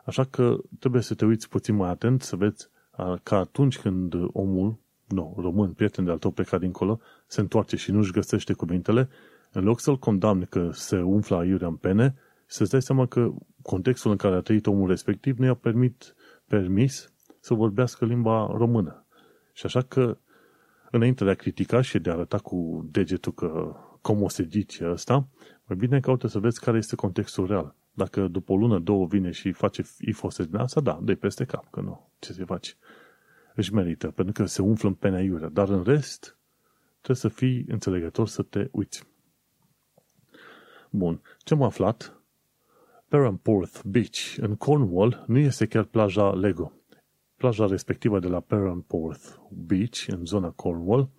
Așa 0.05 0.23
că 0.23 0.57
trebuie 0.79 1.01
să 1.01 1.13
te 1.13 1.25
uiți 1.25 1.49
puțin 1.49 1.75
mai 1.75 1.89
atent 1.89 2.21
să 2.21 2.35
vezi 2.35 2.69
uh, 2.97 3.13
că 3.23 3.35
atunci 3.35 3.79
când 3.79 4.13
omul 4.31 4.77
no, 5.07 5.33
român, 5.37 5.73
prieten 5.73 6.05
de-al 6.05 6.17
tău 6.17 6.31
plecat 6.31 6.59
dincolo, 6.59 6.99
se 7.27 7.41
întoarce 7.41 7.75
și 7.75 7.91
nu-și 7.91 8.11
găsește 8.11 8.53
cuvintele, 8.53 9.09
în 9.51 9.63
loc 9.63 9.79
să-l 9.79 9.97
condamne 9.97 10.45
că 10.45 10.69
se 10.71 11.01
umflă 11.01 11.35
aiurea 11.35 11.67
în 11.67 11.75
pene, 11.75 12.15
să-ți 12.45 12.71
dai 12.71 12.81
seama 12.81 13.05
că 13.05 13.33
contextul 13.61 14.11
în 14.11 14.17
care 14.17 14.35
a 14.35 14.39
trăit 14.39 14.67
omul 14.67 14.87
respectiv 14.87 15.37
nu 15.37 15.45
i-a 15.45 15.53
permit, 15.53 16.15
permis 16.47 17.13
să 17.39 17.53
vorbească 17.53 18.05
limba 18.05 18.53
română. 18.57 19.05
Și 19.53 19.65
așa 19.65 19.81
că, 19.81 20.17
înainte 20.91 21.23
de 21.23 21.29
a 21.29 21.33
critica 21.33 21.81
și 21.81 21.99
de 21.99 22.09
a 22.09 22.13
arăta 22.13 22.37
cu 22.37 22.87
degetul 22.91 23.33
că 23.33 23.75
cum 24.01 24.21
o 24.21 24.29
se 24.29 24.43
zice 24.43 24.89
ăsta, 24.89 25.27
mai 25.65 25.77
bine 25.77 25.99
caută 25.99 26.27
să 26.27 26.39
vezi 26.39 26.59
care 26.59 26.77
este 26.77 26.95
contextul 26.95 27.47
real. 27.47 27.75
Dacă 27.91 28.27
după 28.27 28.51
o 28.51 28.55
lună, 28.55 28.79
două 28.79 29.05
vine 29.05 29.31
și 29.31 29.51
face 29.51 29.83
ifose 29.99 30.43
din 30.43 30.55
asta, 30.55 30.81
da, 30.81 30.99
de 31.01 31.15
peste 31.15 31.45
cap, 31.45 31.69
că 31.69 31.81
nu, 31.81 32.11
ce 32.19 32.33
se 32.33 32.43
face 32.43 32.73
își 33.57 33.73
merită, 33.73 34.07
pentru 34.11 34.33
că 34.33 34.45
se 34.45 34.61
umflă 34.61 34.89
în 34.89 34.95
penea 34.95 35.21
iurea. 35.21 35.49
Dar 35.49 35.69
în 35.69 35.83
rest, 35.83 36.37
trebuie 36.91 37.17
să 37.17 37.27
fii 37.27 37.65
înțelegător 37.67 38.27
să 38.27 38.41
te 38.41 38.67
uiți. 38.71 39.03
Bun. 40.89 41.21
Ce 41.37 41.53
am 41.53 41.61
aflat? 41.61 42.21
Perranporth 43.07 43.79
Beach 43.83 44.37
în 44.37 44.55
Cornwall 44.55 45.23
nu 45.27 45.37
este 45.37 45.65
chiar 45.65 45.83
plaja 45.83 46.33
Lego. 46.33 46.71
Plaja 47.35 47.65
respectivă 47.65 48.19
de 48.19 48.27
la 48.27 48.39
Perranporth 48.39 49.35
Beach, 49.51 50.05
în 50.07 50.25
zona 50.25 50.49
Cornwall, 50.49 51.09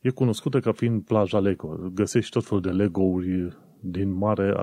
e 0.00 0.10
cunoscută 0.10 0.60
ca 0.60 0.72
fiind 0.72 1.04
plaja 1.04 1.40
Lego. 1.40 1.90
Găsești 1.92 2.30
tot 2.30 2.44
felul 2.44 2.62
de 2.62 2.70
Lego-uri 2.70 3.56
din 3.80 4.12
mare 4.12 4.54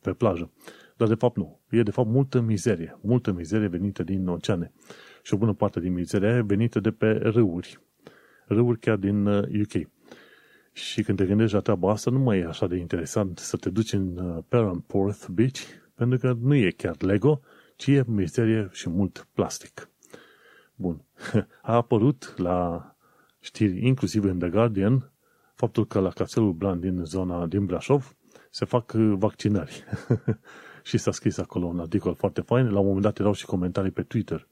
pe 0.00 0.12
plajă. 0.12 0.52
Dar 0.96 1.08
de 1.08 1.14
fapt 1.14 1.36
nu. 1.36 1.60
E 1.70 1.82
de 1.82 1.90
fapt 1.90 2.08
multă 2.08 2.40
mizerie. 2.40 2.98
Multă 3.02 3.32
mizerie 3.32 3.68
venită 3.68 4.02
din 4.02 4.28
oceane 4.28 4.72
și 5.26 5.34
o 5.34 5.36
bună 5.36 5.52
parte 5.52 5.80
din 5.80 5.92
mizeria 5.92 6.32
aia 6.32 6.42
venită 6.42 6.80
de 6.80 6.90
pe 6.90 7.10
râuri. 7.12 7.80
Râuri 8.46 8.78
chiar 8.78 8.96
din 8.96 9.26
UK. 9.26 9.74
Uh, 9.74 9.86
și 10.72 11.02
când 11.02 11.18
te 11.18 11.26
gândești 11.26 11.54
la 11.54 11.60
treaba 11.60 11.90
asta, 11.90 12.10
nu 12.10 12.18
mai 12.18 12.38
e 12.38 12.44
așa 12.44 12.66
de 12.66 12.76
interesant 12.76 13.38
să 13.38 13.56
te 13.56 13.70
duci 13.70 13.92
în 13.92 14.16
uh, 14.16 14.42
Perranporth 14.48 15.26
Beach, 15.30 15.58
pentru 15.94 16.18
că 16.18 16.36
nu 16.40 16.54
e 16.54 16.70
chiar 16.70 17.02
Lego, 17.02 17.40
ci 17.76 17.86
e 17.86 18.04
mizerie 18.06 18.68
și 18.72 18.88
mult 18.88 19.28
plastic. 19.32 19.88
Bun. 20.74 21.04
A 21.62 21.74
apărut 21.74 22.34
la 22.36 22.90
știri, 23.40 23.86
inclusiv 23.86 24.24
în 24.24 24.38
The 24.38 24.48
Guardian, 24.48 25.12
faptul 25.54 25.86
că 25.86 26.00
la 26.00 26.10
Castelul 26.10 26.52
Blan 26.52 26.80
din 26.80 27.04
zona 27.04 27.46
din 27.46 27.64
Brașov 27.64 28.16
se 28.50 28.64
fac 28.64 28.92
uh, 28.96 29.14
vaccinări. 29.16 29.84
și 30.88 30.98
s-a 30.98 31.10
scris 31.10 31.38
acolo 31.38 31.66
un 31.66 31.80
articol 31.80 32.14
foarte 32.14 32.40
fain. 32.40 32.70
La 32.70 32.78
un 32.78 32.86
moment 32.86 33.02
dat 33.02 33.18
erau 33.18 33.32
și 33.32 33.46
comentarii 33.46 33.90
pe 33.90 34.02
Twitter 34.02 34.46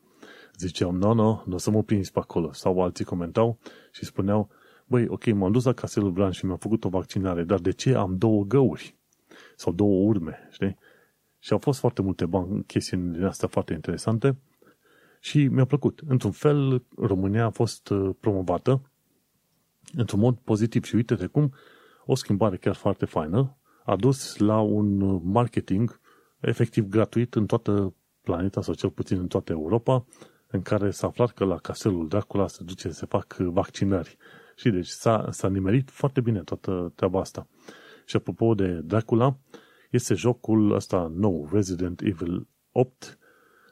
ziceam, 0.58 0.96
no, 0.96 1.14
no, 1.14 1.42
nu 1.46 1.54
o 1.54 1.58
să 1.58 1.70
mă 1.70 1.82
prins 1.82 2.10
pe 2.10 2.18
acolo. 2.18 2.52
Sau 2.52 2.82
alții 2.82 3.04
comentau 3.04 3.58
și 3.92 4.04
spuneau, 4.04 4.50
băi, 4.86 5.06
ok, 5.08 5.32
m-am 5.32 5.52
dus 5.52 5.64
la 5.64 5.72
Castelul 5.72 6.10
Blan 6.10 6.30
și 6.30 6.44
mi-am 6.44 6.58
făcut 6.58 6.84
o 6.84 6.88
vaccinare, 6.88 7.42
dar 7.42 7.58
de 7.58 7.70
ce 7.70 7.94
am 7.94 8.16
două 8.18 8.44
găuri? 8.44 8.96
Sau 9.56 9.72
două 9.72 10.08
urme, 10.08 10.48
știi? 10.50 10.76
Și 11.38 11.52
au 11.52 11.58
fost 11.58 11.78
foarte 11.78 12.02
multe 12.02 12.26
bani, 12.26 12.64
chestiuni 12.64 13.12
din 13.12 13.24
astea 13.24 13.48
foarte 13.48 13.72
interesante 13.72 14.36
și 15.20 15.46
mi-a 15.46 15.64
plăcut. 15.64 16.02
Într-un 16.06 16.30
fel, 16.30 16.84
România 16.96 17.44
a 17.44 17.50
fost 17.50 17.88
uh, 17.88 18.10
promovată 18.20 18.90
într-un 19.92 20.20
mod 20.20 20.36
pozitiv 20.36 20.84
și 20.84 20.94
uite-te 20.94 21.26
cum 21.26 21.52
o 22.06 22.14
schimbare 22.14 22.56
chiar 22.56 22.74
foarte 22.74 23.04
faină 23.04 23.56
a 23.84 23.96
dus 23.96 24.36
la 24.36 24.60
un 24.60 25.20
marketing 25.30 26.00
efectiv 26.40 26.88
gratuit 26.88 27.34
în 27.34 27.46
toată 27.46 27.94
planeta 28.22 28.62
sau 28.62 28.74
cel 28.74 28.90
puțin 28.90 29.18
în 29.18 29.26
toată 29.26 29.52
Europa 29.52 30.04
în 30.54 30.62
care 30.62 30.90
s-a 30.90 31.06
aflat 31.06 31.30
că 31.30 31.44
la 31.44 31.56
castelul 31.56 32.08
Dracula 32.08 32.46
se 32.46 32.64
duce 32.64 32.88
să 32.88 32.94
se 32.94 33.06
fac 33.06 33.36
vaccinări. 33.36 34.16
Și 34.56 34.70
deci 34.70 34.86
s-a, 34.86 35.28
s-a 35.30 35.48
nimerit 35.48 35.90
foarte 35.90 36.20
bine 36.20 36.40
toată 36.40 36.92
treaba 36.94 37.20
asta. 37.20 37.46
Și 38.04 38.16
apropo 38.16 38.54
de 38.54 38.80
Dracula, 38.84 39.36
este 39.90 40.14
jocul 40.14 40.74
ăsta 40.74 41.12
nou, 41.14 41.48
Resident 41.52 42.00
Evil 42.00 42.48
8, 42.72 43.18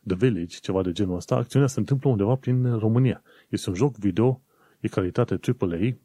The 0.07 0.17
Village, 0.17 0.57
ceva 0.61 0.83
de 0.83 0.93
genul 0.93 1.17
ăsta. 1.17 1.35
Acțiunea 1.35 1.69
se 1.69 1.79
întâmplă 1.79 2.11
undeva 2.11 2.35
prin 2.35 2.79
România. 2.79 3.23
Este 3.49 3.69
un 3.69 3.77
joc 3.77 3.97
video, 3.97 4.43
e 4.81 4.89
calitate 4.89 5.39
AAA 5.59 5.97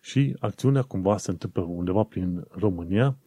Și 0.00 0.36
acțiunea 0.38 0.82
cumva 0.82 1.16
se 1.16 1.30
întâmplă 1.30 1.62
undeva 1.62 2.02
prin 2.02 2.44
România. 2.50 3.18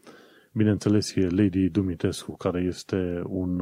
Bineînțeles, 0.54 1.16
e 1.16 1.22
Lady 1.30 1.70
Dumitrescu, 1.70 2.36
care 2.36 2.62
este 2.62 3.22
un, 3.26 3.60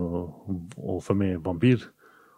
o 0.75 0.99
femeie 0.99 1.37
vampir, 1.37 1.95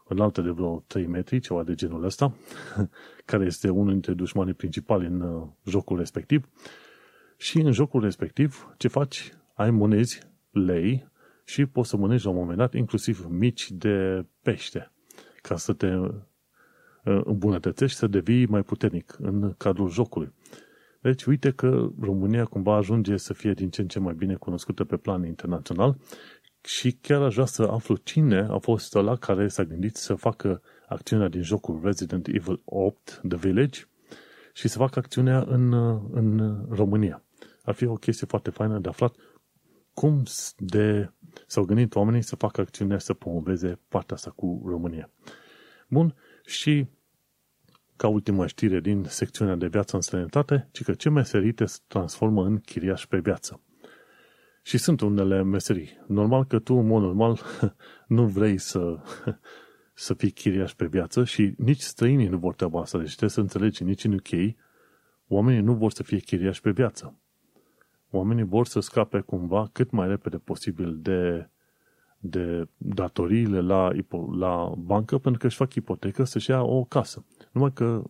înaltă 0.10 0.42
de 0.42 0.50
vreo 0.50 0.84
3 0.88 1.08
metri, 1.08 1.40
ceva 1.40 1.64
de 1.64 1.74
genul 1.74 2.04
ăsta, 2.04 2.36
care 3.26 3.46
este 3.46 3.70
unul 3.70 3.92
dintre 3.92 4.14
dușmanii 4.14 4.54
principali 4.54 5.06
în 5.06 5.22
uh, 5.22 5.48
jocul 5.66 5.98
respectiv. 5.98 6.50
Și 7.38 7.60
în 7.60 7.72
jocul 7.72 8.02
respectiv, 8.02 8.74
ce 8.78 8.88
faci? 8.88 9.34
Ai 9.54 9.72
monezi, 9.72 10.20
lei, 10.52 11.08
și 11.44 11.66
poți 11.66 11.90
să 11.90 11.98
mănânci 11.98 12.24
la 12.24 12.30
un 12.30 12.36
moment 12.36 12.58
dat 12.58 12.74
inclusiv 12.74 13.26
mici 13.30 13.72
de 13.72 14.26
pește 14.42 14.92
ca 15.42 15.56
să 15.58 15.74
te 15.74 15.96
uh, 15.96 16.10
îmbunătățești, 17.04 17.98
să 17.98 18.08
devii 18.08 18.46
mai 18.46 18.62
puternic 18.62 19.16
în 19.20 19.54
cadrul 19.58 19.90
jocului. 19.90 20.34
Deci, 21.02 21.26
uite 21.26 21.52
că 21.52 21.90
România 22.00 22.46
cumva 22.46 22.76
ajunge 22.76 23.18
să 23.18 23.34
fie 23.34 23.54
din 23.54 23.70
ce 23.70 23.82
în 23.82 23.88
ce 23.88 24.00
mai 24.00 24.14
bine 24.14 24.36
cunoscută 24.36 24.84
pe 24.84 24.98
plan 24.98 25.26
internațional 25.26 25.98
și 26.64 26.92
chiar 26.92 27.22
aș 27.22 27.34
vrea 27.34 27.46
să 27.46 27.64
aflu 27.64 27.96
cine 27.96 28.48
a 28.50 28.58
fost 28.58 28.96
ăla 28.96 29.16
care 29.16 29.48
s-a 29.48 29.64
gândit 29.64 29.96
să 29.96 30.14
facă 30.14 30.62
acțiunea 30.88 31.28
din 31.28 31.42
jocul 31.42 31.80
Resident 31.84 32.28
Evil 32.28 32.62
8, 32.66 33.22
The 33.28 33.38
Village, 33.38 33.80
și 34.54 34.68
să 34.68 34.78
facă 34.78 35.00
acțiunea 35.00 35.44
în, 35.48 35.74
în 36.12 36.58
România. 36.70 37.24
Ar 37.64 37.74
fi 37.74 37.86
o 37.86 37.94
chestie 37.94 38.28
foarte 38.28 38.50
faină 38.50 38.80
de 38.80 38.90
aflat 38.90 39.16
cum 39.94 40.24
de 40.58 41.12
s-au 41.48 41.64
gândit 41.64 41.96
oamenii 41.96 42.22
să 42.22 42.36
facă 42.36 42.62
acțiunea 42.62 43.00
să 43.00 43.14
promoveze 43.14 43.80
partea 43.88 44.16
asta 44.16 44.30
cu 44.30 44.62
România. 44.66 45.10
Bun, 45.88 46.16
și 46.46 46.88
ca 47.96 48.08
ultima 48.08 48.46
știre 48.46 48.80
din 48.80 49.04
secțiunea 49.08 49.56
de 49.56 49.68
viață 49.68 49.96
în 49.96 50.02
străinătate, 50.02 50.68
ci 50.72 50.84
că 50.84 50.94
ce 50.94 51.10
meserii 51.10 51.54
te 51.54 51.66
transformă 51.88 52.46
în 52.46 52.58
chiriaș 52.58 53.06
pe 53.06 53.18
viață. 53.18 53.62
Și 54.62 54.78
sunt 54.78 55.02
unele 55.02 55.44
meserii. 55.44 55.90
Normal 56.08 56.46
că 56.46 56.60
tu, 56.60 56.74
în 56.74 56.88
mod 56.88 57.02
normal, 57.02 57.40
nu 58.08 58.26
vrei 58.26 58.58
să, 58.58 59.00
să 59.94 60.14
fii 60.14 60.32
chiriaș 60.32 60.74
pe 60.74 60.86
viață 60.86 61.24
și 61.24 61.54
nici 61.58 61.82
străinii 61.82 62.28
nu 62.28 62.38
vor 62.38 62.54
treaba 62.54 62.82
asta. 62.82 62.98
Deci 62.98 63.10
trebuie 63.10 63.30
să 63.30 63.40
înțelegi, 63.40 63.84
nici 63.84 64.04
în 64.04 64.14
UK, 64.14 64.56
oamenii 65.28 65.62
nu 65.62 65.74
vor 65.74 65.92
să 65.92 66.04
fie 66.04 66.20
chiriași 66.20 66.62
pe 66.62 66.72
viață. 66.72 67.20
Oamenii 68.10 68.44
vor 68.44 68.66
să 68.66 68.80
scape 68.80 69.20
cumva 69.20 69.70
cât 69.72 69.92
mai 69.92 70.08
repede 70.08 70.38
posibil 70.38 70.98
de, 71.02 71.50
de 72.18 72.68
datoriile 72.78 73.62
la, 73.62 73.92
la 74.38 74.74
bancă 74.78 75.18
pentru 75.18 75.40
că 75.40 75.48
își 75.48 75.56
fac 75.56 75.74
ipotecă 75.74 76.24
să-și 76.24 76.50
ia 76.50 76.62
o 76.62 76.84
casă. 76.84 77.26
Numai 77.52 77.74
că 77.74 78.04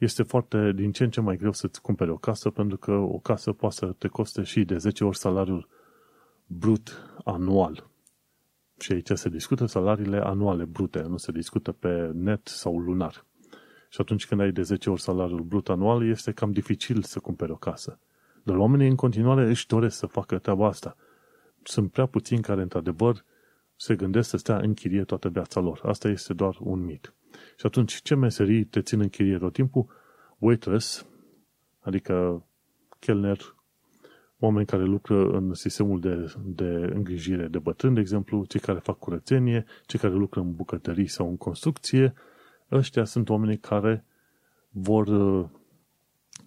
este 0.00 0.22
foarte 0.22 0.72
din 0.72 0.92
ce 0.92 1.04
în 1.04 1.10
ce 1.10 1.20
mai 1.20 1.36
greu 1.36 1.52
să-ți 1.52 1.80
cumperi 1.80 2.10
o 2.10 2.16
casă 2.16 2.50
pentru 2.50 2.76
că 2.76 2.92
o 2.92 3.18
casă 3.18 3.52
poate 3.52 3.74
să 3.74 3.86
te 3.86 4.08
coste 4.08 4.42
și 4.42 4.64
de 4.64 4.76
10 4.76 5.04
ori 5.04 5.16
salariul 5.16 5.68
brut 6.46 7.14
anual. 7.24 7.90
Și 8.78 8.92
aici 8.92 9.10
se 9.14 9.28
discută 9.28 9.66
salariile 9.66 10.18
anuale 10.18 10.64
brute, 10.64 11.00
nu 11.02 11.16
se 11.16 11.32
discută 11.32 11.72
pe 11.72 12.10
net 12.14 12.46
sau 12.46 12.78
lunar. 12.78 13.24
Și 13.88 14.00
atunci 14.00 14.26
când 14.26 14.40
ai 14.40 14.52
de 14.52 14.62
10 14.62 14.90
ori 14.90 15.00
salariul 15.00 15.40
brut 15.40 15.68
anual, 15.68 16.08
este 16.08 16.32
cam 16.32 16.52
dificil 16.52 17.02
să 17.02 17.18
cumperi 17.18 17.50
o 17.50 17.56
casă. 17.56 17.98
Dar 18.42 18.56
oamenii 18.56 18.88
în 18.88 18.96
continuare 18.96 19.48
își 19.48 19.66
doresc 19.66 19.96
să 19.96 20.06
facă 20.06 20.38
treaba 20.38 20.66
asta. 20.66 20.96
Sunt 21.62 21.92
prea 21.92 22.06
puțini 22.06 22.42
care, 22.42 22.62
într-adevăr, 22.62 23.24
se 23.76 23.96
gândesc 23.96 24.28
să 24.28 24.36
stea 24.36 24.56
în 24.56 24.74
chirie 24.74 25.04
toată 25.04 25.28
viața 25.28 25.60
lor. 25.60 25.80
Asta 25.84 26.08
este 26.08 26.34
doar 26.34 26.56
un 26.60 26.84
mit. 26.84 27.14
Și 27.60 27.66
atunci, 27.66 28.02
ce 28.02 28.14
meserii 28.14 28.64
te 28.64 28.80
țin 28.82 29.00
în 29.00 29.08
chirie 29.08 29.38
tot 29.38 29.52
timpul? 29.52 29.86
Waitress, 30.38 31.06
adică 31.80 32.44
chelner, 32.98 33.54
oameni 34.38 34.66
care 34.66 34.82
lucră 34.82 35.30
în 35.30 35.54
sistemul 35.54 36.00
de, 36.00 36.34
de 36.44 36.90
îngrijire 36.94 37.46
de 37.46 37.58
bătrâni, 37.58 37.94
de 37.94 38.00
exemplu, 38.00 38.44
cei 38.44 38.60
care 38.60 38.78
fac 38.78 38.98
curățenie, 38.98 39.64
cei 39.86 40.00
care 40.00 40.12
lucră 40.14 40.40
în 40.40 40.54
bucătării 40.54 41.06
sau 41.06 41.28
în 41.28 41.36
construcție, 41.36 42.14
ăștia 42.70 43.04
sunt 43.04 43.28
oamenii 43.28 43.58
care 43.58 44.04
vor, 44.70 45.06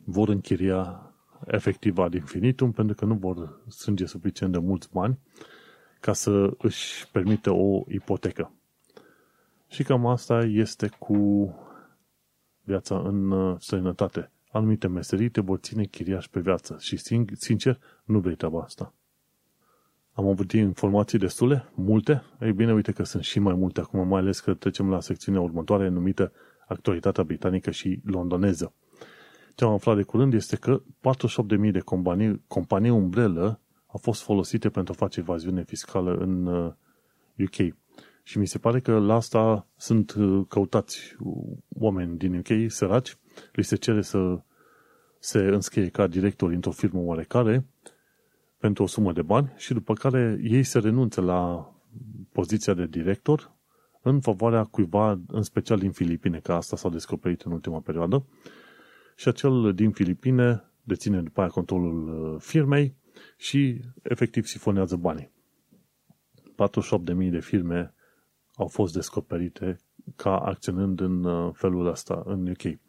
vor 0.03 0.29
închiria 0.29 1.13
efectiv 1.45 1.97
ad 1.97 2.13
infinitum 2.13 2.71
pentru 2.71 2.95
că 2.95 3.05
nu 3.05 3.13
vor 3.13 3.61
strânge 3.67 4.05
suficient 4.05 4.51
de 4.51 4.59
mulți 4.59 4.89
bani 4.91 5.19
ca 5.99 6.13
să 6.13 6.53
își 6.57 7.09
permită 7.11 7.51
o 7.51 7.83
ipotecă. 7.87 8.51
Și 9.73 9.83
cam 9.83 10.05
asta 10.05 10.43
este 10.43 10.89
cu 10.99 11.49
viața 12.61 12.99
în 12.99 13.31
uh, 13.31 13.55
străinătate. 13.59 14.31
Anumite 14.51 14.87
meserii 14.87 15.29
te 15.29 15.41
vor 15.41 15.57
ține 15.57 15.83
chiriaș 15.83 16.27
pe 16.27 16.39
viață 16.39 16.77
și, 16.79 16.97
sincer, 17.33 17.79
nu 18.03 18.19
vrei 18.19 18.35
treaba 18.35 18.61
asta. 18.61 18.93
Am 20.11 20.27
avut 20.27 20.51
informații 20.51 21.17
destule? 21.17 21.71
Multe? 21.75 22.23
Ei 22.41 22.53
bine, 22.53 22.73
uite 22.73 22.91
că 22.91 23.03
sunt 23.03 23.23
și 23.23 23.39
mai 23.39 23.53
multe 23.53 23.79
acum, 23.79 24.07
mai 24.07 24.19
ales 24.19 24.39
că 24.39 24.53
trecem 24.53 24.89
la 24.89 24.99
secțiunea 24.99 25.41
următoare 25.41 25.87
numită 25.87 26.31
Actualitatea 26.67 27.23
Britanică 27.23 27.71
și 27.71 28.01
Londoneză. 28.05 28.73
Ce 29.55 29.63
am 29.63 29.73
aflat 29.73 29.95
de 29.95 30.03
curând 30.03 30.33
este 30.33 30.55
că 30.55 30.81
48.000 31.65 31.71
de 31.71 31.79
companii, 31.79 32.43
companii 32.47 32.89
umbrelă 32.89 33.59
au 33.87 33.99
fost 34.01 34.21
folosite 34.21 34.69
pentru 34.69 34.93
a 34.93 34.99
face 34.99 35.19
evaziune 35.19 35.63
fiscală 35.63 36.15
în 36.15 36.45
UK. 37.37 37.75
Uh, 38.23 38.29
și 38.29 38.37
mi 38.37 38.47
se 38.47 38.57
pare 38.57 38.79
că 38.79 38.99
la 38.99 39.13
asta 39.13 39.67
sunt 39.75 40.13
uh, 40.13 40.45
căutați 40.47 41.15
oameni 41.69 42.17
din 42.17 42.35
UK, 42.35 42.71
săraci, 42.71 43.17
li 43.51 43.63
se 43.63 43.75
cere 43.75 44.01
să 44.01 44.41
se 45.19 45.39
înscrie 45.39 45.89
ca 45.89 46.07
director 46.07 46.51
într-o 46.51 46.71
firmă 46.71 46.99
oarecare 46.99 47.65
pentru 48.57 48.83
o 48.83 48.87
sumă 48.87 49.13
de 49.13 49.21
bani 49.21 49.53
și 49.57 49.73
după 49.73 49.93
care 49.93 50.39
ei 50.43 50.63
se 50.63 50.79
renunță 50.79 51.21
la 51.21 51.73
poziția 52.31 52.73
de 52.73 52.85
director 52.85 53.51
în 54.01 54.21
favoarea 54.21 54.63
cuiva, 54.63 55.19
în 55.27 55.41
special 55.41 55.79
din 55.79 55.91
Filipine, 55.91 56.39
că 56.39 56.53
asta 56.53 56.75
s-a 56.75 56.89
descoperit 56.89 57.41
în 57.41 57.51
ultima 57.51 57.79
perioadă, 57.79 58.25
și 59.15 59.27
acel 59.27 59.73
din 59.73 59.91
Filipine 59.91 60.63
deține 60.83 61.21
după 61.21 61.39
aia 61.41 61.49
controlul 61.49 62.07
uh, 62.07 62.41
firmei 62.41 62.95
și 63.37 63.81
efectiv 64.01 64.45
sifonează 64.45 64.95
banii. 64.95 65.31
48.000 67.23 67.29
de 67.29 67.39
firme 67.39 67.92
au 68.55 68.67
fost 68.67 68.93
descoperite 68.93 69.77
ca 70.15 70.37
acționând 70.37 70.99
în 70.99 71.23
uh, 71.23 71.53
felul 71.53 71.87
ăsta 71.87 72.23
în 72.25 72.47
UK. 72.47 72.79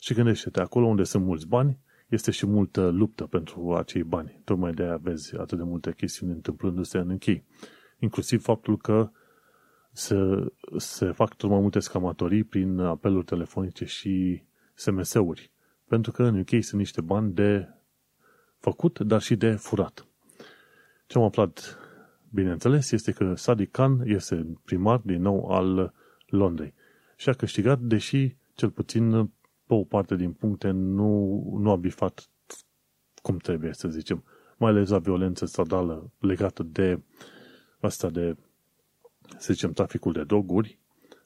Și 0.00 0.14
gândește-te, 0.14 0.60
acolo 0.60 0.86
unde 0.86 1.02
sunt 1.02 1.24
mulți 1.24 1.46
bani, 1.46 1.78
este 2.08 2.30
și 2.30 2.46
multă 2.46 2.88
luptă 2.88 3.24
pentru 3.24 3.74
acei 3.74 4.02
bani. 4.02 4.40
Tocmai 4.44 4.72
de 4.72 4.82
aia 4.82 4.96
vezi 4.96 5.36
atât 5.36 5.58
de 5.58 5.64
multe 5.64 5.92
chestiuni 5.96 6.32
întâmplându-se 6.32 6.98
în 6.98 7.10
UK. 7.10 7.42
Inclusiv 7.98 8.42
faptul 8.42 8.76
că 8.76 9.10
se, 9.92 10.16
se 10.76 11.10
fac 11.12 11.34
tot 11.34 11.50
mai 11.50 11.60
multe 11.60 11.78
scamatorii 11.78 12.44
prin 12.44 12.78
apeluri 12.78 13.24
telefonice 13.24 13.84
și 13.84 14.42
SMS-uri. 14.74 15.50
Pentru 15.88 16.12
că 16.12 16.22
în 16.22 16.38
UK 16.38 16.48
sunt 16.48 16.80
niște 16.80 17.00
bani 17.00 17.32
de 17.32 17.68
făcut, 18.58 18.98
dar 18.98 19.20
și 19.20 19.36
de 19.36 19.50
furat. 19.50 20.06
Ce 21.06 21.18
am 21.18 21.24
aflat, 21.24 21.78
bineînțeles, 22.30 22.90
este 22.90 23.12
că 23.12 23.34
Sadiq 23.36 23.70
Khan 23.70 24.02
este 24.04 24.46
primar 24.64 25.00
din 25.04 25.22
nou 25.22 25.50
al 25.50 25.94
Londrei 26.26 26.74
și 27.16 27.28
a 27.28 27.32
câștigat, 27.32 27.80
deși 27.80 28.36
cel 28.54 28.70
puțin 28.70 29.10
pe 29.66 29.74
o 29.74 29.84
parte 29.84 30.16
din 30.16 30.32
puncte 30.32 30.70
nu, 30.70 31.42
nu 31.60 31.70
a 31.70 31.76
bifat 31.76 32.28
cum 33.22 33.36
trebuie, 33.36 33.72
să 33.72 33.88
zicem. 33.88 34.24
Mai 34.56 34.70
ales 34.70 34.88
la 34.88 34.98
violență 34.98 35.46
stradală 35.46 36.12
legată 36.18 36.62
de 36.62 37.00
asta 37.80 38.10
de, 38.10 38.36
să 39.36 39.52
zicem, 39.52 39.72
traficul 39.72 40.12
de 40.12 40.24
droguri, 40.24 40.78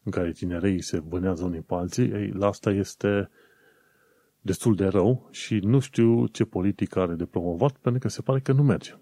în 0.02 0.12
care 0.12 0.32
tinerei 0.32 0.82
se 0.82 0.98
vânează 0.98 1.44
unii 1.44 1.60
pe 1.60 1.74
alții, 1.74 2.10
ei, 2.10 2.28
la 2.28 2.46
asta 2.46 2.70
este 2.70 3.30
destul 4.40 4.74
de 4.74 4.86
rău 4.86 5.28
și 5.30 5.58
nu 5.58 5.78
știu 5.78 6.26
ce 6.26 6.44
politică 6.44 7.00
are 7.00 7.14
de 7.14 7.26
promovat, 7.26 7.76
pentru 7.76 8.00
că 8.00 8.08
se 8.08 8.22
pare 8.22 8.40
că 8.40 8.52
nu 8.52 8.62
merge. 8.62 8.94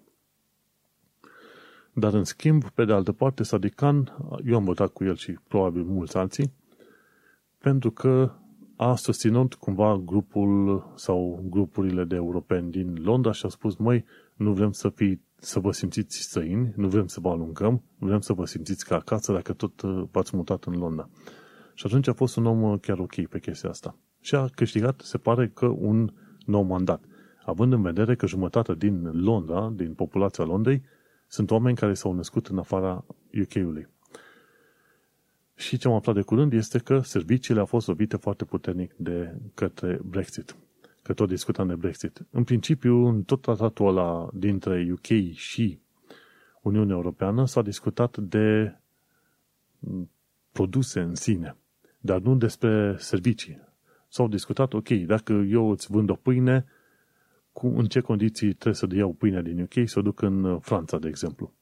Dar 2.01 2.13
în 2.13 2.23
schimb, 2.23 2.69
pe 2.69 2.85
de 2.85 2.93
altă 2.93 3.11
parte, 3.11 3.43
Sadikan, 3.43 4.17
eu 4.45 4.55
am 4.55 4.63
votat 4.63 4.89
cu 4.89 5.03
el 5.03 5.15
și 5.15 5.37
probabil 5.47 5.83
mulți 5.83 6.17
alții, 6.17 6.53
pentru 7.57 7.91
că 7.91 8.31
a 8.75 8.95
susținut 8.95 9.53
cumva 9.53 9.97
grupul 9.97 10.85
sau 10.95 11.45
grupurile 11.49 12.03
de 12.03 12.15
europeni 12.15 12.71
din 12.71 13.01
Londra 13.03 13.31
și 13.31 13.45
a 13.45 13.49
spus, 13.49 13.75
măi, 13.75 14.05
nu 14.35 14.53
vrem 14.53 14.71
să, 14.71 14.89
fii, 14.89 15.21
să 15.35 15.59
vă 15.59 15.71
simțiți 15.71 16.17
străini, 16.21 16.73
nu 16.75 16.87
vrem 16.87 17.07
să 17.07 17.19
vă 17.19 17.29
aluncăm, 17.29 17.83
vrem 17.97 18.19
să 18.19 18.33
vă 18.33 18.45
simțiți 18.45 18.85
ca 18.85 18.95
acasă 18.95 19.33
dacă 19.33 19.53
tot 19.53 19.81
uh, 19.81 20.03
v-ați 20.11 20.35
mutat 20.35 20.63
în 20.63 20.73
Londra. 20.73 21.09
Și 21.73 21.85
atunci 21.85 22.07
a 22.07 22.13
fost 22.13 22.35
un 22.35 22.45
om 22.45 22.61
uh, 22.61 22.79
chiar 22.79 22.99
ok 22.99 23.25
pe 23.25 23.39
chestia 23.39 23.69
asta 23.69 23.95
și 24.21 24.35
a 24.35 24.47
câștigat, 24.55 25.01
se 25.01 25.17
pare 25.17 25.47
că, 25.47 25.65
un 25.65 26.13
nou 26.45 26.63
mandat. 26.63 27.03
Având 27.45 27.73
în 27.73 27.81
vedere 27.81 28.15
că 28.15 28.27
jumătate 28.27 28.75
din 28.75 29.23
Londra, 29.23 29.71
din 29.75 29.93
populația 29.93 30.43
Londrei, 30.43 30.83
sunt 31.31 31.51
oameni 31.51 31.77
care 31.77 31.93
s-au 31.93 32.13
născut 32.13 32.47
în 32.47 32.57
afara 32.57 33.05
UK-ului. 33.41 33.87
Și 35.55 35.77
ce 35.77 35.87
am 35.87 35.93
aflat 35.93 36.15
de 36.15 36.21
curând 36.21 36.53
este 36.53 36.77
că 36.79 36.99
serviciile 36.99 37.59
au 37.59 37.65
fost 37.65 37.87
lovite 37.87 38.17
foarte 38.17 38.45
puternic 38.45 38.93
de 38.97 39.35
către 39.53 39.99
Brexit. 40.03 40.49
Că 40.51 40.57
că 41.01 41.13
tot 41.13 41.27
discutam 41.27 41.67
de 41.67 41.75
Brexit. 41.75 42.25
În 42.29 42.43
principiu, 42.43 43.05
în 43.07 43.23
tot 43.23 43.41
tratatul 43.41 43.87
ăla 43.87 44.29
dintre 44.33 44.89
UK 44.91 45.33
și 45.33 45.79
Uniunea 46.61 46.95
Europeană 46.95 47.45
s-a 47.45 47.61
discutat 47.61 48.17
de 48.17 48.75
produse 50.51 50.99
în 50.99 51.15
sine, 51.15 51.55
dar 51.99 52.19
nu 52.19 52.35
despre 52.35 52.95
servicii. 52.97 53.59
S-au 54.07 54.27
discutat, 54.27 54.73
ok, 54.73 54.89
dacă 54.89 55.33
eu 55.33 55.69
îți 55.69 55.91
vând 55.91 56.09
o 56.09 56.13
pâine, 56.15 56.65
cu, 57.51 57.67
în 57.67 57.85
ce 57.85 57.99
condiții 57.99 58.53
trebuie 58.53 58.73
să 58.73 58.87
iau 58.95 59.13
pâinea 59.13 59.41
din 59.41 59.61
UK 59.61 59.87
să 59.89 59.99
o 59.99 60.01
duc 60.01 60.21
în 60.21 60.43
uh, 60.43 60.57
Franța, 60.61 60.97
de 60.99 61.07
exemplu. 61.07 61.53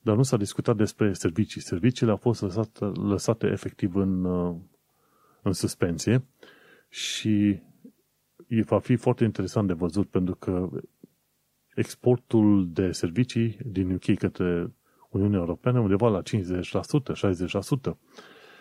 Dar 0.00 0.16
nu 0.16 0.22
s-a 0.22 0.36
discutat 0.36 0.76
despre 0.76 1.12
servicii. 1.12 1.60
Serviciile 1.60 2.10
au 2.10 2.16
fost 2.16 2.40
lăsate, 2.42 2.84
lăsate 2.84 3.46
efectiv 3.46 3.94
în, 3.94 4.24
uh, 4.24 4.56
în 5.42 5.52
suspensie 5.52 6.24
și 6.88 7.60
va 8.64 8.78
fi 8.78 8.96
foarte 8.96 9.24
interesant 9.24 9.66
de 9.66 9.72
văzut 9.72 10.08
pentru 10.08 10.34
că 10.34 10.68
exportul 11.74 12.68
de 12.72 12.92
servicii 12.92 13.58
din 13.66 13.90
UK 13.92 14.14
către 14.18 14.72
Uniunea 15.10 15.38
Europeană 15.38 15.78
undeva 15.80 16.08
la 16.08 16.22
50%, 16.22 17.12
60% 17.92 17.96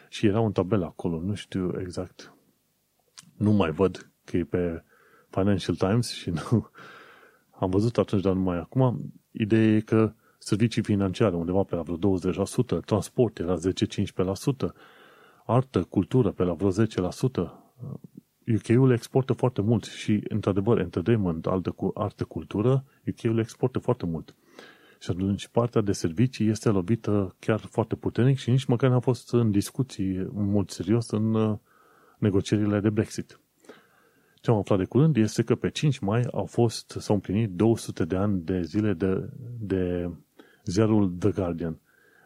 și 0.09 0.25
era 0.25 0.39
un 0.39 0.51
tabel 0.51 0.83
acolo, 0.83 1.21
nu 1.21 1.33
știu 1.33 1.79
exact. 1.79 2.33
Nu 3.37 3.51
mai 3.51 3.71
văd 3.71 4.09
că 4.23 4.37
e 4.37 4.43
pe 4.43 4.83
Financial 5.35 5.75
Times 5.75 6.11
și 6.11 6.29
nu 6.29 6.69
am 7.61 7.69
văzut 7.69 7.97
atunci, 7.97 8.21
dar 8.21 8.33
numai 8.33 8.57
acum. 8.57 9.13
Ideea 9.31 9.75
e 9.75 9.79
că 9.79 10.13
servicii 10.37 10.83
financiare 10.83 11.35
undeva 11.35 11.63
pe 11.63 11.75
la 11.75 11.81
vreo 11.81 12.19
20%, 12.79 12.85
transport 12.85 13.39
era 13.39 13.55
10-15%, 13.57 13.59
artă, 15.45 15.83
cultură 15.83 16.31
pe 16.31 16.43
la 16.43 16.53
vreo 16.53 16.71
10%. 16.71 16.75
UK-ul 18.55 18.91
exportă 18.91 19.33
foarte 19.33 19.61
mult 19.61 19.83
și, 19.83 20.23
într-adevăr, 20.27 20.79
entertainment, 20.79 21.45
altă, 21.45 21.75
artă, 21.93 22.23
cultură, 22.23 22.83
UK-ul 23.07 23.39
exportă 23.39 23.79
foarte 23.79 24.05
mult. 24.05 24.35
Și 24.99 25.09
atunci 25.11 25.47
partea 25.47 25.81
de 25.81 25.91
servicii 25.91 26.49
este 26.49 26.69
lovită 26.69 27.35
chiar 27.39 27.59
foarte 27.59 27.95
puternic 27.95 28.37
și 28.37 28.49
nici 28.49 28.65
măcar 28.65 28.89
n-a 28.89 28.99
fost 28.99 29.33
în 29.33 29.51
discuții 29.51 30.15
în 30.15 30.49
mod 30.51 30.69
serios 30.69 31.09
în 31.09 31.33
uh, 31.33 31.57
negocierile 32.17 32.79
de 32.79 32.89
Brexit. 32.89 33.39
Ce 34.45 34.51
am 34.51 34.57
aflat 34.57 34.77
de 34.77 34.85
curând 34.85 35.15
este 35.15 35.43
că 35.43 35.55
pe 35.55 35.69
5 35.69 35.99
mai 35.99 36.27
au 36.31 36.45
fost, 36.45 36.95
s-au 36.99 37.15
împlinit 37.15 37.49
200 37.49 38.05
de 38.05 38.15
ani 38.15 38.41
de 38.41 38.61
zile 38.61 38.93
de, 38.93 39.29
de 39.59 40.09
ziarul 40.65 41.15
The 41.19 41.31
Guardian. 41.31 41.79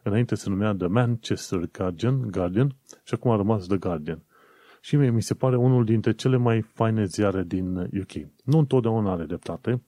Înainte 0.03 0.35
se 0.35 0.49
numea 0.49 0.73
The 0.73 0.87
Manchester 0.87 1.69
Guardian, 1.77 2.27
Guardian 2.31 2.75
și 3.03 3.13
acum 3.13 3.31
a 3.31 3.35
rămas 3.35 3.65
The 3.65 3.77
Guardian. 3.77 4.23
Și 4.81 4.95
mie 4.95 5.09
mi 5.09 5.21
se 5.21 5.33
pare 5.33 5.57
unul 5.57 5.85
dintre 5.85 6.13
cele 6.13 6.37
mai 6.37 6.61
faine 6.61 7.05
ziare 7.05 7.43
din 7.43 7.77
UK. 7.77 8.11
Nu 8.43 8.57
întotdeauna 8.57 9.11
are 9.11 9.25
dreptate. 9.25 9.83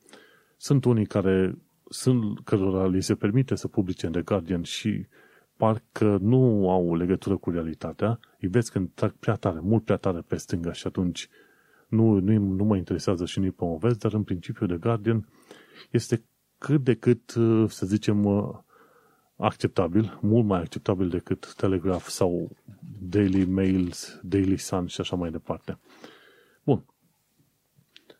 Sunt 0.58 0.86
unii 0.86 1.06
care 1.06 1.58
sunt, 1.90 2.40
cărora 2.40 2.88
li 2.88 3.02
se 3.02 3.16
permite 3.16 3.56
să 3.56 3.68
publice 3.68 4.06
în 4.06 4.12
The 4.12 4.22
Guardian 4.22 4.62
și 4.62 5.06
parcă 5.58 6.18
nu 6.22 6.70
au 6.70 6.96
legătură 6.96 7.38
cu 7.38 7.50
realitatea, 7.50 8.20
îi 8.40 8.48
vezi 8.48 8.72
când 8.72 8.90
trag 8.94 9.12
prea 9.20 9.36
tare, 9.36 9.60
mult 9.62 9.84
prea 9.84 9.98
tare 9.98 10.22
pe 10.28 10.36
stânga 10.36 10.72
și 10.72 10.88
atunci 10.88 11.30
nu, 11.92 12.20
nu, 12.20 12.38
nu 12.38 12.64
mă 12.64 12.76
interesează 12.78 13.26
și 13.26 13.40
nu-i 13.40 13.52
promovez, 13.52 13.98
dar 13.98 14.14
în 14.14 14.24
principiu 14.24 14.66
The 14.66 14.78
Guardian 14.78 15.28
este 15.92 16.24
cât 16.58 16.84
de 16.84 16.96
cât, 16.96 17.30
să 17.68 17.86
zicem, 17.86 18.26
acceptabil, 19.36 20.20
mult 20.22 20.46
mai 20.46 20.60
acceptabil 20.60 21.10
decât 21.10 21.54
Telegraph 21.56 22.06
sau 22.06 22.50
Daily 23.00 23.46
Mails, 23.46 24.20
Daily 24.24 24.58
Sun 24.58 24.86
și 24.88 25.02
așa 25.02 25.16
mai 25.16 25.32
departe. 25.32 25.80
Bun. 26.64 26.86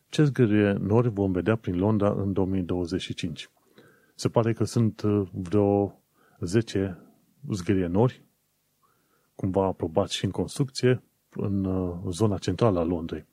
Ce 0.08 0.24
zgârie 0.24 0.72
nori 0.72 1.08
vom 1.08 1.32
vedea 1.32 1.56
prin 1.56 1.78
Londra 1.78 2.12
în 2.12 2.32
2025? 2.32 3.50
Se 4.14 4.28
pare 4.28 4.52
că 4.52 4.64
sunt 4.64 5.02
vreo 5.32 6.00
10 6.40 6.98
zgârie 7.50 7.86
nori, 7.86 8.24
cumva 9.34 9.66
aprobați 9.66 10.14
și 10.14 10.24
în 10.24 10.30
construcție, 10.30 11.02
în 11.30 11.66
zona 12.10 12.38
centrală 12.38 12.78
a 12.78 12.82
Londrei. 12.84 13.26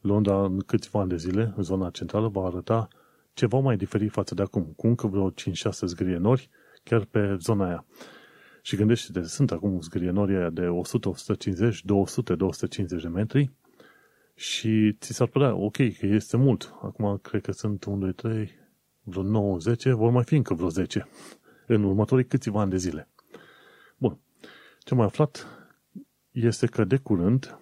Londra 0.00 0.44
în 0.44 0.60
câțiva 0.60 1.00
ani 1.00 1.08
de 1.08 1.16
zile, 1.16 1.52
în 1.56 1.62
zona 1.62 1.90
centrală, 1.90 2.28
va 2.28 2.46
arăta 2.46 2.88
ceva 3.32 3.58
mai 3.58 3.76
diferit 3.76 4.10
față 4.10 4.34
de 4.34 4.42
acum, 4.42 4.72
cu 4.76 4.86
încă 4.86 5.06
vreo 5.06 5.30
5-6 5.30 5.34
zgrienori, 5.82 6.50
chiar 6.84 7.04
pe 7.04 7.36
zona 7.38 7.66
aia. 7.66 7.84
Și 8.62 8.76
gândește-te, 8.76 9.22
sunt 9.22 9.50
acum 9.50 9.80
zgrienori 9.80 10.36
aia 10.36 10.50
de 10.50 10.66
100, 10.66 11.08
150, 11.08 11.84
200, 11.84 12.34
250 12.34 13.02
de 13.02 13.08
metri 13.08 13.50
și 14.34 14.92
ți 14.92 15.12
s-ar 15.12 15.26
părea 15.26 15.54
ok, 15.54 15.76
că 15.76 16.06
este 16.06 16.36
mult. 16.36 16.74
Acum 16.82 17.18
cred 17.22 17.42
că 17.42 17.52
sunt 17.52 17.84
1, 17.84 17.98
2, 17.98 18.12
3, 18.12 18.50
vreo 19.02 19.22
9, 19.22 19.58
10, 19.58 19.92
vor 19.92 20.10
mai 20.10 20.24
fi 20.24 20.34
încă 20.34 20.54
vreo 20.54 20.68
10 20.68 21.08
în 21.66 21.82
următorii 21.84 22.26
câțiva 22.26 22.60
ani 22.60 22.70
de 22.70 22.76
zile. 22.76 23.08
Bun. 23.96 24.18
Ce 24.78 24.94
am 24.94 25.00
aflat 25.00 25.46
este 26.30 26.66
că 26.66 26.84
de 26.84 26.96
curând 26.96 27.59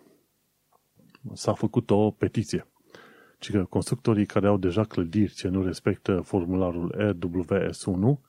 s-a 1.32 1.52
făcut 1.52 1.90
o 1.90 2.10
petiție. 2.10 2.66
Ci 3.38 3.50
că 3.50 3.64
constructorii 3.64 4.26
care 4.26 4.46
au 4.46 4.56
deja 4.56 4.84
clădiri 4.84 5.34
ce 5.34 5.48
nu 5.48 5.62
respectă 5.62 6.20
formularul 6.20 6.94
EWS1 6.98 8.20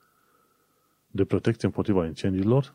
de 1.06 1.24
protecție 1.24 1.68
împotriva 1.68 2.06
incendiilor 2.06 2.74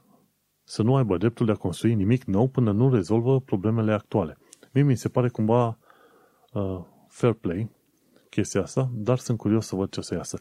să 0.63 0.81
nu 0.81 0.95
aibă 0.95 1.17
dreptul 1.17 1.45
de 1.45 1.51
a 1.51 1.55
construi 1.55 1.93
nimic 1.93 2.23
nou 2.23 2.47
până 2.47 2.71
nu 2.71 2.93
rezolvă 2.93 3.39
problemele 3.39 3.93
actuale. 3.93 4.37
Mie 4.73 4.83
mi 4.83 4.97
se 4.97 5.09
pare 5.09 5.29
cumva 5.29 5.77
uh, 6.53 6.79
fair 7.07 7.33
play 7.33 7.69
chestia 8.29 8.61
asta, 8.61 8.91
dar 8.93 9.17
sunt 9.17 9.37
curios 9.37 9.65
să 9.65 9.75
văd 9.75 9.89
ce 9.89 9.99
o 9.99 10.03
să 10.03 10.13
iasă. 10.13 10.39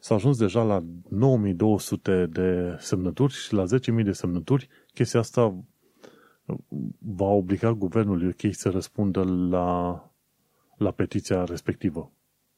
S-a 0.00 0.14
ajuns 0.14 0.38
deja 0.38 0.62
la 0.62 0.82
9200 1.08 2.26
de 2.26 2.76
semnături 2.78 3.32
și 3.32 3.54
la 3.54 3.64
10.000 3.98 4.04
de 4.04 4.12
semnături 4.12 4.68
chestia 4.94 5.20
asta 5.20 5.64
va 6.98 7.26
obliga 7.26 7.72
guvernul 7.72 8.26
UK 8.28 8.54
să 8.54 8.70
răspundă 8.70 9.24
la, 9.24 10.10
la 10.76 10.90
petiția 10.90 11.44
respectivă. 11.44 12.12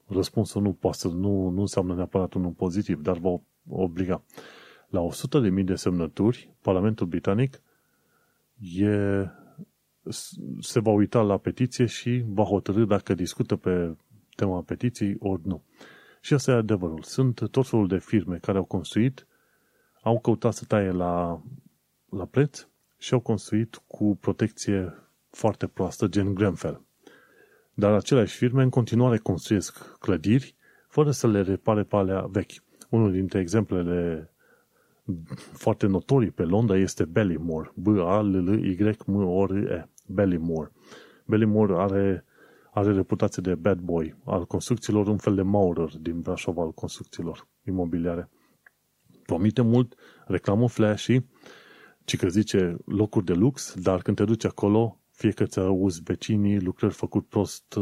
Răspunsul 0.06 0.62
nu 0.62 0.72
poate 0.72 0.96
să, 0.96 1.08
nu, 1.08 1.48
nu 1.48 1.60
înseamnă 1.60 1.94
neapărat 1.94 2.32
unul 2.32 2.50
pozitiv, 2.50 3.02
dar 3.02 3.18
va 3.18 3.40
obliga. 3.68 4.22
La 4.88 5.00
100.000 5.58 5.64
de 5.64 5.74
semnături, 5.74 6.54
Parlamentul 6.62 7.06
Britanic 7.06 7.60
e, 8.76 8.88
se 10.60 10.80
va 10.80 10.90
uita 10.90 11.20
la 11.20 11.38
petiție 11.38 11.86
și 11.86 12.24
va 12.28 12.42
hotărâ 12.42 12.84
dacă 12.84 13.14
discută 13.14 13.56
pe 13.56 13.96
tema 14.36 14.62
petiției 14.62 15.16
ori 15.18 15.46
nu. 15.46 15.62
Și 16.20 16.34
asta 16.34 16.50
e 16.50 16.54
adevărul. 16.54 17.02
Sunt 17.02 17.50
tot 17.50 17.66
felul 17.66 17.86
de 17.86 17.98
firme 17.98 18.36
care 18.36 18.58
au 18.58 18.64
construit, 18.64 19.26
au 20.02 20.20
căutat 20.20 20.52
să 20.52 20.64
taie 20.64 20.90
la, 20.90 21.42
la 22.10 22.24
preț 22.24 22.66
și 23.04 23.14
au 23.14 23.20
construit 23.20 23.82
cu 23.86 24.16
protecție 24.20 24.94
foarte 25.30 25.66
proastă, 25.66 26.06
gen 26.06 26.34
Grenfell. 26.34 26.82
Dar 27.74 27.92
aceleași 27.92 28.36
firme 28.36 28.62
în 28.62 28.68
continuare 28.70 29.18
construiesc 29.18 29.98
clădiri 29.98 30.54
fără 30.88 31.10
să 31.10 31.26
le 31.26 31.42
repare 31.42 31.82
pe 31.82 31.96
alea 31.96 32.20
vechi. 32.20 32.52
Unul 32.90 33.12
dintre 33.12 33.40
exemplele 33.40 34.30
foarte 35.52 35.86
notorii 35.86 36.30
pe 36.30 36.42
Londra 36.42 36.76
este 36.76 37.04
Ballymore. 37.04 37.72
B-A-L-L-Y-M-O-R-E. 37.74 38.68
Ballymore. 40.06 40.70
Ballymore 41.26 41.74
are, 41.76 42.24
are 42.72 42.92
reputație 42.92 43.42
de 43.42 43.54
bad 43.54 43.78
boy 43.78 44.16
al 44.24 44.46
construcțiilor, 44.46 45.06
un 45.06 45.18
fel 45.18 45.34
de 45.34 45.42
Maurer 45.42 45.96
din 46.00 46.20
Brașov 46.20 46.58
al 46.58 46.72
construcțiilor 46.72 47.46
imobiliare. 47.64 48.30
Promite 49.22 49.62
mult, 49.62 49.94
reclamă 50.26 50.68
flashy, 50.68 51.20
ci 52.04 52.16
că 52.16 52.28
zice 52.28 52.76
locuri 52.84 53.24
de 53.24 53.32
lux, 53.32 53.74
dar 53.74 54.02
când 54.02 54.16
te 54.16 54.24
duci 54.24 54.44
acolo, 54.44 55.00
fie 55.10 55.30
că 55.30 55.44
ți 55.44 55.58
auzi 55.58 56.02
vecinii, 56.02 56.60
lucrări 56.60 56.94
făcut 56.94 57.26
prost, 57.26 57.78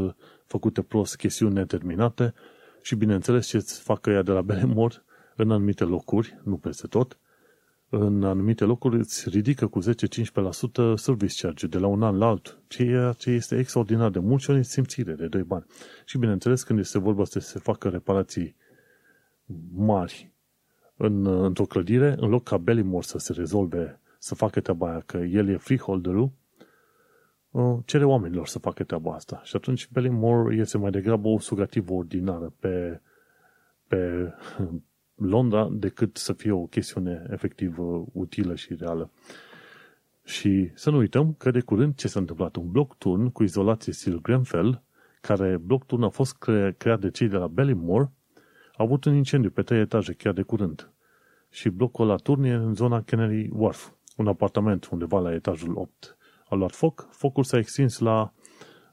făcute 0.46 0.82
prost, 0.82 1.16
chestiuni 1.16 1.54
neterminate 1.54 2.34
și 2.82 2.94
bineînțeles 2.94 3.46
ce 3.46 3.56
îți 3.56 3.80
facă 3.80 4.10
ea 4.10 4.22
de 4.22 4.32
la 4.32 4.42
Belemor 4.42 5.04
în 5.36 5.50
anumite 5.50 5.84
locuri, 5.84 6.40
nu 6.44 6.56
peste 6.56 6.86
tot, 6.86 7.18
în 7.88 8.24
anumite 8.24 8.64
locuri 8.64 8.98
îți 8.98 9.28
ridică 9.28 9.66
cu 9.66 9.80
10-15% 9.82 9.84
service 10.94 11.42
charge 11.42 11.66
de 11.66 11.78
la 11.78 11.86
un 11.86 12.02
an 12.02 12.16
la 12.16 12.26
altul, 12.26 12.62
ceea 12.66 13.12
ce 13.12 13.30
este 13.30 13.58
extraordinar 13.58 14.10
de 14.10 14.18
mult 14.18 14.42
și 14.42 14.50
o 14.50 14.62
simțire 14.62 15.12
de 15.12 15.26
2 15.26 15.42
bani. 15.42 15.64
Și 16.04 16.18
bineînțeles, 16.18 16.62
când 16.62 16.78
este 16.78 16.98
vorba 16.98 17.24
să 17.24 17.38
se 17.38 17.58
facă 17.58 17.88
reparații 17.88 18.56
mari 19.74 20.32
în, 20.96 21.26
într-o 21.26 21.64
clădire, 21.64 22.16
în 22.18 22.28
loc 22.28 22.42
ca 22.42 22.58
Bellimore 22.58 23.06
să 23.06 23.18
se 23.18 23.32
rezolve 23.32 24.00
să 24.22 24.34
facă 24.34 24.60
treaba 24.60 24.90
aia, 24.90 25.00
că 25.06 25.16
el 25.16 25.48
e 25.48 25.56
freeholderul, 25.56 26.30
uh, 27.50 27.78
cere 27.84 28.04
oamenilor 28.04 28.46
să 28.46 28.58
facă 28.58 28.84
treaba 28.84 29.14
asta. 29.14 29.40
Și 29.44 29.56
atunci 29.56 29.88
Bellingmore 29.88 30.56
este 30.56 30.78
mai 30.78 30.90
degrabă 30.90 31.28
o 31.28 31.38
sugativă 31.38 31.92
ordinară 31.92 32.54
pe, 32.58 33.00
pe 33.86 34.32
Londra 35.34 35.68
decât 35.72 36.16
să 36.16 36.32
fie 36.32 36.50
o 36.50 36.66
chestiune 36.66 37.26
efectiv 37.30 37.76
utilă 38.12 38.54
și 38.54 38.74
reală. 38.74 39.10
Și 40.24 40.70
să 40.74 40.90
nu 40.90 40.96
uităm 40.96 41.32
că 41.32 41.50
de 41.50 41.60
curând 41.60 41.94
ce 41.94 42.08
s-a 42.08 42.20
întâmplat? 42.20 42.56
Un 42.56 42.70
bloc 42.70 42.96
turn 42.98 43.28
cu 43.28 43.42
izolație 43.42 43.92
stil 43.92 44.20
Grenfell, 44.20 44.82
care 45.20 45.56
bloc 45.56 45.86
turn 45.86 46.02
a 46.02 46.08
fost 46.08 46.36
cre- 46.36 46.74
creat 46.78 47.00
de 47.00 47.10
cei 47.10 47.28
de 47.28 47.36
la 47.36 47.46
Ballymore, 47.46 48.10
a 48.72 48.82
avut 48.82 49.04
un 49.04 49.14
incendiu 49.14 49.50
pe 49.50 49.62
trei 49.62 49.80
etaje 49.80 50.12
chiar 50.12 50.32
de 50.32 50.42
curând. 50.42 50.90
Și 51.50 51.68
blocul 51.68 52.06
la 52.06 52.16
turn 52.16 52.42
e 52.42 52.52
în 52.52 52.74
zona 52.74 53.02
Canary 53.02 53.50
Wharf, 53.52 53.92
un 54.16 54.26
apartament 54.26 54.88
undeva 54.90 55.18
la 55.18 55.32
etajul 55.32 55.76
8. 55.76 56.16
A 56.48 56.54
luat 56.54 56.72
foc, 56.72 57.08
focul 57.10 57.44
s-a 57.44 57.58
extins 57.58 57.98
la, 57.98 58.32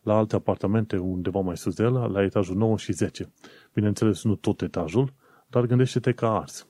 la 0.01 0.17
alte 0.17 0.35
apartamente 0.35 0.97
undeva 0.97 1.39
mai 1.39 1.57
sus 1.57 1.75
de 1.75 1.83
el, 1.83 1.93
la 1.93 2.23
etajul 2.23 2.55
9 2.55 2.77
și 2.77 2.93
10. 2.93 3.31
Bineînțeles, 3.73 4.23
nu 4.23 4.35
tot 4.35 4.61
etajul, 4.61 5.13
dar 5.47 5.65
gândește-te 5.65 6.11
că 6.11 6.25
a 6.25 6.39
ars. 6.39 6.67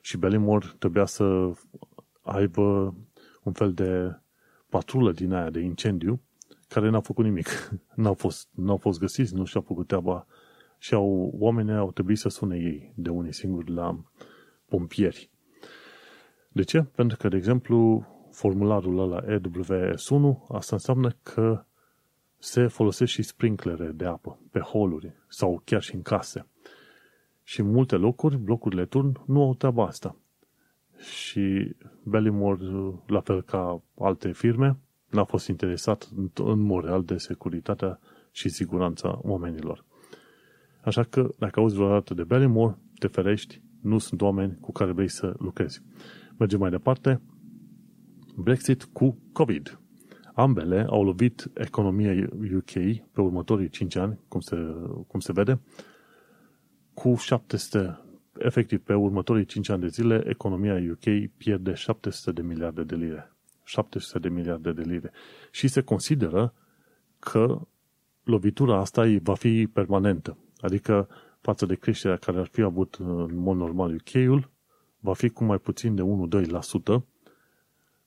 Și 0.00 0.16
Ballymore 0.16 0.66
trebuia 0.78 1.04
să 1.04 1.50
aibă 2.22 2.94
un 3.42 3.52
fel 3.52 3.72
de 3.72 4.20
patrulă 4.68 5.12
din 5.12 5.32
aia 5.32 5.50
de 5.50 5.60
incendiu 5.60 6.20
care 6.68 6.88
n-a 6.88 7.00
făcut 7.00 7.24
nimic. 7.24 7.48
N-au 7.94 8.14
fost, 8.14 8.48
n-au 8.54 8.76
fost 8.76 8.98
găsiți, 8.98 9.34
nu 9.34 9.44
și-au 9.44 9.62
făcut 9.62 9.86
treaba 9.86 10.26
și 10.78 10.94
au, 10.94 11.34
oamenii 11.38 11.74
au 11.74 11.92
trebuit 11.92 12.18
să 12.18 12.28
sune 12.28 12.56
ei 12.56 12.92
de 12.96 13.10
unii 13.10 13.32
singuri 13.32 13.70
la 13.70 14.04
pompieri. 14.68 15.30
De 16.56 16.62
ce? 16.62 16.82
Pentru 16.82 17.16
că, 17.16 17.28
de 17.28 17.36
exemplu, 17.36 18.06
formularul 18.30 18.98
ăla 18.98 19.22
EWS1, 19.22 20.48
asta 20.48 20.76
înseamnă 20.76 21.10
că 21.22 21.64
se 22.38 22.66
folosește 22.66 23.22
și 23.22 23.28
sprinklere 23.28 23.86
de 23.86 24.04
apă 24.04 24.38
pe 24.50 24.58
holuri 24.58 25.12
sau 25.28 25.62
chiar 25.64 25.82
și 25.82 25.94
în 25.94 26.02
case. 26.02 26.46
Și 27.42 27.60
în 27.60 27.70
multe 27.70 27.96
locuri, 27.96 28.36
blocurile 28.36 28.84
turn 28.84 29.20
nu 29.26 29.42
au 29.42 29.54
treaba 29.54 29.86
asta. 29.86 30.16
Și 30.98 31.76
Bellymore, 32.02 32.64
la 33.06 33.20
fel 33.20 33.42
ca 33.42 33.82
alte 33.98 34.32
firme, 34.32 34.78
n-a 35.10 35.24
fost 35.24 35.48
interesat 35.48 36.08
în 36.34 36.60
mod 36.60 36.84
real 36.84 37.02
de 37.02 37.16
securitatea 37.16 37.98
și 38.30 38.48
siguranța 38.48 39.18
oamenilor. 39.22 39.84
Așa 40.84 41.02
că, 41.02 41.28
dacă 41.38 41.60
auzi 41.60 41.76
vreodată 41.76 42.14
de 42.14 42.24
Bellymore, 42.24 42.78
te 42.98 43.06
ferești, 43.06 43.62
nu 43.80 43.98
sunt 43.98 44.20
oameni 44.20 44.58
cu 44.60 44.72
care 44.72 44.92
vrei 44.92 45.08
să 45.08 45.34
lucrezi. 45.38 45.82
Mergem 46.38 46.58
mai 46.58 46.70
departe. 46.70 47.20
Brexit 48.36 48.84
cu 48.84 49.18
COVID. 49.32 49.80
Ambele 50.34 50.86
au 50.88 51.04
lovit 51.04 51.50
economia 51.54 52.28
UK 52.54 52.72
pe 53.12 53.20
următorii 53.20 53.68
5 53.68 53.96
ani, 53.96 54.18
cum 54.28 54.40
se, 54.40 54.56
cum 55.06 55.20
se 55.20 55.32
vede, 55.32 55.60
cu 56.94 57.14
700, 57.14 58.00
efectiv 58.38 58.80
pe 58.80 58.94
următorii 58.94 59.44
5 59.44 59.68
ani 59.68 59.80
de 59.80 59.88
zile, 59.88 60.22
economia 60.26 60.90
UK 60.90 61.30
pierde 61.36 61.74
700 61.74 62.32
de 62.32 62.42
miliarde 62.42 62.82
de 62.82 62.94
lire. 62.94 63.32
700 63.64 64.18
de 64.18 64.28
miliarde 64.28 64.72
de 64.72 64.82
lire. 64.82 65.12
Și 65.50 65.68
se 65.68 65.80
consideră 65.80 66.54
că 67.18 67.60
lovitura 68.22 68.78
asta 68.80 69.18
va 69.22 69.34
fi 69.34 69.66
permanentă. 69.66 70.38
Adică 70.60 71.08
față 71.40 71.66
de 71.66 71.74
creșterea 71.74 72.16
care 72.16 72.38
ar 72.38 72.46
fi 72.46 72.60
avut 72.60 72.94
în 72.98 73.36
mod 73.36 73.56
normal 73.56 73.94
UK-ul, 73.94 74.50
va 75.06 75.14
fi 75.14 75.28
cu 75.28 75.44
mai 75.44 75.58
puțin 75.58 75.94
de 75.94 76.02
1-2% 76.02 77.02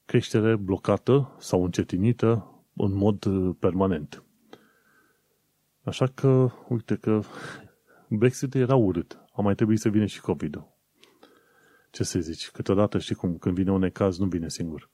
creștere 0.06 0.56
blocată 0.56 1.36
sau 1.38 1.64
încetinită 1.64 2.52
în 2.74 2.94
mod 2.94 3.26
uh, 3.26 3.56
permanent. 3.60 4.24
Așa 5.84 6.08
că, 6.08 6.50
uite 6.68 6.96
că 6.96 7.22
Brexit 8.20 8.56
era 8.56 8.76
urât. 8.76 9.20
A 9.34 9.42
mai 9.42 9.56
trebuit 9.56 9.80
să 9.80 9.90
vină 9.90 10.06
și 10.06 10.22
COVID-ul. 10.22 10.78
Ce 11.92 12.04
să 12.04 12.20
zici? 12.20 12.50
Câteodată 12.50 12.98
știi 12.98 13.16
cum, 13.16 13.38
când 13.38 13.56
vine 13.56 13.72
un 13.72 13.80
necaz, 13.80 14.18
nu 14.18 14.26
vine 14.26 14.50
singur. 14.50 14.90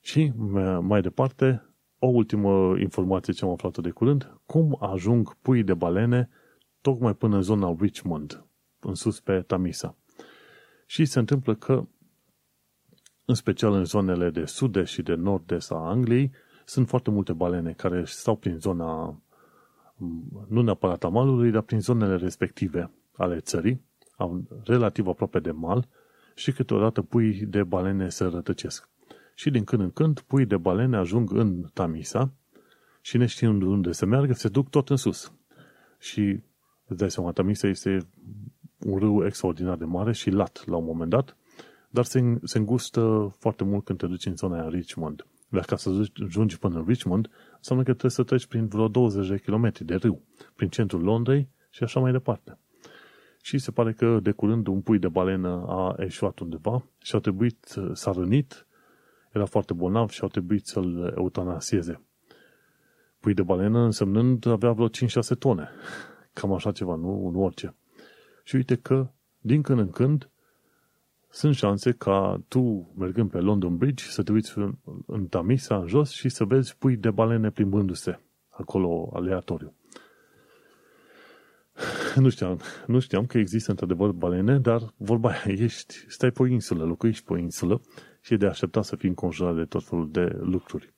Și 0.00 0.32
mai 0.80 1.00
departe, 1.00 1.62
o 1.98 2.06
ultimă 2.06 2.78
informație 2.78 3.32
ce 3.32 3.44
am 3.44 3.50
aflat 3.50 3.78
de 3.78 3.90
curând, 3.90 4.40
cum 4.46 4.76
ajung 4.80 5.34
pui 5.34 5.62
de 5.62 5.74
balene 5.74 6.28
tocmai 6.80 7.14
până 7.14 7.36
în 7.36 7.42
zona 7.42 7.76
Richmond, 7.78 8.44
în 8.80 8.94
sus 8.94 9.20
pe 9.20 9.40
Tamisa. 9.40 9.96
Și 10.86 11.04
se 11.04 11.18
întâmplă 11.18 11.54
că, 11.54 11.86
în 13.24 13.34
special 13.34 13.72
în 13.72 13.84
zonele 13.84 14.30
de 14.30 14.44
sud 14.44 14.84
și 14.84 15.02
de 15.02 15.14
nord-est 15.14 15.70
a 15.70 15.76
Angliei, 15.76 16.32
sunt 16.64 16.88
foarte 16.88 17.10
multe 17.10 17.32
balene 17.32 17.72
care 17.72 18.04
stau 18.04 18.36
prin 18.36 18.58
zona, 18.58 19.22
nu 20.48 20.62
neapărat 20.62 21.04
a 21.04 21.08
malului, 21.08 21.50
dar 21.50 21.62
prin 21.62 21.80
zonele 21.80 22.16
respective 22.16 22.90
ale 23.16 23.40
țării, 23.40 23.84
relativ 24.64 25.06
aproape 25.06 25.38
de 25.38 25.50
mal, 25.50 25.88
și 26.34 26.52
câteodată 26.52 27.02
pui 27.02 27.46
de 27.46 27.62
balene 27.62 28.08
se 28.08 28.24
rătăcesc. 28.24 28.88
Și 29.34 29.50
din 29.50 29.64
când 29.64 29.82
în 29.82 29.90
când, 29.90 30.20
pui 30.20 30.46
de 30.46 30.56
balene 30.56 30.96
ajung 30.96 31.32
în 31.32 31.62
Tamisa 31.72 32.32
și 33.00 33.16
neștiind 33.16 33.62
unde 33.62 33.92
se 33.92 34.06
meargă, 34.06 34.32
se 34.32 34.48
duc 34.48 34.70
tot 34.70 34.90
în 34.90 34.96
sus. 34.96 35.32
Și 35.98 36.42
îți 36.86 36.98
dai 36.98 37.10
seama, 37.10 37.32
Tamisa 37.32 37.68
este 37.68 37.98
un 38.84 38.98
râu 38.98 39.26
extraordinar 39.26 39.76
de 39.76 39.84
mare 39.84 40.12
și 40.12 40.30
lat 40.30 40.62
la 40.66 40.76
un 40.76 40.84
moment 40.84 41.10
dat, 41.10 41.36
dar 41.90 42.04
se, 42.04 42.38
se 42.42 42.58
îngustă 42.58 43.34
foarte 43.38 43.64
mult 43.64 43.84
când 43.84 43.98
te 43.98 44.06
duci 44.06 44.26
în 44.26 44.36
zona 44.36 44.60
aia 44.60 44.68
Richmond. 44.68 45.26
Dar 45.48 45.64
ca 45.64 45.76
să 45.76 45.90
ajungi 46.24 46.58
până 46.58 46.78
în 46.78 46.84
Richmond, 46.86 47.28
înseamnă 47.56 47.84
că 47.84 47.90
trebuie 47.90 48.10
să 48.10 48.22
treci 48.22 48.46
prin 48.46 48.66
vreo 48.66 48.88
20 48.88 49.28
de 49.28 49.38
kilometri 49.38 49.84
de 49.84 49.94
râu, 49.94 50.22
prin 50.54 50.68
centrul 50.68 51.02
Londrei 51.02 51.48
și 51.70 51.82
așa 51.82 52.00
mai 52.00 52.12
departe. 52.12 52.58
Și 53.42 53.58
se 53.58 53.70
pare 53.70 53.92
că 53.92 54.18
de 54.22 54.30
curând 54.30 54.66
un 54.66 54.80
pui 54.80 54.98
de 54.98 55.08
balenă 55.08 55.64
a 55.68 55.94
eșuat 55.98 56.38
undeva 56.38 56.84
și 56.98 57.16
a 57.16 57.18
trebuit, 57.18 57.74
s-a 57.92 58.12
rănit, 58.12 58.66
era 59.32 59.44
foarte 59.44 59.72
bolnav 59.72 60.08
și 60.08 60.22
au 60.22 60.28
trebuit 60.28 60.66
să-l 60.66 61.14
eutanasieze. 61.16 62.00
Pui 63.20 63.34
de 63.34 63.42
balenă 63.42 63.78
însemnând 63.78 64.46
avea 64.46 64.72
vreo 64.72 64.88
5-6 64.88 64.90
tone. 65.38 65.68
Cam 66.32 66.52
așa 66.52 66.72
ceva, 66.72 66.94
nu, 66.94 67.30
nu 67.30 67.42
orice. 67.42 67.74
Și 68.52 68.58
uite 68.58 68.76
că, 68.76 69.10
din 69.38 69.62
când 69.62 69.78
în 69.78 69.90
când, 69.90 70.30
sunt 71.28 71.54
șanse 71.54 71.92
ca 71.92 72.42
tu, 72.48 72.92
mergând 72.96 73.30
pe 73.30 73.38
London 73.38 73.76
Bridge, 73.76 74.04
să 74.04 74.22
te 74.22 74.32
uiți 74.32 74.54
în 75.06 75.26
Tamisa, 75.26 75.76
în 75.76 75.86
jos, 75.86 76.10
și 76.10 76.28
să 76.28 76.44
vezi 76.44 76.76
pui 76.76 76.96
de 76.96 77.10
balene 77.10 77.50
plimbându-se 77.50 78.20
acolo 78.48 79.10
aleatoriu. 79.12 79.74
Nu 82.14 82.28
știam, 82.28 82.60
nu 82.86 82.98
știam 82.98 83.26
că 83.26 83.38
există 83.38 83.70
într-adevăr 83.70 84.10
balene, 84.10 84.58
dar 84.58 84.92
vorba 84.96 85.30
aia, 85.30 85.54
ești, 85.54 85.94
stai 86.08 86.30
pe 86.30 86.42
o 86.42 86.46
insulă, 86.46 86.84
locuiești 86.84 87.24
pe 87.24 87.32
o 87.32 87.36
insulă 87.36 87.80
și 88.20 88.34
e 88.34 88.36
de 88.36 88.46
așteptat 88.46 88.84
să 88.84 88.96
fii 88.96 89.08
înconjurat 89.08 89.54
de 89.54 89.64
tot 89.64 89.84
felul 89.84 90.10
de 90.10 90.38
lucruri. 90.40 90.94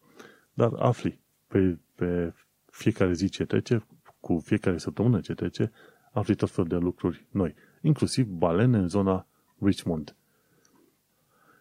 Dar 0.53 0.73
afli 0.79 1.21
pe, 1.47 1.79
pe 1.95 2.35
fiecare 2.71 3.13
zi 3.13 3.29
ce 3.29 3.45
trece, 3.45 3.87
cu 4.21 4.39
fiecare 4.45 4.79
săptămână 4.79 5.21
ce 5.21 5.35
trece, 5.35 5.73
afli 6.15 6.35
tot 6.35 6.51
felul 6.51 6.69
de 6.69 6.77
lucruri 6.77 7.27
noi, 7.31 7.55
inclusiv 7.81 8.27
balene 8.27 8.79
în 8.79 8.89
zona 8.89 9.27
Richmond. 9.59 10.17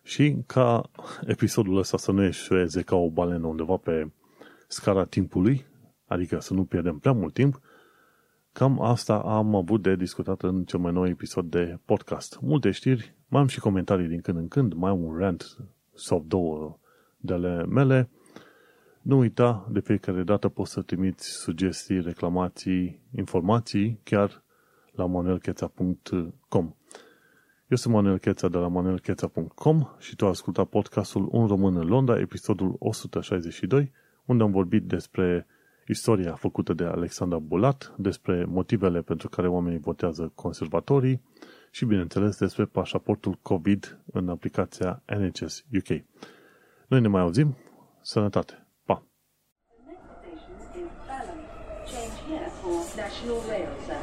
Și 0.04 0.38
ca 0.46 0.90
episodul 1.26 1.78
ăsta 1.78 1.98
să 1.98 2.12
nu 2.12 2.24
eșueze 2.24 2.82
ca 2.82 2.96
o 2.96 3.10
balenă 3.10 3.48
undeva 3.48 3.78
pe 3.78 4.12
scara 4.68 5.06
timpului, 5.06 5.66
adică 6.06 6.40
să 6.40 6.54
nu 6.54 6.64
pierdem 6.64 6.98
prea 6.98 7.12
mult 7.12 7.34
timp, 7.34 7.60
cam 8.52 8.82
asta 8.82 9.16
am 9.16 9.56
avut 9.56 9.82
de 9.82 9.96
discutat 9.96 10.42
în 10.42 10.64
cel 10.64 10.80
mai 10.80 10.92
nou 10.92 11.08
episod 11.08 11.50
de 11.50 11.80
podcast. 11.86 12.40
Multe 12.42 12.72
știri, 12.72 13.16
mai 13.28 13.42
am 13.42 13.48
și 13.48 13.60
comentarii 13.60 14.08
din 14.08 14.22
când 14.22 14.38
în 14.38 14.48
când, 14.48 14.74
mai 14.74 14.90
am 14.90 15.04
un 15.04 15.18
rant 15.18 15.58
sau 15.94 16.24
două 16.28 16.78
de 17.18 17.34
ale 17.34 17.66
mele, 17.66 18.10
nu 19.02 19.18
uita, 19.18 19.68
de 19.72 19.80
fiecare 19.80 20.24
dată 20.24 20.50
poți 20.50 20.72
să 20.72 20.82
trimiți 20.82 21.30
sugestii, 21.30 22.02
reclamații, 22.02 23.02
informații 23.16 24.00
chiar 24.04 24.43
la 24.96 25.06
manuelcheța.com 25.06 26.74
Eu 27.68 27.78
sunt 27.78 27.94
Manuel 27.94 28.18
Cheța 28.18 28.48
de 28.48 28.58
la 28.58 28.68
manuelcheța.com 28.68 29.88
și 30.00 30.16
tu 30.16 30.26
ai 30.26 30.32
ascultat 30.32 30.66
podcastul 30.66 31.28
Un 31.32 31.48
român 31.48 31.76
în 31.76 31.88
Londra, 31.88 32.20
episodul 32.20 32.76
162, 32.80 33.92
unde 34.26 34.44
am 34.44 34.52
vorbit 34.52 34.84
despre 34.84 35.48
istoria 35.88 36.36
făcută 36.36 36.74
de 36.74 36.84
Alexandra 36.84 37.40
Bulat, 37.40 37.94
despre 37.98 38.46
motivele 38.46 39.02
pentru 39.02 39.30
care 39.30 39.48
oamenii 39.48 39.80
votează 39.80 40.32
conservatorii 40.36 41.22
și, 41.72 41.86
bineînțeles, 41.86 42.38
despre 42.38 42.66
pașaportul 42.66 43.38
COVID 43.42 44.00
în 44.12 44.30
aplicația 44.30 45.04
NHS 45.06 45.66
UK. 45.78 46.04
Noi 46.88 47.02
ne 47.02 47.08
mai 47.08 47.22
auzim. 47.22 47.58
Sănătate! 48.02 48.68
Change 51.86 52.18
here 52.28 52.50
for 52.62 52.80
National 52.96 53.40
Rail 53.50 53.68
Service. 53.86 54.03